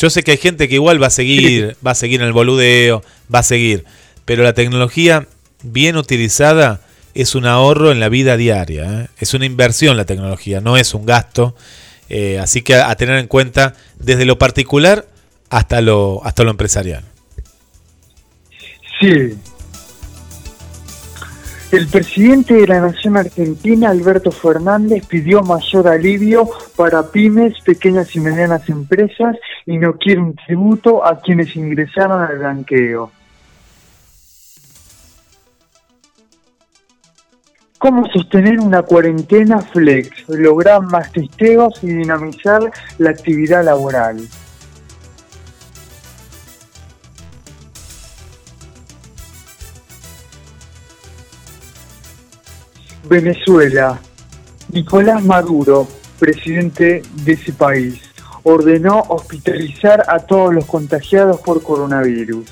Yo 0.00 0.08
sé 0.08 0.22
que 0.22 0.30
hay 0.30 0.38
gente 0.38 0.66
que 0.66 0.76
igual 0.76 1.02
va 1.02 1.08
a 1.08 1.10
seguir, 1.10 1.76
va 1.86 1.90
a 1.90 1.94
seguir 1.94 2.22
en 2.22 2.26
el 2.26 2.32
boludeo, 2.32 3.04
va 3.32 3.40
a 3.40 3.42
seguir, 3.42 3.84
pero 4.24 4.42
la 4.42 4.54
tecnología 4.54 5.28
bien 5.62 5.98
utilizada 5.98 6.80
es 7.12 7.34
un 7.34 7.44
ahorro 7.44 7.92
en 7.92 8.00
la 8.00 8.08
vida 8.08 8.38
diaria, 8.38 9.02
¿eh? 9.02 9.06
es 9.18 9.34
una 9.34 9.44
inversión 9.44 9.98
la 9.98 10.06
tecnología, 10.06 10.62
no 10.62 10.78
es 10.78 10.94
un 10.94 11.04
gasto. 11.04 11.54
Eh, 12.08 12.38
así 12.38 12.62
que 12.62 12.76
a, 12.76 12.88
a 12.88 12.96
tener 12.96 13.18
en 13.18 13.26
cuenta 13.26 13.74
desde 13.98 14.24
lo 14.24 14.38
particular 14.38 15.06
hasta 15.50 15.82
lo, 15.82 16.22
hasta 16.24 16.44
lo 16.44 16.50
empresarial. 16.50 17.04
Sí. 19.00 19.34
El 21.72 21.86
presidente 21.86 22.54
de 22.54 22.66
la 22.66 22.80
Nación 22.80 23.16
Argentina, 23.16 23.90
Alberto 23.90 24.32
Fernández, 24.32 25.06
pidió 25.06 25.40
mayor 25.42 25.86
alivio 25.86 26.50
para 26.74 27.12
pymes, 27.12 27.60
pequeñas 27.64 28.14
y 28.16 28.20
medianas 28.20 28.68
empresas 28.68 29.36
y 29.66 29.78
no 29.78 29.92
quiere 29.92 30.20
un 30.20 30.34
tributo 30.34 31.06
a 31.06 31.20
quienes 31.20 31.54
ingresaron 31.54 32.22
al 32.22 32.38
blanqueo. 32.38 33.12
¿Cómo 37.78 38.04
sostener 38.08 38.58
una 38.58 38.82
cuarentena 38.82 39.60
flex, 39.60 40.28
lograr 40.28 40.82
más 40.82 41.12
testeos 41.12 41.82
y 41.84 41.86
dinamizar 41.86 42.68
la 42.98 43.10
actividad 43.10 43.64
laboral? 43.64 44.18
Venezuela. 53.10 54.00
Nicolás 54.72 55.24
Maduro, 55.24 55.88
presidente 56.20 57.02
de 57.24 57.32
ese 57.32 57.52
país, 57.52 58.00
ordenó 58.44 59.00
hospitalizar 59.08 60.04
a 60.06 60.20
todos 60.20 60.54
los 60.54 60.64
contagiados 60.66 61.40
por 61.40 61.60
coronavirus. 61.60 62.46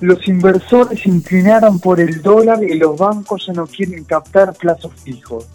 Los 0.00 0.26
inversores 0.28 1.02
se 1.02 1.10
inclinaron 1.10 1.78
por 1.78 2.00
el 2.00 2.22
dólar 2.22 2.64
y 2.64 2.78
los 2.78 2.96
bancos 2.96 3.44
ya 3.46 3.52
no 3.52 3.66
quieren 3.66 4.02
captar 4.04 4.54
plazos 4.54 4.92
fijos. 5.04 5.46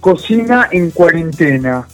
Cocina 0.00 0.68
en 0.72 0.90
cuarentena. 0.90 1.86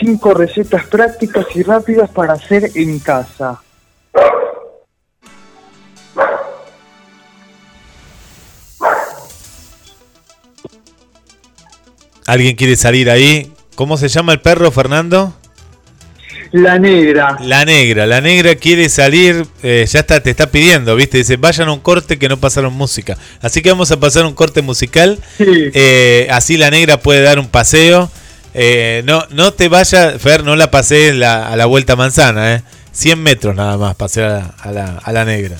Cinco 0.00 0.32
recetas 0.32 0.86
prácticas 0.86 1.46
y 1.54 1.62
rápidas 1.62 2.08
para 2.10 2.32
hacer 2.32 2.70
en 2.74 2.98
casa. 3.00 3.60
¿Alguien 12.26 12.56
quiere 12.56 12.76
salir 12.76 13.10
ahí? 13.10 13.52
¿Cómo 13.74 13.96
se 13.96 14.08
llama 14.08 14.32
el 14.32 14.40
perro, 14.40 14.70
Fernando? 14.70 15.34
La 16.52 16.78
negra. 16.78 17.36
La 17.40 17.64
negra, 17.64 18.06
la 18.06 18.20
negra 18.20 18.56
quiere 18.56 18.88
salir, 18.88 19.46
eh, 19.62 19.86
ya 19.88 20.00
está, 20.00 20.20
te 20.20 20.30
está 20.30 20.50
pidiendo, 20.50 20.96
¿viste? 20.96 21.18
Dice, 21.18 21.36
vayan 21.36 21.68
a 21.68 21.72
un 21.72 21.80
corte 21.80 22.18
que 22.18 22.28
no 22.28 22.38
pasaron 22.38 22.72
música. 22.72 23.16
Así 23.40 23.62
que 23.62 23.70
vamos 23.70 23.90
a 23.92 24.00
pasar 24.00 24.24
un 24.24 24.34
corte 24.34 24.62
musical. 24.62 25.18
Sí. 25.38 25.70
Eh, 25.74 26.28
así 26.30 26.56
la 26.56 26.70
negra 26.70 27.00
puede 27.00 27.22
dar 27.22 27.38
un 27.38 27.48
paseo. 27.48 28.10
Eh, 28.54 29.02
no, 29.04 29.24
no 29.30 29.52
te 29.52 29.68
vayas, 29.68 30.20
Fer, 30.20 30.42
no 30.44 30.56
la 30.56 30.70
pasé 30.70 31.12
la- 31.14 31.48
a 31.48 31.56
la 31.56 31.66
vuelta 31.66 31.94
manzana, 31.96 32.54
¿eh? 32.56 32.62
100 32.92 33.22
metros 33.22 33.54
nada 33.54 33.76
más 33.78 33.94
pasé 33.94 34.24
a 34.24 34.28
la, 34.28 34.54
a 34.58 34.72
la, 34.72 34.84
a 35.02 35.12
la 35.12 35.24
negra. 35.24 35.56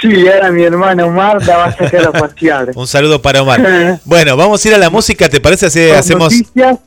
Sí, 0.00 0.26
ahora 0.28 0.50
mi 0.50 0.64
hermano 0.64 1.06
Omar 1.06 1.44
la 1.46 1.56
va 1.56 1.64
a 1.66 1.76
sacar 1.76 2.04
a 2.06 2.12
pasear. 2.12 2.70
Un 2.74 2.86
saludo 2.86 3.22
para 3.22 3.42
Omar. 3.42 4.00
Bueno, 4.04 4.36
vamos 4.36 4.64
a 4.64 4.68
ir 4.68 4.74
a 4.74 4.78
la 4.78 4.90
música, 4.90 5.28
¿te 5.28 5.40
parece? 5.40 5.66
Así 5.66 5.90
hacemos... 5.90 6.32
noticias, 6.32 6.78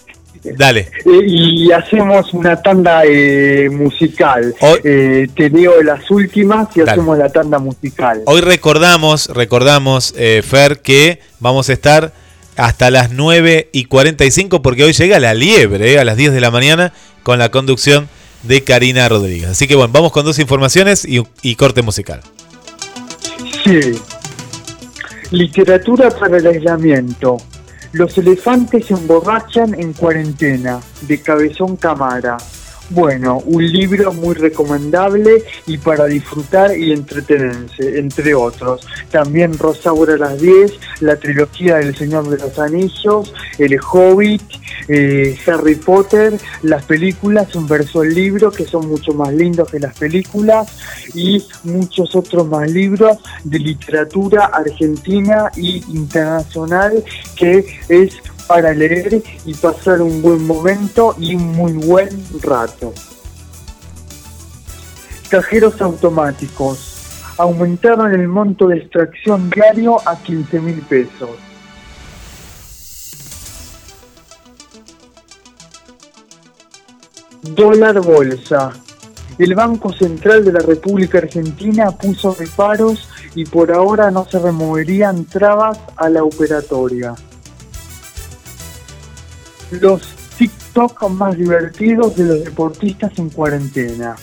Dale. 0.57 0.89
eh, 1.05 1.21
y 1.25 1.71
hacemos 1.71 2.33
una 2.33 2.61
tanda 2.61 3.03
eh, 3.05 3.69
musical. 3.71 4.53
Hoy- 4.59 4.79
Eh, 4.83 5.27
te 5.33 5.49
leo 5.49 5.81
las 5.81 6.09
últimas 6.11 6.67
y 6.75 6.79
Dale. 6.79 6.91
hacemos 6.91 7.17
la 7.17 7.29
tanda 7.29 7.59
musical. 7.59 8.21
Hoy 8.25 8.41
recordamos, 8.41 9.27
recordamos, 9.27 10.13
eh, 10.17 10.41
Fer, 10.45 10.81
que 10.81 11.19
vamos 11.39 11.69
a 11.69 11.73
estar 11.73 12.11
hasta 12.57 12.91
las 12.91 13.11
9 13.11 13.69
y 13.71 13.85
45 13.85 14.61
porque 14.61 14.83
hoy 14.83 14.93
llega 14.93 15.19
la 15.19 15.33
liebre 15.33 15.93
eh, 15.93 15.99
a 15.99 16.03
las 16.03 16.17
10 16.17 16.33
de 16.33 16.41
la 16.41 16.51
mañana 16.51 16.93
con 17.23 17.39
la 17.39 17.49
conducción 17.49 18.09
de 18.43 18.63
Karina 18.63 19.07
Rodríguez. 19.09 19.49
Así 19.49 19.67
que 19.67 19.75
bueno, 19.75 19.91
vamos 19.93 20.11
con 20.11 20.25
dos 20.25 20.39
informaciones 20.39 21.05
y, 21.05 21.23
y 21.41 21.55
corte 21.55 21.81
musical. 21.81 22.21
Sí. 23.63 23.99
Literatura 25.31 26.09
para 26.09 26.37
el 26.37 26.47
aislamiento. 26.47 27.37
Los 27.93 28.17
elefantes 28.17 28.87
se 28.87 28.93
emborrachan 28.93 29.79
en 29.79 29.93
cuarentena, 29.93 30.79
de 31.01 31.21
Cabezón 31.21 31.77
Camara. 31.77 32.37
Bueno, 32.93 33.41
un 33.45 33.65
libro 33.71 34.13
muy 34.13 34.35
recomendable 34.35 35.43
y 35.65 35.79
para 35.79 36.05
disfrutar 36.05 36.77
y 36.77 36.91
entretenerse, 36.91 37.97
entre 37.97 38.35
otros. 38.35 38.85
También 39.09 39.57
Rosaura 39.57 40.13
a 40.13 40.17
las 40.17 40.39
10, 40.39 40.73
la 40.99 41.15
trilogía 41.15 41.77
del 41.77 41.95
Señor 41.95 42.29
de 42.29 42.37
los 42.37 42.59
Anillos, 42.59 43.33
El 43.57 43.79
Hobbit, 43.79 44.43
eh, 44.89 45.35
Harry 45.47 45.73
Potter, 45.73 46.37
las 46.61 46.85
películas, 46.85 47.55
un 47.55 47.67
verso 47.67 48.01
del 48.01 48.13
libro 48.13 48.51
que 48.51 48.65
son 48.65 48.87
mucho 48.87 49.11
más 49.13 49.33
lindos 49.33 49.71
que 49.71 49.79
las 49.79 49.97
películas 49.97 50.67
y 51.15 51.43
muchos 51.63 52.15
otros 52.15 52.47
más 52.47 52.69
libros 52.69 53.17
de 53.43 53.57
literatura 53.57 54.45
argentina 54.45 55.51
y 55.55 55.83
internacional 55.95 57.03
que 57.35 57.65
es 57.89 58.13
para 58.53 58.71
leer 58.71 59.23
y 59.45 59.55
pasar 59.55 59.99
un 59.99 60.21
buen 60.21 60.45
momento 60.45 61.15
y 61.17 61.33
un 61.33 61.53
muy 61.53 61.71
buen 61.71 62.09
rato. 62.43 62.93
Cajeros 65.27 65.81
automáticos. 65.81 67.33
Aumentaron 67.39 68.13
el 68.13 68.27
monto 68.27 68.67
de 68.67 68.77
extracción 68.77 69.49
diario 69.49 69.97
a 70.07 70.21
15 70.21 70.59
mil 70.59 70.79
pesos. 70.83 71.31
Dólar 77.41 78.01
bolsa. 78.01 78.71
El 79.39 79.55
Banco 79.55 79.91
Central 79.91 80.45
de 80.45 80.51
la 80.51 80.59
República 80.59 81.17
Argentina 81.17 81.89
puso 81.89 82.35
reparos 82.35 83.09
y 83.33 83.45
por 83.45 83.71
ahora 83.71 84.11
no 84.11 84.25
se 84.25 84.37
removerían 84.37 85.25
trabas 85.25 85.79
a 85.95 86.07
la 86.07 86.23
operatoria. 86.23 87.15
Los 89.81 90.01
TikTok 90.37 91.09
más 91.09 91.37
divertidos 91.37 92.15
de 92.15 92.25
los 92.25 92.43
deportistas 92.43 93.17
en 93.17 93.29
cuarentena. 93.29 94.15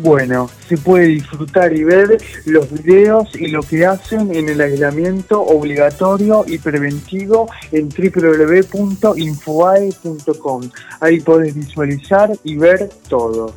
Bueno, 0.00 0.48
se 0.68 0.78
puede 0.78 1.06
disfrutar 1.06 1.72
y 1.72 1.82
ver 1.82 2.22
los 2.44 2.70
videos 2.70 3.34
y 3.34 3.48
lo 3.48 3.62
que 3.62 3.84
hacen 3.84 4.32
en 4.32 4.48
el 4.48 4.60
aislamiento 4.60 5.42
obligatorio 5.42 6.44
y 6.46 6.58
preventivo 6.58 7.50
en 7.72 7.88
www.infoae.com. 7.88 10.70
Ahí 11.00 11.18
podés 11.20 11.56
visualizar 11.56 12.30
y 12.44 12.56
ver 12.56 12.88
todo. 13.08 13.52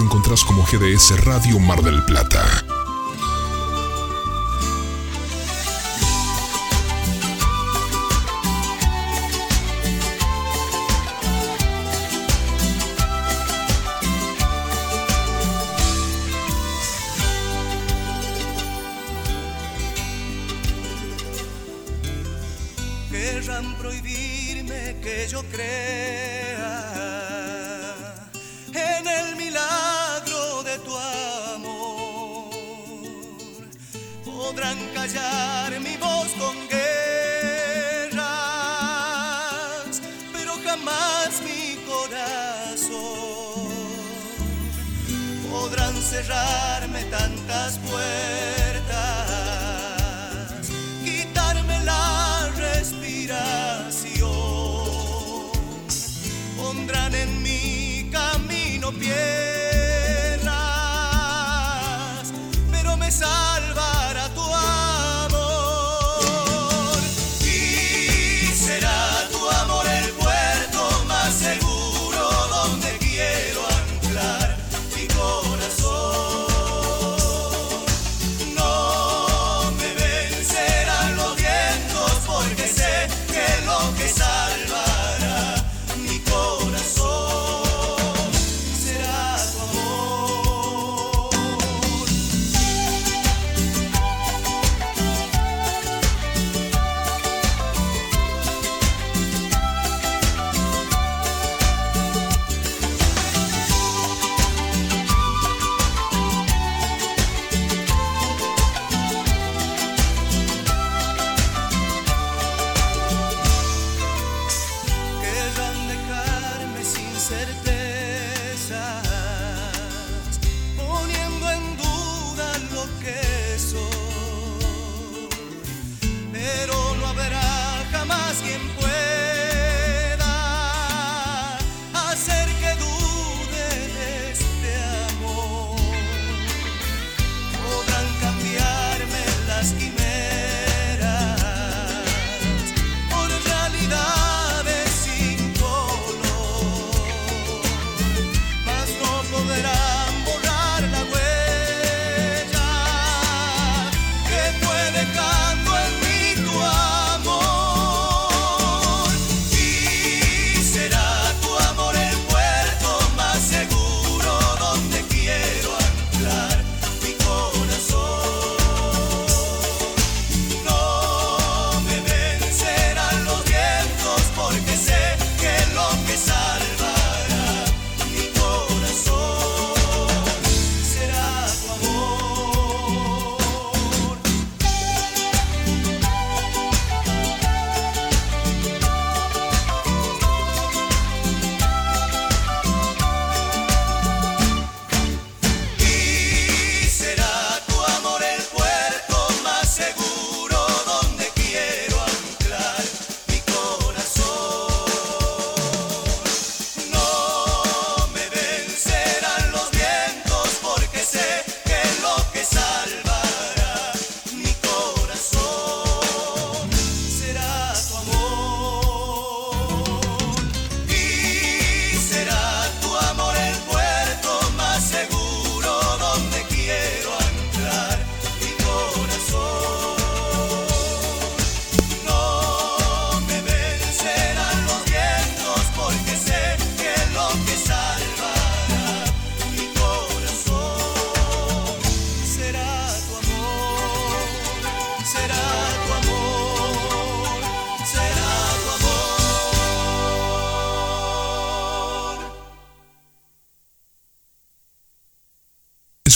Encontrás 0.00 0.44
como 0.44 0.62
GDS 0.64 1.24
Radio 1.24 1.58
Mar 1.58 1.82
del 1.82 2.02
Plata. 2.02 2.65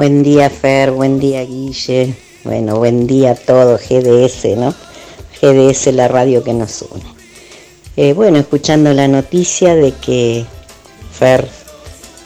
Buen 0.00 0.22
día 0.22 0.48
Fer, 0.48 0.92
buen 0.92 1.20
día 1.20 1.44
Guille, 1.44 2.14
bueno, 2.44 2.76
buen 2.76 3.06
día 3.06 3.32
a 3.32 3.34
todo 3.34 3.76
GDS, 3.76 4.56
¿no? 4.56 4.74
GDS, 5.42 5.92
la 5.92 6.08
radio 6.08 6.42
que 6.42 6.54
nos 6.54 6.80
une. 6.80 7.04
Eh, 7.98 8.14
bueno, 8.14 8.38
escuchando 8.38 8.94
la 8.94 9.08
noticia 9.08 9.74
de 9.74 9.92
que 9.92 10.46
Fer 11.12 11.46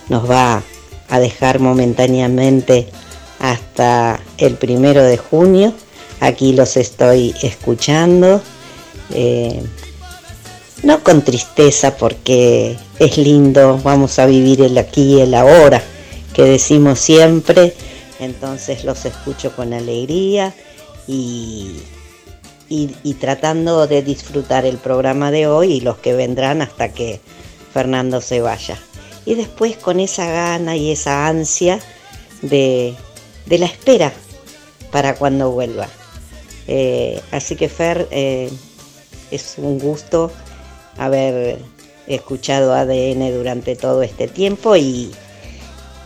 nos 0.09 0.31
va 0.31 0.63
a 1.09 1.19
dejar 1.19 1.59
momentáneamente 1.59 2.87
hasta 3.41 4.21
el 4.39 4.55
primero 4.55 5.03
de 5.03 5.17
junio, 5.17 5.73
aquí 6.21 6.53
los 6.53 6.77
estoy 6.77 7.35
escuchando, 7.43 8.41
eh, 9.13 9.61
no 10.85 11.03
con 11.03 11.23
tristeza 11.23 11.97
porque 11.97 12.77
es 13.01 13.19
lindo, 13.19 13.81
vamos 13.83 14.21
a 14.21 14.27
vivir 14.27 14.63
el 14.63 14.79
aquí 14.79 15.17
y 15.17 15.21
el 15.23 15.35
ahora 15.35 15.83
que 16.35 16.43
decimos 16.43 16.99
siempre, 16.99 17.75
entonces 18.21 18.85
los 18.85 19.05
escucho 19.07 19.55
con 19.57 19.73
alegría 19.73 20.53
y, 21.07 21.77
y- 22.69 23.15
tratando 23.15 23.87
de 23.87 24.03
disfrutar 24.03 24.67
el 24.67 24.77
programa 24.79 25.31
de 25.31 25.47
hoy 25.47 25.75
y 25.75 25.81
los 25.81 25.97
que 25.99 26.13
vendrán 26.13 26.61
hasta 26.61 26.93
que 26.93 27.21
Fernando 27.73 28.21
se 28.21 28.41
vaya. 28.41 28.79
Y 29.25 29.35
después 29.37 29.77
con 29.77 30.01
esa 30.01 30.27
gana 30.31 30.77
y 30.77 30.91
esa 30.91 31.27
ansia 31.27 31.81
de, 32.43 32.95
de 33.47 33.59
la 33.59 33.67
espera 33.67 34.13
para 34.91 35.15
cuando 35.15 35.51
vuelva. 35.51 35.89
Eh, 36.67 37.21
así 37.31 37.57
que 37.57 37.69
Fer, 37.69 38.09
eh, 38.11 38.51
es 39.31 39.55
un 39.57 39.79
gusto 39.79 40.31
haber 40.99 41.59
escuchado 42.07 42.75
ADN 42.75 43.35
durante 43.35 43.77
todo 43.77 44.03
este 44.03 44.29
tiempo 44.29 44.77
y, 44.77 45.11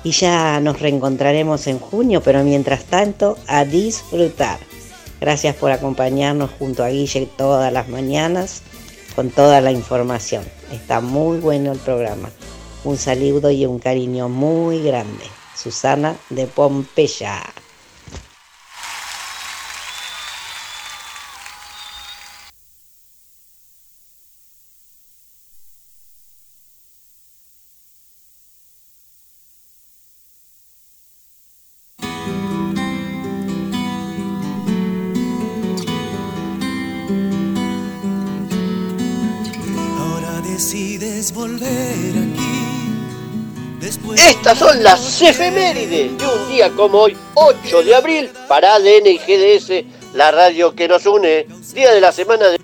y 0.04 0.12
ya 0.12 0.60
nos 0.60 0.80
reencontraremos 0.80 1.66
en 1.66 1.78
junio, 1.78 2.22
pero 2.22 2.44
mientras 2.44 2.84
tanto, 2.84 3.36
a 3.46 3.64
disfrutar. 3.64 4.58
Gracias 5.20 5.56
por 5.56 5.70
acompañarnos 5.72 6.50
junto 6.58 6.84
a 6.84 6.88
Guille 6.88 7.28
todas 7.36 7.72
las 7.72 7.88
mañanas 7.88 8.62
con 9.16 9.30
toda 9.30 9.60
la 9.60 9.72
información. 9.72 10.44
Está 10.72 11.00
muy 11.00 11.38
bueno 11.38 11.72
el 11.72 11.78
programa. 11.78 12.30
Un 12.84 12.96
saludo 12.96 13.50
y 13.50 13.66
un 13.66 13.80
cariño 13.80 14.28
muy 14.28 14.82
grande. 14.82 15.24
Susana 15.56 16.14
de 16.30 16.46
Pompeya. 16.46 17.42
Las 45.20 45.30
efemérides 45.30 46.16
de 46.16 46.26
un 46.26 46.48
día 46.48 46.70
como 46.70 46.98
hoy, 46.98 47.16
8 47.34 47.82
de 47.82 47.94
abril, 47.94 48.30
para 48.46 48.74
ADN 48.74 49.06
y 49.06 49.18
GDS, 49.18 49.84
la 50.14 50.30
radio 50.30 50.74
que 50.76 50.86
nos 50.86 51.06
une, 51.06 51.46
día 51.72 51.92
de 51.92 52.00
la 52.00 52.12
semana 52.12 52.48
de 52.48 52.58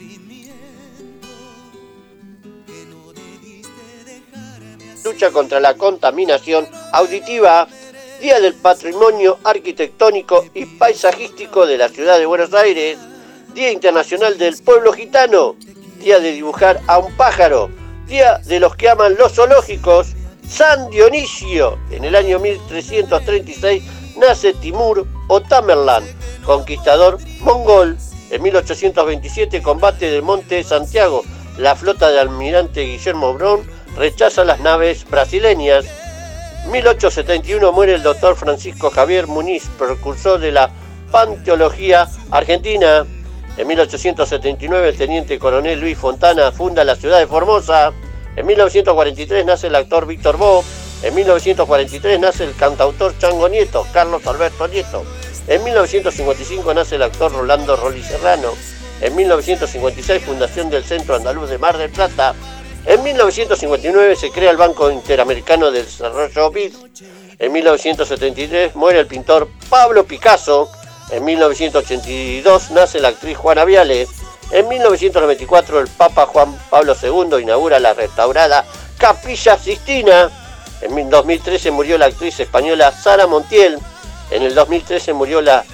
lucha 5.04 5.30
contra 5.32 5.58
la 5.58 5.74
contaminación 5.74 6.68
auditiva, 6.92 7.66
día 8.20 8.38
del 8.40 8.54
patrimonio 8.54 9.38
arquitectónico 9.42 10.46
y 10.54 10.64
paisajístico 10.66 11.66
de 11.66 11.78
la 11.78 11.88
ciudad 11.88 12.18
de 12.18 12.26
Buenos 12.26 12.54
Aires, 12.54 12.98
Día 13.52 13.72
Internacional 13.72 14.38
del 14.38 14.56
Pueblo 14.62 14.92
Gitano, 14.92 15.56
Día 15.98 16.20
de 16.20 16.32
dibujar 16.32 16.80
a 16.86 16.98
un 16.98 17.16
pájaro, 17.16 17.70
Día 18.06 18.38
de 18.44 18.60
los 18.60 18.76
que 18.76 18.90
aman 18.90 19.16
los 19.16 19.32
zoológicos, 19.32 20.14
San 20.54 20.88
Dionisio. 20.88 21.80
En 21.90 22.04
el 22.04 22.14
año 22.14 22.38
1336 22.38 23.82
nace 24.16 24.52
Timur 24.54 25.04
o 25.26 25.40
Tamerlán, 25.40 26.04
conquistador 26.44 27.18
mongol. 27.40 27.98
En 28.30 28.40
1827 28.40 29.60
combate 29.62 30.12
del 30.12 30.22
Monte 30.22 30.62
Santiago. 30.62 31.22
La 31.58 31.74
flota 31.74 32.08
del 32.08 32.20
almirante 32.20 32.82
Guillermo 32.82 33.34
Brown 33.34 33.66
rechaza 33.96 34.44
las 34.44 34.60
naves 34.60 35.04
brasileñas. 35.10 35.86
1871 36.70 37.72
muere 37.72 37.94
el 37.94 38.04
doctor 38.04 38.36
Francisco 38.36 38.90
Javier 38.90 39.26
Muniz, 39.26 39.68
precursor 39.76 40.38
de 40.38 40.52
la 40.52 40.70
panteología 41.10 42.08
argentina. 42.30 43.04
En 43.56 43.66
1879 43.66 44.88
el 44.88 44.96
teniente 44.96 45.36
coronel 45.36 45.80
Luis 45.80 45.98
Fontana 45.98 46.52
funda 46.52 46.84
la 46.84 46.94
ciudad 46.94 47.18
de 47.18 47.26
Formosa. 47.26 47.92
En 48.36 48.46
1943 48.46 49.44
nace 49.44 49.68
el 49.68 49.76
actor 49.76 50.06
Víctor 50.06 50.36
Bo. 50.36 50.64
En 51.02 51.14
1943 51.14 52.18
nace 52.18 52.44
el 52.44 52.54
cantautor 52.56 53.16
Chango 53.18 53.48
Nieto, 53.48 53.86
Carlos 53.92 54.26
Alberto 54.26 54.66
Nieto. 54.66 55.04
En 55.46 55.62
1955 55.62 56.74
nace 56.74 56.96
el 56.96 57.02
actor 57.02 57.32
Rolando 57.32 57.76
Rolli 57.76 58.02
Serrano. 58.02 58.52
En 59.00 59.14
1956 59.14 60.22
fundación 60.22 60.70
del 60.70 60.84
Centro 60.84 61.14
Andaluz 61.14 61.50
de 61.50 61.58
Mar 61.58 61.76
del 61.78 61.90
Plata. 61.90 62.34
En 62.86 63.02
1959 63.02 64.16
se 64.16 64.30
crea 64.30 64.50
el 64.50 64.56
Banco 64.56 64.90
Interamericano 64.90 65.70
del 65.70 65.84
Desarrollo 65.84 66.50
BID. 66.50 66.74
En 67.38 67.52
1973 67.52 68.74
muere 68.74 69.00
el 69.00 69.06
pintor 69.06 69.48
Pablo 69.68 70.04
Picasso. 70.04 70.70
En 71.10 71.24
1982 71.24 72.70
nace 72.72 72.98
la 73.00 73.08
actriz 73.08 73.36
Juana 73.36 73.64
Viale. 73.64 74.08
En 74.54 74.68
1994 74.68 75.80
el 75.80 75.88
Papa 75.88 76.26
Juan 76.26 76.56
Pablo 76.70 76.94
II 77.02 77.42
inaugura 77.42 77.80
la 77.80 77.92
restaurada 77.92 78.64
Capilla 78.96 79.58
Sistina. 79.58 80.30
En 80.80 81.10
2013 81.10 81.72
murió 81.72 81.98
la 81.98 82.06
actriz 82.06 82.38
española 82.38 82.92
Sara 82.92 83.26
Montiel. 83.26 83.80
En 84.30 84.44
el 84.44 84.54
2013 84.54 85.12
murió 85.12 85.40
la 85.40 85.64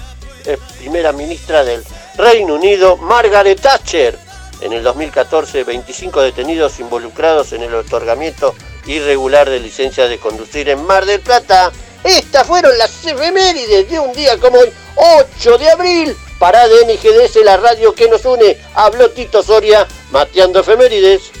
eh, 0.45 0.57
primera 0.79 1.11
ministra 1.11 1.63
del 1.63 1.83
Reino 2.17 2.55
Unido, 2.55 2.97
Margaret 2.97 3.61
Thatcher. 3.61 4.17
En 4.61 4.73
el 4.73 4.81
2014, 4.81 5.63
25 5.63 6.19
detenidos 6.19 6.79
involucrados 6.79 7.53
en 7.53 7.61
el 7.61 7.75
otorgamiento 7.75 8.55
irregular 8.87 9.47
de 9.47 9.59
licencia 9.59 10.07
de 10.07 10.17
conducir 10.17 10.69
en 10.69 10.83
Mar 10.87 11.05
del 11.05 11.19
Plata. 11.19 11.71
Estas 12.03 12.47
fueron 12.47 12.75
las 12.79 13.05
efemérides 13.05 13.91
de 13.91 13.99
un 13.99 14.11
día 14.13 14.39
como 14.39 14.57
hoy, 14.57 14.73
8 14.95 15.57
de 15.59 15.69
abril. 15.69 16.17
ADN 16.49 16.97
GDS, 16.97 17.43
la 17.43 17.57
radio 17.57 17.93
que 17.93 18.07
nos 18.09 18.25
une, 18.25 18.57
habló 18.75 19.09
Tito 19.11 19.43
Soria, 19.43 19.87
mateando 20.11 20.59
efemérides. 20.59 21.40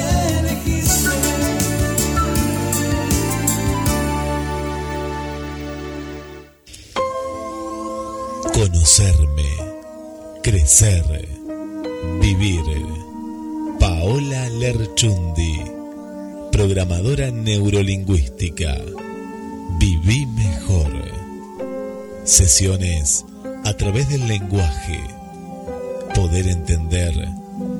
Crecer, 10.71 11.27
vivir. 12.21 12.63
Paola 13.77 14.47
Lerchundi, 14.49 15.59
programadora 16.51 17.29
neurolingüística. 17.29 18.77
Viví 19.79 20.25
mejor. 20.27 20.93
Sesiones 22.23 23.25
a 23.65 23.73
través 23.73 24.07
del 24.09 24.25
lenguaje. 24.29 25.01
Poder 26.15 26.47
entender 26.47 27.15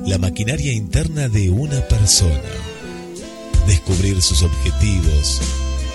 la 0.06 0.18
maquinaria 0.18 0.74
interna 0.74 1.30
de 1.30 1.50
una 1.50 1.80
persona. 1.88 2.52
Descubrir 3.68 4.22
sus 4.22 4.44
objetivos 4.44 5.42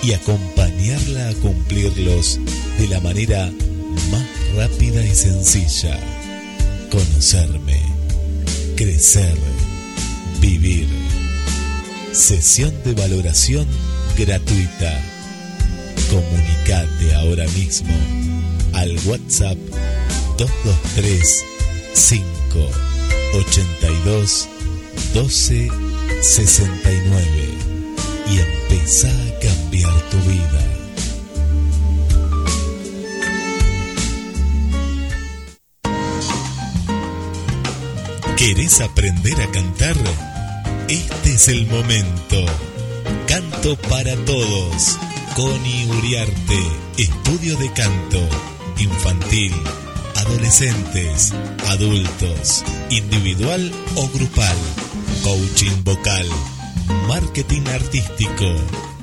y 0.01 0.13
acompañarla 0.13 1.29
a 1.29 1.33
cumplirlos 1.35 2.39
de 2.79 2.87
la 2.87 2.99
manera 3.01 3.51
más 4.11 4.25
rápida 4.55 5.05
y 5.05 5.13
sencilla. 5.13 6.16
Conocerme, 6.91 7.81
crecer, 8.75 9.37
vivir. 10.39 10.87
Sesión 12.13 12.73
de 12.83 12.93
valoración 12.93 13.65
gratuita. 14.17 15.01
Comunicate 16.09 17.13
ahora 17.15 17.47
mismo 17.49 17.93
al 18.73 18.97
WhatsApp 19.05 19.57
223 20.37 21.45
582 21.93 24.47
12 25.13 25.69
69 26.21 27.47
y 28.31 28.39
empezá 28.39 29.09
a 29.09 29.39
cambiar 29.39 29.93
tu 30.09 30.17
vida. 30.29 30.66
¿Querés 38.47 38.79
aprender 38.79 39.41
a 39.41 39.51
cantar? 39.51 39.97
Este 40.87 41.33
es 41.33 41.49
el 41.49 41.67
momento. 41.67 42.45
Canto 43.27 43.75
para 43.89 44.15
todos. 44.23 44.97
Connie 45.35 45.85
Uriarte, 45.87 46.57
estudio 46.97 47.57
de 47.57 47.69
canto, 47.73 48.21
infantil, 48.77 49.53
adolescentes, 50.15 51.33
adultos, 51.67 52.63
individual 52.89 53.69
o 53.97 54.07
grupal, 54.11 54.55
coaching 55.23 55.83
vocal, 55.83 56.25
marketing 57.09 57.67
artístico, 57.73 58.45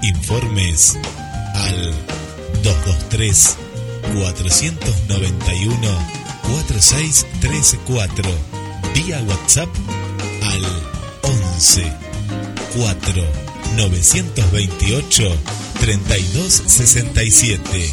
informes 0.00 0.96
al 1.54 1.92
223 2.62 3.58
491 4.14 5.98
4634 6.44 8.53
vía 8.94 9.20
WhatsApp 9.26 9.68
al 10.42 10.62
11 11.22 11.92
4 12.76 13.24
928 13.76 15.36
3267. 15.80 17.92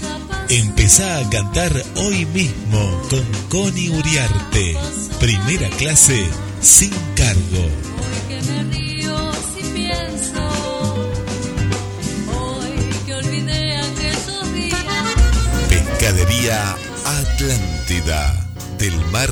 Empezá 0.50 1.20
a 1.20 1.30
cantar 1.30 1.72
hoy 1.96 2.26
mismo 2.28 3.02
con 3.10 3.24
Connie 3.50 3.90
Uriarte. 3.90 4.76
Primera 5.20 5.70
clase 5.72 6.26
sin 6.62 6.92
cargo. 7.16 7.68
Porque 7.98 8.42
me 8.48 8.64
río 8.72 9.32
si 9.56 9.64
pienso 9.74 10.42
hoy 12.38 12.72
que 13.06 13.14
olvidé 13.14 13.78
aquellos 13.78 14.54
días. 14.54 14.86
Pescadería 15.70 16.76
Atlántida. 17.06 18.48
Del 18.78 18.96
mar 19.12 19.32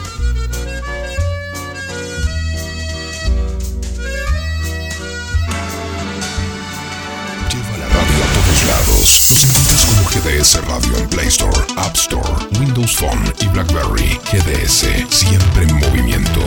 GDS 10.11 10.59
Radio 10.67 10.97
en 10.97 11.07
Play 11.07 11.27
Store, 11.27 11.57
App 11.77 11.95
Store, 11.95 12.21
Windows 12.59 12.97
Phone 12.97 13.23
y 13.39 13.47
BlackBerry. 13.47 14.19
GDS, 14.29 14.85
siempre 15.07 15.63
en 15.63 15.73
movimiento. 15.75 16.41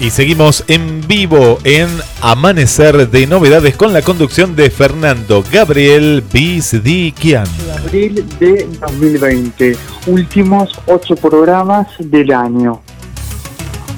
Y 0.00 0.10
seguimos 0.10 0.64
en 0.66 1.06
vivo 1.06 1.58
en 1.62 1.88
Amanecer 2.22 3.08
de 3.08 3.28
Novedades 3.28 3.76
con 3.76 3.92
la 3.92 4.02
conducción 4.02 4.56
de 4.56 4.68
Fernando 4.68 5.44
Gabriel 5.52 6.24
Bizdiquian. 6.32 7.46
de 7.64 7.72
abril 7.72 8.26
de 8.40 8.68
2020. 8.80 9.76
Últimos 10.08 10.72
ocho 10.86 11.14
programas 11.14 11.86
del 12.00 12.32
año. 12.32 12.80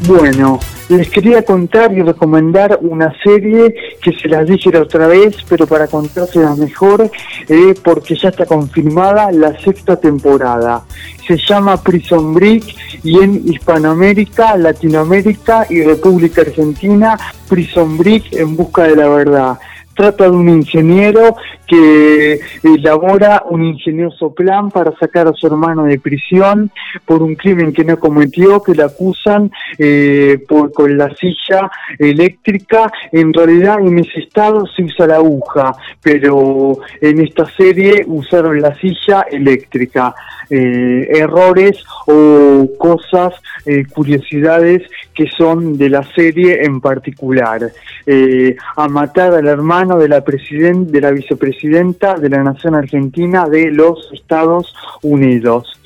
Bueno, 0.07 0.61
les 0.97 1.11
quería 1.11 1.43
contar 1.43 1.93
y 1.93 2.03
recomendar 2.03 2.79
una 2.83 3.13
serie 3.23 3.75
que 4.01 4.13
se 4.13 4.29
las 4.29 4.47
dije 4.47 4.71
la 4.71 4.83
otra 4.83 5.07
vez, 5.07 5.37
pero 5.49 5.67
para 5.67 5.87
contárselas 5.87 6.59
mejor, 6.59 7.11
eh, 7.49 7.75
porque 7.83 8.15
ya 8.15 8.29
está 8.29 8.47
confirmada 8.47 9.33
la 9.33 9.59
sexta 9.59 9.97
temporada. 9.97 10.85
Se 11.27 11.37
llama 11.37 11.83
Prison 11.83 12.35
Break 12.35 12.65
y 13.05 13.19
en 13.19 13.43
Hispanoamérica, 13.47 14.57
Latinoamérica 14.57 15.67
y 15.71 15.83
República 15.83 16.43
Argentina, 16.43 17.19
Prison 17.49 17.97
Break 17.97 18.33
en 18.33 18.57
busca 18.57 18.85
de 18.85 18.97
la 18.97 19.09
verdad. 19.09 19.59
Trata 19.95 20.25
de 20.25 20.31
un 20.31 20.49
ingeniero 20.49 21.37
que 21.67 22.41
elabora 22.63 23.45
un 23.49 23.65
ingenioso 23.65 24.35
plan 24.35 24.71
para 24.71 24.93
sacar 24.99 25.29
a 25.29 25.33
su 25.33 25.47
hermano 25.47 25.85
de 25.85 25.99
prisión 25.99 26.71
por 27.05 27.23
un 27.23 27.35
crimen 27.35 27.73
que 27.73 27.85
no 27.85 27.99
cometió, 27.99 28.63
que 28.63 28.75
le 28.75 28.85
acusan 28.85 29.51
eh, 29.79 30.39
por, 30.49 30.73
con 30.73 30.97
la 30.97 31.15
silla 31.17 31.71
eléctrica. 31.99 32.91
En 33.11 33.33
realidad 33.33 33.81
en 33.81 33.99
ese 33.99 34.21
estado 34.21 34.67
se 34.67 34.83
usa 34.83 35.07
la 35.07 35.17
aguja, 35.17 35.75
pero 36.03 36.79
en 37.01 37.21
esta 37.21 37.47
serie 37.57 38.05
usaron 38.07 38.61
la 38.61 38.75
silla 38.77 39.27
eléctrica. 39.31 40.15
Eh, 40.51 41.09
errores 41.19 41.83
o 42.07 42.69
cosas, 42.77 43.33
eh, 43.65 43.85
curiosidades 43.87 44.83
que 45.15 45.27
son 45.27 45.77
de 45.79 45.89
la 45.89 46.03
serie 46.15 46.65
en 46.65 46.81
particular. 46.81 47.71
Eh, 48.07 48.57
a 48.77 48.89
matar 48.89 49.35
al 49.35 49.47
hermano 49.47 49.99
de 49.99 50.09
la, 50.09 50.21
de 50.21 51.01
la 51.01 51.11
vicepresidenta 51.11 52.15
de 52.19 52.29
la 52.29 52.43
Nación 52.43 52.75
Argentina 52.75 53.47
de 53.49 53.71
los 53.71 54.11
Estados 54.13 54.75
Unidos. 55.03 55.79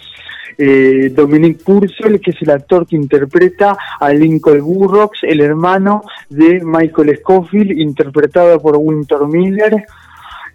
Eh, 0.58 1.12
Dominic 1.14 1.62
Purcell, 1.62 2.18
que 2.18 2.30
es 2.30 2.40
el 2.40 2.50
actor 2.50 2.86
que 2.86 2.96
interpreta 2.96 3.76
a 4.00 4.12
Lincoln 4.12 4.62
Burroughs, 4.62 5.18
el 5.22 5.40
hermano 5.42 6.02
de 6.30 6.62
Michael 6.64 7.18
Scofield, 7.18 7.72
interpretado 7.72 8.58
por 8.60 8.76
Winter 8.76 9.20
Miller. 9.26 9.84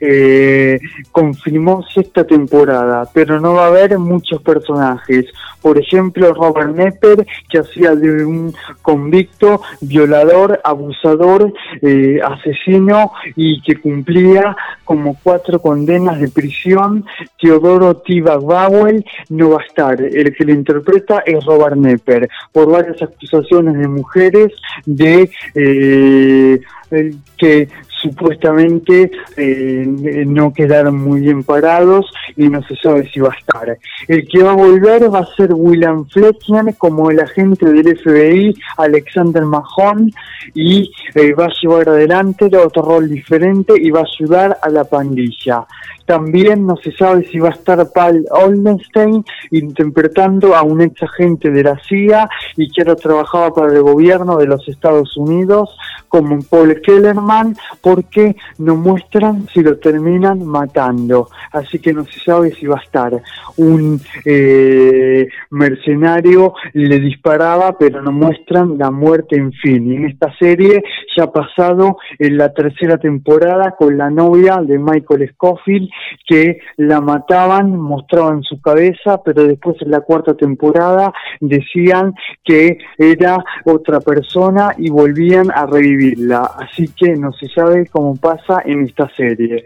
Eh, 0.04 0.80
confirmó 1.12 1.84
sexta 1.94 2.24
temporada, 2.24 3.08
pero 3.14 3.40
no 3.40 3.54
va 3.54 3.66
a 3.66 3.68
haber 3.68 4.00
muchos 4.00 4.42
personajes. 4.42 5.28
Por 5.62 5.78
ejemplo, 5.78 6.34
Robert 6.34 6.76
Nepper, 6.76 7.24
que 7.48 7.60
hacía 7.60 7.94
de 7.94 8.26
un 8.26 8.52
convicto, 8.82 9.62
violador, 9.80 10.60
abusador, 10.64 11.54
eh, 11.84 12.20
asesino 12.24 13.12
y 13.36 13.62
que 13.62 13.80
cumplía 13.80 14.56
como 14.84 15.16
cuatro 15.22 15.60
condenas 15.62 16.20
de 16.20 16.30
prisión. 16.30 17.06
Teodoro 17.40 17.98
T. 17.98 18.22
Bowell 18.22 19.06
no 19.30 19.52
va 19.52 19.62
a 19.62 19.66
estar. 19.66 20.02
El 20.02 20.36
que 20.36 20.46
lo 20.46 20.54
interpreta 20.54 21.22
es 21.28 21.46
Robert 21.46 21.76
Nepper, 21.76 22.28
por 22.52 22.72
varias 22.72 23.00
acusaciones 23.04 23.78
de 23.78 23.88
mujeres 23.88 24.52
de 24.88 25.30
eh, 25.54 26.60
que 27.38 27.70
supuestamente 28.02 29.12
eh, 29.38 29.86
no 30.28 30.54
quedaron 30.54 30.98
muy 30.98 31.22
bien 31.22 31.44
parados 31.44 32.12
y 32.36 32.50
no 32.50 32.62
se 32.64 32.76
sabe 32.78 33.10
si 33.12 33.20
va 33.20 33.30
a 33.30 33.38
estar. 33.38 33.78
El 34.08 34.28
que 34.28 34.44
va 34.44 34.52
a 34.52 34.56
volver 34.56 35.14
va 35.14 35.20
a 35.20 35.36
ser 35.36 35.52
William 35.54 36.06
Fletcher 36.08 36.76
como 36.78 37.12
el 37.12 37.20
agente 37.20 37.66
del 37.66 37.98
FBI 37.98 38.56
Alexander 38.78 39.44
Mahon 39.44 40.12
y 40.54 40.92
eh, 41.16 41.34
va 41.34 41.46
a 41.46 41.54
llevar 41.62 41.90
adelante 41.90 42.50
otro 42.58 42.84
rol 42.84 43.10
diferente 43.10 43.74
y 43.78 43.92
va 43.92 44.02
a 44.02 44.04
ayudar 44.04 44.58
a 44.62 44.70
la 44.70 44.84
pandilla. 44.84 45.66
También 46.06 46.66
no 46.66 46.76
se 46.78 46.92
sabe 46.92 47.26
si 47.28 47.40
va 47.40 47.50
a 47.50 47.54
estar 47.54 47.92
Paul 47.94 48.26
Oldenstein 48.32 49.24
interpretando 49.52 50.56
a 50.56 50.64
un 50.64 50.82
ex 50.82 51.02
agente 51.04 51.50
de 51.50 51.64
la 51.64 51.80
CIA 51.88 52.30
y 52.58 52.70
que 52.70 52.82
ahora 52.82 52.96
trabajaba 52.96 53.54
para 53.54 53.74
el 53.74 53.82
gobierno 53.82 54.38
de 54.38 54.48
los 54.48 54.68
Estados 54.68 55.16
Unidos 55.18 55.76
como 56.08 56.42
Paul 56.42 56.82
Kellerman 56.82 57.56
porque 57.82 58.36
no 58.58 58.76
muestran 58.76 59.48
si 59.54 59.62
lo 59.62 59.78
terminan 59.78 60.46
matando. 60.46 61.30
Así 61.52 61.80
que 61.80 61.94
no 61.94 62.06
se 62.06 62.20
sabe 62.20 62.52
si 62.52 62.66
va 62.66 62.78
a 62.78 62.84
estar 62.84 63.22
un 63.58 64.00
eh, 64.26 65.28
mercenario 65.50 66.54
le 66.74 67.00
disparaba 67.00 67.78
pero 67.78 68.02
no 68.02 68.12
muestran 68.12 68.78
la 68.78 68.92
muerte 68.92 69.36
en 69.36 69.52
fin. 69.54 69.92
Y 69.92 69.96
en 69.96 70.06
esta 70.06 70.36
serie 70.38 70.84
ya 71.16 71.24
ha 71.24 71.32
pasado 71.32 71.98
en 72.20 72.38
la 72.38 72.54
tercera 72.54 72.98
temporada 72.98 73.76
con 73.78 73.98
la 73.98 74.10
novia 74.10 74.58
de 74.58 74.78
Michael 74.78 75.30
Scofield 75.34 75.90
que 76.28 76.60
la 76.78 77.02
mataban, 77.02 77.76
mostraban 77.78 78.44
su 78.44 78.62
cabeza, 78.62 79.22
pero 79.24 79.44
después 79.44 79.78
en 79.82 79.92
la 79.92 80.02
cuarta 80.02 80.34
temporada 80.34 81.14
decían 81.40 82.14
que 82.44 82.78
era 82.98 83.44
otra 83.66 84.00
persona 84.00 84.74
y 84.78 84.90
volvían 84.90 85.52
a 85.52 85.66
revivirla. 85.66 86.52
Así 86.58 86.88
que 86.90 87.16
no 87.16 87.32
se 87.34 87.48
sabe 87.50 87.88
cómo 87.88 88.16
pasa 88.16 88.62
en 88.66 88.86
esta 88.86 89.10
serie. 89.16 89.66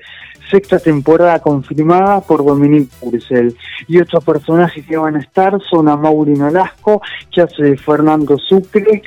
sexta 0.50 0.78
temporada 0.78 1.40
confirmada 1.40 2.22
por 2.22 2.46
Dominique 2.46 2.92
Purcell. 3.00 3.56
Y 3.88 4.00
otros 4.00 4.24
personajes 4.24 4.86
que 4.86 4.96
van 4.96 5.16
a 5.16 5.20
estar 5.20 5.60
son 5.70 5.90
a 5.90 5.98
Maureen 5.98 6.44
Olasco, 6.44 7.02
que 7.32 7.42
hace 7.42 7.64
de 7.64 7.78
Fernando 7.78 8.38
Sucre, 8.38 9.02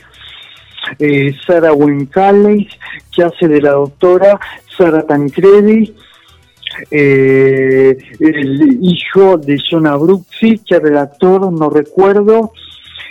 eh, 0.99 1.35
Sara 1.47 1.71
que 3.13 3.23
hace 3.23 3.49
de 3.49 3.61
la 3.61 3.73
doctora 3.73 4.39
Sara 4.77 5.07
Tancredi, 5.07 5.95
eh, 6.91 7.97
el 8.21 8.79
hijo 8.83 9.39
de 9.39 9.59
John 9.71 9.87
Abruzzi, 9.87 10.59
que 10.59 10.77
era 10.77 10.89
el 10.89 10.99
actor, 10.99 11.53
no 11.53 11.71
recuerdo, 11.71 12.53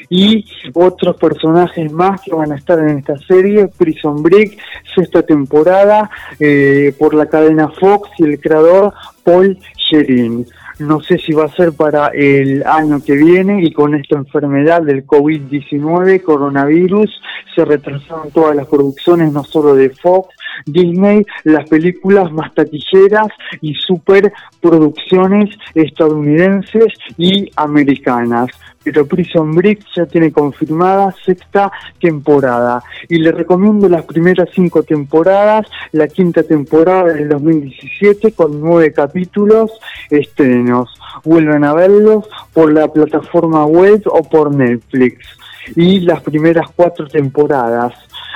y 0.09 0.45
otros 0.73 1.17
personajes 1.17 1.91
más 1.91 2.21
que 2.21 2.33
van 2.33 2.51
a 2.51 2.55
estar 2.55 2.79
en 2.79 2.99
esta 2.99 3.17
serie, 3.17 3.67
Prison 3.67 4.23
Break, 4.23 4.57
sexta 4.95 5.21
temporada, 5.23 6.09
eh, 6.39 6.93
por 6.97 7.13
la 7.13 7.27
cadena 7.27 7.69
Fox 7.69 8.09
y 8.17 8.23
el 8.23 8.39
creador 8.39 8.93
Paul 9.23 9.57
Sherin. 9.89 10.45
No 10.79 11.01
sé 11.01 11.17
si 11.17 11.33
va 11.33 11.45
a 11.45 11.55
ser 11.55 11.73
para 11.73 12.09
el 12.09 12.63
año 12.63 13.01
que 13.03 13.15
viene 13.15 13.63
y 13.63 13.73
con 13.73 13.95
esta 13.95 14.15
enfermedad 14.15 14.83
del 14.83 15.07
COVID-19, 15.07 16.21
coronavirus, 16.21 17.09
se 17.55 17.65
retrasaron 17.65 18.29
todas 18.31 18.55
las 18.55 18.67
producciones, 18.67 19.33
no 19.33 19.43
solo 19.43 19.73
de 19.73 19.89
Fox, 19.89 20.35
Disney, 20.65 21.25
las 21.43 21.67
películas 21.69 22.31
más 22.31 22.53
taquilleras 22.53 23.27
y 23.61 23.73
superproducciones 23.73 25.55
estadounidenses 25.73 26.93
y 27.17 27.49
americanas. 27.55 28.49
Pero 28.83 29.05
Prison 29.05 29.51
Break 29.51 29.79
ya 29.95 30.05
tiene 30.05 30.31
confirmada 30.31 31.13
sexta 31.25 31.69
temporada 31.99 32.81
y 33.09 33.17
le 33.17 33.33
recomiendo 33.33 33.89
las 33.89 34.05
primeras 34.05 34.47
cinco 34.53 34.81
temporadas, 34.83 35.67
la 35.91 36.07
quinta 36.07 36.43
temporada 36.43 37.11
del 37.13 37.27
2017 37.27 38.31
con 38.31 38.61
nueve 38.61 38.93
capítulos 38.93 39.71
estrenos. 40.09 40.89
Vuelven 41.25 41.65
a 41.65 41.73
verlos 41.73 42.29
por 42.53 42.71
la 42.71 42.87
plataforma 42.87 43.65
web 43.65 44.03
o 44.05 44.23
por 44.23 44.55
Netflix. 44.55 45.36
Y 45.75 46.01
las 46.01 46.21
primeras 46.21 46.67
cuatro 46.75 47.07
temporadas 47.07 47.93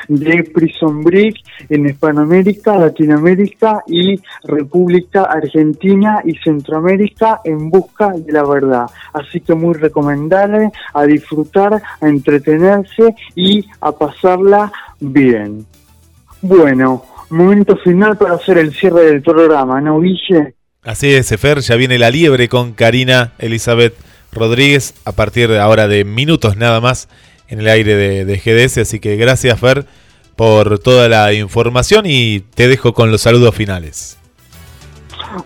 de 0.08 0.44
Prison 0.44 1.03
Break 1.03 1.36
en 1.70 1.86
Hispanoamérica, 1.88 2.78
Latinoamérica 2.78 3.84
y 3.88 4.20
República 4.44 5.24
Argentina 5.24 6.22
y 6.24 6.36
Centroamérica 6.38 7.41
en 7.44 7.70
busca 7.70 8.10
de 8.10 8.32
la 8.32 8.44
verdad. 8.44 8.86
Así 9.14 9.40
que 9.40 9.53
muy 9.53 9.76
recomendable 9.76 10.72
a 10.94 11.03
disfrutar, 11.06 11.82
a 12.02 12.08
entretenerse 12.08 13.16
y 13.36 13.66
a 13.80 13.91
pasarla 13.91 14.72
bien. 14.99 15.66
Bueno, 16.41 17.06
momento 17.30 17.78
final 17.78 18.18
para 18.18 18.36
hacer 18.36 18.58
el 18.58 18.74
cierre 18.74 19.06
del 19.06 19.22
programa, 19.22 19.80
¿no, 19.80 19.99
Guille? 19.99 20.56
Así 20.84 21.14
es, 21.14 21.30
Fer, 21.40 21.60
ya 21.60 21.76
viene 21.76 21.99
la 21.99 22.10
liebre 22.10 22.49
con 22.49 22.74
Karina 22.74 23.34
Elizabeth 23.38 23.94
Rodríguez 24.32 24.94
a 25.06 25.12
partir 25.12 25.49
de 25.49 25.60
ahora 25.60 25.88
de 25.88 26.06
minutos 26.06 26.58
nada 26.58 26.82
más 26.82 27.08
en 27.48 27.60
el 27.60 27.68
aire 27.68 27.95
de, 27.95 28.38
GDS. 28.38 28.80
Así 28.80 28.99
que 28.99 29.18
gracias, 29.18 29.60
Fer, 29.60 29.86
por 30.36 30.80
toda 30.80 31.08
la 31.10 31.34
información 31.34 32.06
y 32.08 32.40
te 32.56 32.68
dejo 32.68 32.94
con 32.94 33.12
los 33.12 33.22
saludos 33.22 33.53
finales. 33.56 34.18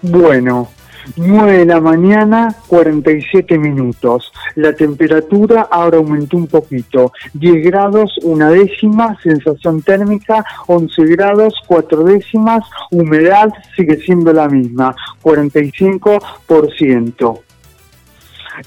Bueno, 0.02 0.70
9 1.16 1.60
de 1.60 1.66
la 1.66 1.80
mañana, 1.82 2.56
47 2.68 3.58
minutos. 3.58 4.32
La 4.56 4.74
temperatura 4.74 5.68
ahora 5.70 5.98
aumentó 5.98 6.38
un 6.38 6.48
poquito. 6.48 7.12
10 7.34 7.66
grados, 7.66 8.18
una 8.24 8.50
décima, 8.50 9.18
sensación 9.22 9.82
térmica, 9.82 10.46
11 10.68 11.06
grados, 11.06 11.54
4 11.68 12.04
décimas, 12.04 12.64
humedad 12.92 13.50
sigue 13.76 13.98
siendo 13.98 14.32
la 14.34 14.48
misma, 14.48 14.96
45%. 15.24 17.45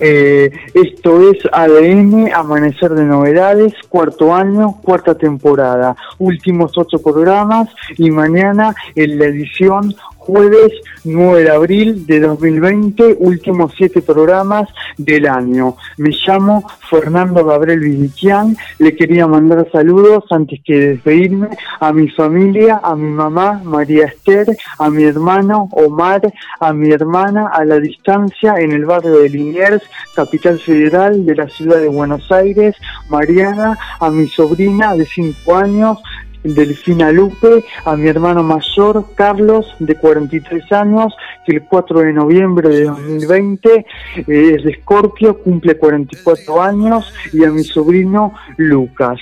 Eh, 0.01 0.51
esto 0.75 1.31
es 1.31 1.39
ADN, 1.53 2.33
Amanecer 2.33 2.91
de 2.91 3.05
Novedades, 3.05 3.73
cuarto 3.89 4.35
año, 4.35 4.77
cuarta 4.83 5.17
temporada, 5.17 5.97
últimos 6.19 6.73
ocho 6.77 6.99
programas 7.03 7.69
y 7.97 8.11
mañana 8.11 8.75
en 8.95 9.19
la 9.19 9.27
edición 9.27 9.95
jueves 10.29 10.73
9 11.05 11.43
de 11.43 11.51
abril 11.51 12.07
de 12.07 12.21
2020, 12.21 13.17
últimos 13.19 13.73
siete 13.75 14.03
programas 14.03 14.69
del 14.99 15.27
año. 15.27 15.77
Me 15.97 16.11
llamo 16.11 16.65
Fernando 16.91 17.47
Gabriel 17.47 17.81
Viniquian, 17.81 18.55
le 18.79 18.95
quería 18.95 19.27
mandar 19.27 19.67
saludos 19.73 20.25
antes 20.31 20.61
que 20.63 20.79
despedirme 20.91 21.49
a 21.81 21.95
mi 21.95 22.11
familia, 22.11 22.79
a 22.83 22.95
mi 22.95 23.11
mamá 23.11 23.63
María 23.65 24.05
Esther, 24.05 24.55
a 24.79 24.91
mi 24.91 25.05
hermano 25.05 25.71
Omar, 25.73 26.21
a 26.61 26.73
mi 26.75 26.91
hermana 26.91 27.49
a 27.49 27.65
la 27.65 27.81
distancia 27.81 28.57
en 28.59 28.73
el 28.73 28.85
barrio 28.85 29.21
de 29.21 29.31
Liniers, 29.31 29.83
capital 30.15 30.59
federal 30.59 31.25
de 31.25 31.37
la 31.37 31.49
ciudad 31.49 31.81
de 31.81 31.89
Buenos 31.89 32.31
Aires, 32.31 32.77
Mariana, 33.09 33.79
a 33.99 34.11
mi 34.11 34.29
sobrina 34.29 34.95
de 34.95 35.07
5 35.07 35.57
años, 35.57 35.99
Delfina 36.43 37.11
Lupe, 37.13 37.65
a 37.85 37.97
mi 37.97 38.09
hermano 38.09 38.43
mayor 38.43 39.05
Carlos, 39.15 39.67
de 39.79 39.95
43 39.95 40.73
años, 40.73 41.15
que 41.45 41.57
el 41.57 41.63
4 41.65 42.01
de 42.01 42.13
noviembre 42.13 42.69
de 42.69 42.85
2020 42.85 43.75
eh, 43.75 43.85
es 44.27 44.65
de 44.65 44.71
Escorpio, 44.71 45.39
cumple 45.39 45.77
44 45.77 46.63
años, 46.63 47.13
y 47.33 47.45
a 47.45 47.51
mi 47.51 47.65
sobrino 47.65 48.33
Lucas. 48.57 49.19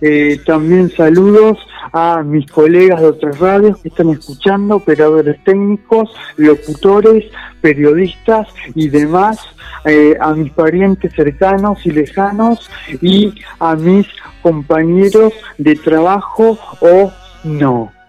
Eh, 0.00 0.40
también 0.46 0.90
saludos 0.90 1.58
a 1.92 2.22
mis 2.22 2.50
colegas 2.50 3.00
de 3.00 3.06
otras 3.08 3.38
radios 3.38 3.78
que 3.78 3.88
están 3.88 4.10
escuchando, 4.10 4.76
operadores 4.76 5.42
técnicos, 5.44 6.10
locutores, 6.36 7.24
periodistas 7.60 8.48
y 8.74 8.88
demás, 8.88 9.38
eh, 9.84 10.16
a 10.20 10.32
mis 10.34 10.52
parientes 10.52 11.12
cercanos 11.14 11.84
y 11.84 11.90
lejanos 11.90 12.70
y 13.00 13.34
a 13.58 13.74
mis 13.74 14.06
compañeros 14.42 15.32
de 15.58 15.76
trabajo 15.76 16.58
o 16.80 17.12
no 17.44 17.99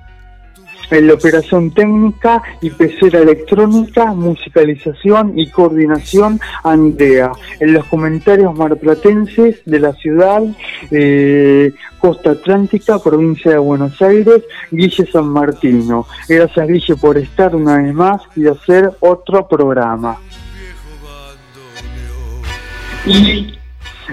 en 0.92 1.08
la 1.08 1.14
operación 1.14 1.72
técnica 1.72 2.44
y 2.62 2.70
pecera 2.70 3.20
electrónica, 3.20 4.14
musicalización 4.14 5.38
y 5.40 5.50
coordinación 5.50 6.40
Andrea. 6.64 7.32
En 7.60 7.74
los 7.74 7.86
comentarios 7.86 8.54
marplatenses 8.56 9.62
de 9.66 9.80
la 9.80 9.94
ciudad, 9.94 10.44
eh, 10.92 11.74
Costa 12.00 12.32
Atlántica, 12.32 13.00
provincia 13.00 13.52
de 13.52 13.58
Buenos 13.58 14.02
Aires, 14.02 14.44
Guille 14.72 15.06
San 15.12 15.28
Martino. 15.30 16.06
Gracias 16.28 16.68
Guille 16.68 16.96
por 16.96 17.18
estar 17.18 17.56
una 17.56 17.78
vez 17.78 17.94
más 17.94 18.22
y 18.36 18.48
hacer 18.48 18.92
otro 19.00 19.48
programa. 19.48 20.18
Y 23.06 23.61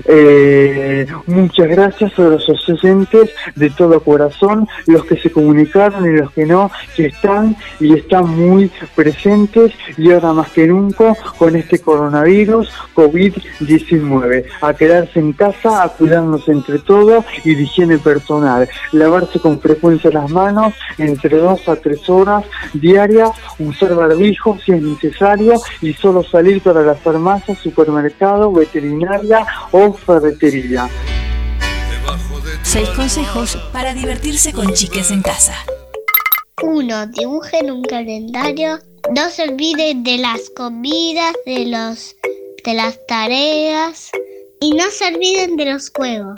eh, 0.04 1.06
muchas 1.26 1.68
gracias 1.68 2.18
a 2.18 2.22
los 2.22 2.48
oyentes 2.68 3.30
de 3.54 3.70
todo 3.70 4.00
corazón, 4.00 4.66
los 4.86 5.04
que 5.04 5.16
se 5.16 5.30
comunicaron 5.30 6.06
y 6.06 6.18
los 6.18 6.32
que 6.32 6.46
no, 6.46 6.70
que 6.96 7.06
están 7.06 7.56
y 7.80 7.94
están 7.94 8.28
muy 8.28 8.70
presentes 8.94 9.72
y 9.96 10.10
ahora 10.12 10.32
más 10.32 10.50
que 10.50 10.66
nunca 10.66 11.14
con 11.38 11.56
este 11.56 11.80
coronavirus 11.80 12.70
COVID-19. 12.94 14.44
A 14.60 14.74
quedarse 14.74 15.18
en 15.18 15.32
casa, 15.32 15.82
a 15.82 15.88
cuidarnos 15.88 16.48
entre 16.48 16.78
todos 16.80 17.24
y 17.44 17.54
de 17.54 17.62
higiene 17.62 17.98
personal. 17.98 18.68
Lavarse 18.92 19.40
con 19.40 19.60
frecuencia 19.60 20.10
las 20.10 20.30
manos 20.30 20.74
entre 20.98 21.38
dos 21.38 21.68
a 21.68 21.76
tres 21.76 22.08
horas 22.08 22.44
diarias, 22.74 23.30
usar 23.58 23.94
barbijo 23.94 24.58
si 24.64 24.72
es 24.72 24.82
necesario 24.82 25.54
y 25.80 25.92
solo 25.94 26.22
salir 26.22 26.62
para 26.62 26.82
las 26.82 26.98
farmacias, 27.00 27.58
supermercado, 27.58 28.52
veterinaria 28.52 29.46
o 29.72 29.87
ferretería. 29.92 30.88
Seis 32.62 32.88
consejos 32.90 33.56
para 33.72 33.94
divertirse 33.94 34.52
con 34.52 34.72
chiques 34.74 35.10
en 35.10 35.22
casa. 35.22 35.54
1. 36.62 37.06
Dibujen 37.08 37.70
un 37.70 37.82
calendario. 37.82 38.78
No 39.14 39.30
se 39.30 39.48
olviden 39.48 40.02
de 40.02 40.18
las 40.18 40.50
comidas, 40.56 41.32
de 41.46 41.66
los 41.66 42.16
de 42.64 42.74
las 42.74 43.06
tareas 43.06 44.10
y 44.60 44.72
no 44.72 44.90
se 44.90 45.06
olviden 45.06 45.56
de 45.56 45.64
los 45.66 45.90
juegos. 45.90 46.36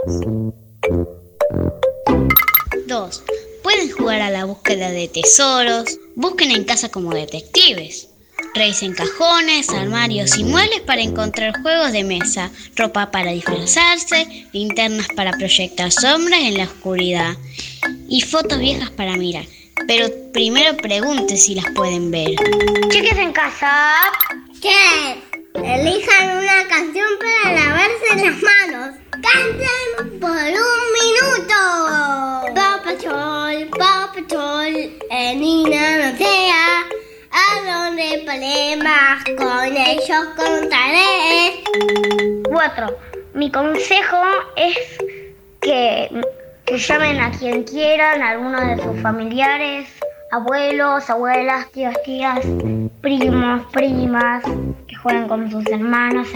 2. 2.87 3.23
Pueden 3.63 3.91
jugar 3.91 4.21
a 4.21 4.31
la 4.31 4.45
búsqueda 4.45 4.91
de 4.91 5.09
tesoros. 5.09 5.99
Busquen 6.15 6.51
en 6.51 6.65
casa 6.65 6.91
como 6.91 7.13
detectives. 7.13 8.10
Revisen 8.55 8.95
cajones, 8.95 9.69
armarios 9.71 10.37
y 10.37 10.45
muebles 10.45 10.81
para 10.81 11.03
encontrar 11.03 11.61
juegos 11.63 11.93
de 11.93 12.03
mesa, 12.05 12.51
ropa 12.75 13.11
para 13.11 13.31
disfrazarse, 13.31 14.47
linternas 14.53 15.07
para 15.15 15.31
proyectar 15.33 15.93
sombras 15.93 16.41
en 16.41 16.59
la 16.59 16.65
oscuridad 16.65 17.37
y 18.09 18.23
fotos 18.23 18.59
viejas 18.59 18.91
para 18.91 19.17
mirar. 19.17 19.45
Pero 19.87 20.09
primero 20.33 20.77
pregunten 20.77 21.39
si 21.39 21.55
las 21.55 21.67
pueden 21.75 22.11
ver. 22.11 22.35
Chiques 22.91 23.19
en 23.19 23.33
casa. 23.33 23.95
¿Qué? 24.61 25.23
Elijan 25.55 26.39
una 26.39 26.69
canción 26.69 27.09
para 27.19 27.55
lavarse 27.55 28.17
las 28.17 28.43
manos. 28.43 28.97
Canten 29.11 30.21
por 30.21 30.31
un 30.31 30.83
minuto. 31.01 32.55
Paw 32.55 32.83
Patrol, 32.85 33.69
Paw 33.79 34.13
Patrol, 34.15 34.99
en 35.11 35.41
Nina 35.41 36.13
no 36.13 36.19
sea. 36.19 37.00
Problemas, 38.31 39.25
con 39.37 39.77
ellos 39.77 40.25
contaré. 40.37 41.63
4. 42.45 42.99
Mi 43.35 43.51
consejo 43.51 44.17
es 44.57 44.77
que, 45.61 46.23
que 46.65 46.79
llamen 46.79 47.21
a 47.21 47.31
quien 47.31 47.65
quieran, 47.65 48.23
a 48.23 48.31
algunos 48.31 48.67
de 48.67 48.83
sus 48.83 49.01
familiares, 49.03 49.89
abuelos, 50.33 51.09
abuelas, 51.11 51.71
tíos, 51.73 51.95
tías, 52.05 52.41
primos, 53.01 53.67
primas, 53.73 54.45
que 54.87 54.97
jueguen 54.97 55.29
con 55.29 55.51
sus 55.51 55.67
hermanos. 55.67 56.29